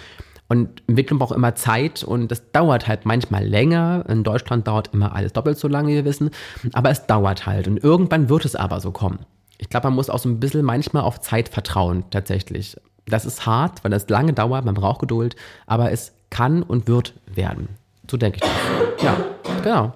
Und 0.46 0.82
Entwicklung 0.86 1.18
braucht 1.18 1.34
immer 1.34 1.54
Zeit 1.54 2.04
und 2.04 2.30
das 2.30 2.50
dauert 2.52 2.86
halt 2.86 3.06
manchmal 3.06 3.46
länger. 3.46 4.04
In 4.08 4.24
Deutschland 4.24 4.66
dauert 4.68 4.92
immer 4.92 5.14
alles 5.14 5.32
doppelt 5.32 5.58
so 5.58 5.68
lange, 5.68 5.88
wie 5.88 5.94
wir 5.94 6.04
wissen. 6.04 6.30
Aber 6.72 6.90
es 6.90 7.06
dauert 7.06 7.46
halt. 7.46 7.66
Und 7.66 7.82
irgendwann 7.82 8.28
wird 8.28 8.44
es 8.44 8.54
aber 8.54 8.80
so 8.80 8.92
kommen. 8.92 9.20
Ich 9.58 9.70
glaube, 9.70 9.86
man 9.86 9.94
muss 9.94 10.10
auch 10.10 10.18
so 10.18 10.28
ein 10.28 10.40
bisschen 10.40 10.64
manchmal 10.64 11.02
auf 11.02 11.20
Zeit 11.20 11.48
vertrauen, 11.48 12.04
tatsächlich. 12.10 12.76
Das 13.06 13.26
ist 13.26 13.46
hart, 13.46 13.84
weil 13.84 13.90
das 13.90 14.08
lange 14.08 14.32
dauert, 14.32 14.64
man 14.64 14.74
braucht 14.74 15.00
Geduld, 15.00 15.36
aber 15.66 15.90
es 15.92 16.12
kann 16.30 16.62
und 16.62 16.88
wird 16.88 17.14
werden. 17.26 17.68
So 18.10 18.16
denke 18.16 18.36
ich 18.36 18.42
das. 18.42 19.04
Ja, 19.04 19.16
genau. 19.62 19.92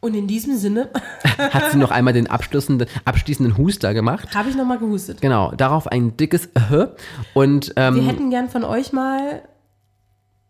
Und 0.00 0.14
in 0.14 0.28
diesem 0.28 0.56
Sinne 0.56 0.90
Hat 1.38 1.72
sie 1.72 1.78
noch 1.78 1.90
einmal 1.90 2.12
den 2.12 2.28
abschließenden, 2.28 2.88
abschließenden 3.04 3.56
Huster 3.56 3.94
gemacht. 3.94 4.34
habe 4.34 4.48
ich 4.48 4.56
nochmal 4.56 4.78
gehustet. 4.78 5.20
Genau, 5.20 5.52
darauf 5.52 5.86
ein 5.86 6.16
dickes 6.16 6.46
äh 6.54 6.86
und 7.34 7.68
Wir 7.68 7.76
ähm, 7.76 8.06
hätten 8.06 8.30
gern 8.30 8.48
von 8.48 8.64
euch 8.64 8.92
mal 8.92 9.42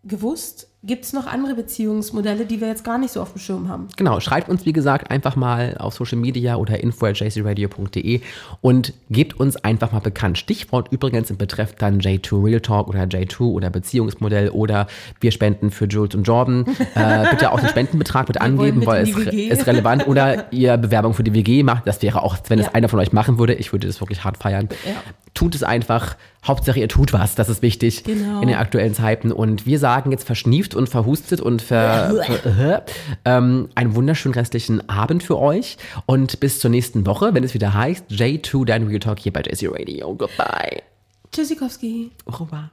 gewusst, 0.05 0.68
gibt 0.85 1.05
es 1.05 1.13
noch 1.13 1.27
andere 1.27 1.55
Beziehungsmodelle, 1.55 2.47
die 2.47 2.61
wir 2.61 2.69
jetzt 2.69 2.85
gar 2.85 2.99
nicht 2.99 3.13
so 3.13 3.21
auf 3.21 3.33
dem 3.33 3.39
Schirm 3.41 3.69
haben? 3.69 3.89
Genau, 3.97 4.21
schreibt 4.21 4.49
uns 4.49 4.65
wie 4.65 4.73
gesagt 4.73 5.11
einfach 5.11 5.35
mal 5.37 5.77
auf 5.79 5.95
Social 5.95 6.19
Media 6.19 6.57
oder 6.57 6.81
info 6.81 7.07
at 7.07 7.19
jcradio.de 7.19 8.21
und 8.61 8.93
gebt 9.11 9.39
uns 9.41 9.57
einfach 9.57 9.91
mal 9.93 9.99
bekannt. 10.01 10.39
Stichwort 10.39 10.89
übrigens 10.93 11.31
im 11.31 11.37
Betreff 11.37 11.75
dann 11.75 12.01
J2 12.01 12.45
Real 12.45 12.61
Talk 12.61 12.89
oder 12.89 13.03
J2 13.03 13.41
oder 13.41 13.71
Beziehungsmodell 13.71 14.51
oder 14.51 14.87
wir 15.21 15.33
spenden 15.33 15.71
für 15.71 15.87
Jules 15.87 16.15
und 16.15 16.23
Jordan. 16.25 16.65
Äh, 16.95 17.27
bitte 17.31 17.53
auch 17.53 17.61
den 17.61 17.69
Spendenbetrag 17.69 18.27
mit 18.29 18.41
angeben, 18.41 18.79
mit 18.81 18.89
weil 18.89 19.03
es 19.05 19.17
re- 19.17 19.31
ist 19.31 19.67
relevant 19.67 20.09
oder 20.09 20.51
ihr 20.53 20.77
Bewerbung 20.77 21.13
für 21.15 21.23
die 21.23 21.33
WG 21.35 21.63
macht. 21.63 21.87
Das 21.87 22.01
wäre 22.03 22.23
auch, 22.23 22.37
wenn 22.49 22.59
es 22.59 22.67
Ja. 22.67 22.73
einer 22.73 22.89
von 22.89 22.99
euch 22.99 23.13
machen 23.13 23.39
würde, 23.39 23.55
ich 23.55 23.73
würde 23.73 23.87
das 23.87 24.01
wirklich 24.01 24.25
hart 24.25 24.37
feiern. 24.39 24.69
Ja. 24.85 24.93
Tut 25.39 25.55
es 25.55 25.63
einfach. 25.63 26.17
Hauptsache 26.45 26.81
ihr 26.81 26.89
tut 26.89 27.13
was, 27.13 27.37
das 27.37 27.49
ist 27.49 27.63
wichtig 27.63 28.03
Genau. 28.03 28.41
in 28.41 28.49
den 28.49 28.57
aktuellen 28.57 28.93
Zeiten. 28.93 29.31
Und 29.31 29.67
wir 29.67 29.79
sagen 29.79 30.11
jetzt 30.11 30.25
verschnieft 30.27 30.75
und 30.75 30.89
verhustet 30.89 31.41
und 31.41 31.63
ver, 31.63 32.13
ver, 32.43 32.85
ähm, 33.25 33.69
einen 33.77 33.95
wunderschönen 33.95 34.35
restlichen 34.35 34.89
Abend 34.89 35.23
für 35.23 35.39
euch 35.39 35.77
und 36.07 36.41
bis 36.41 36.59
zur 36.59 36.73
nächsten 36.73 37.07
Woche, 37.07 37.35
wenn 37.35 37.45
es 37.45 37.55
wieder 37.55 37.73
heißt 37.73 38.07
J2 38.11 38.65
Dein 38.65 38.89
Real 38.89 38.99
Talk 38.99 39.21
hier 39.21 39.33
bei 39.33 39.43
JC 39.43 39.69
Radio. 39.71 40.13
Goodbye. 40.17 40.83
Tschüssikowski. 41.31 42.11
Au 42.27 42.33
revoir. 42.33 42.71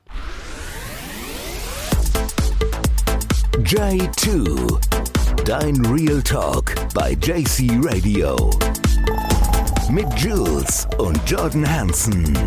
J2. 3.60 4.80
Dein 5.46 5.86
Real 5.86 6.20
Talk 6.24 6.74
bei 6.96 7.12
JC 7.22 7.80
Radio. 7.84 8.36
Mit 9.90 10.08
Jules 10.20 10.88
und 10.98 11.20
Jordan 11.30 11.70
Hansen. 11.70 12.38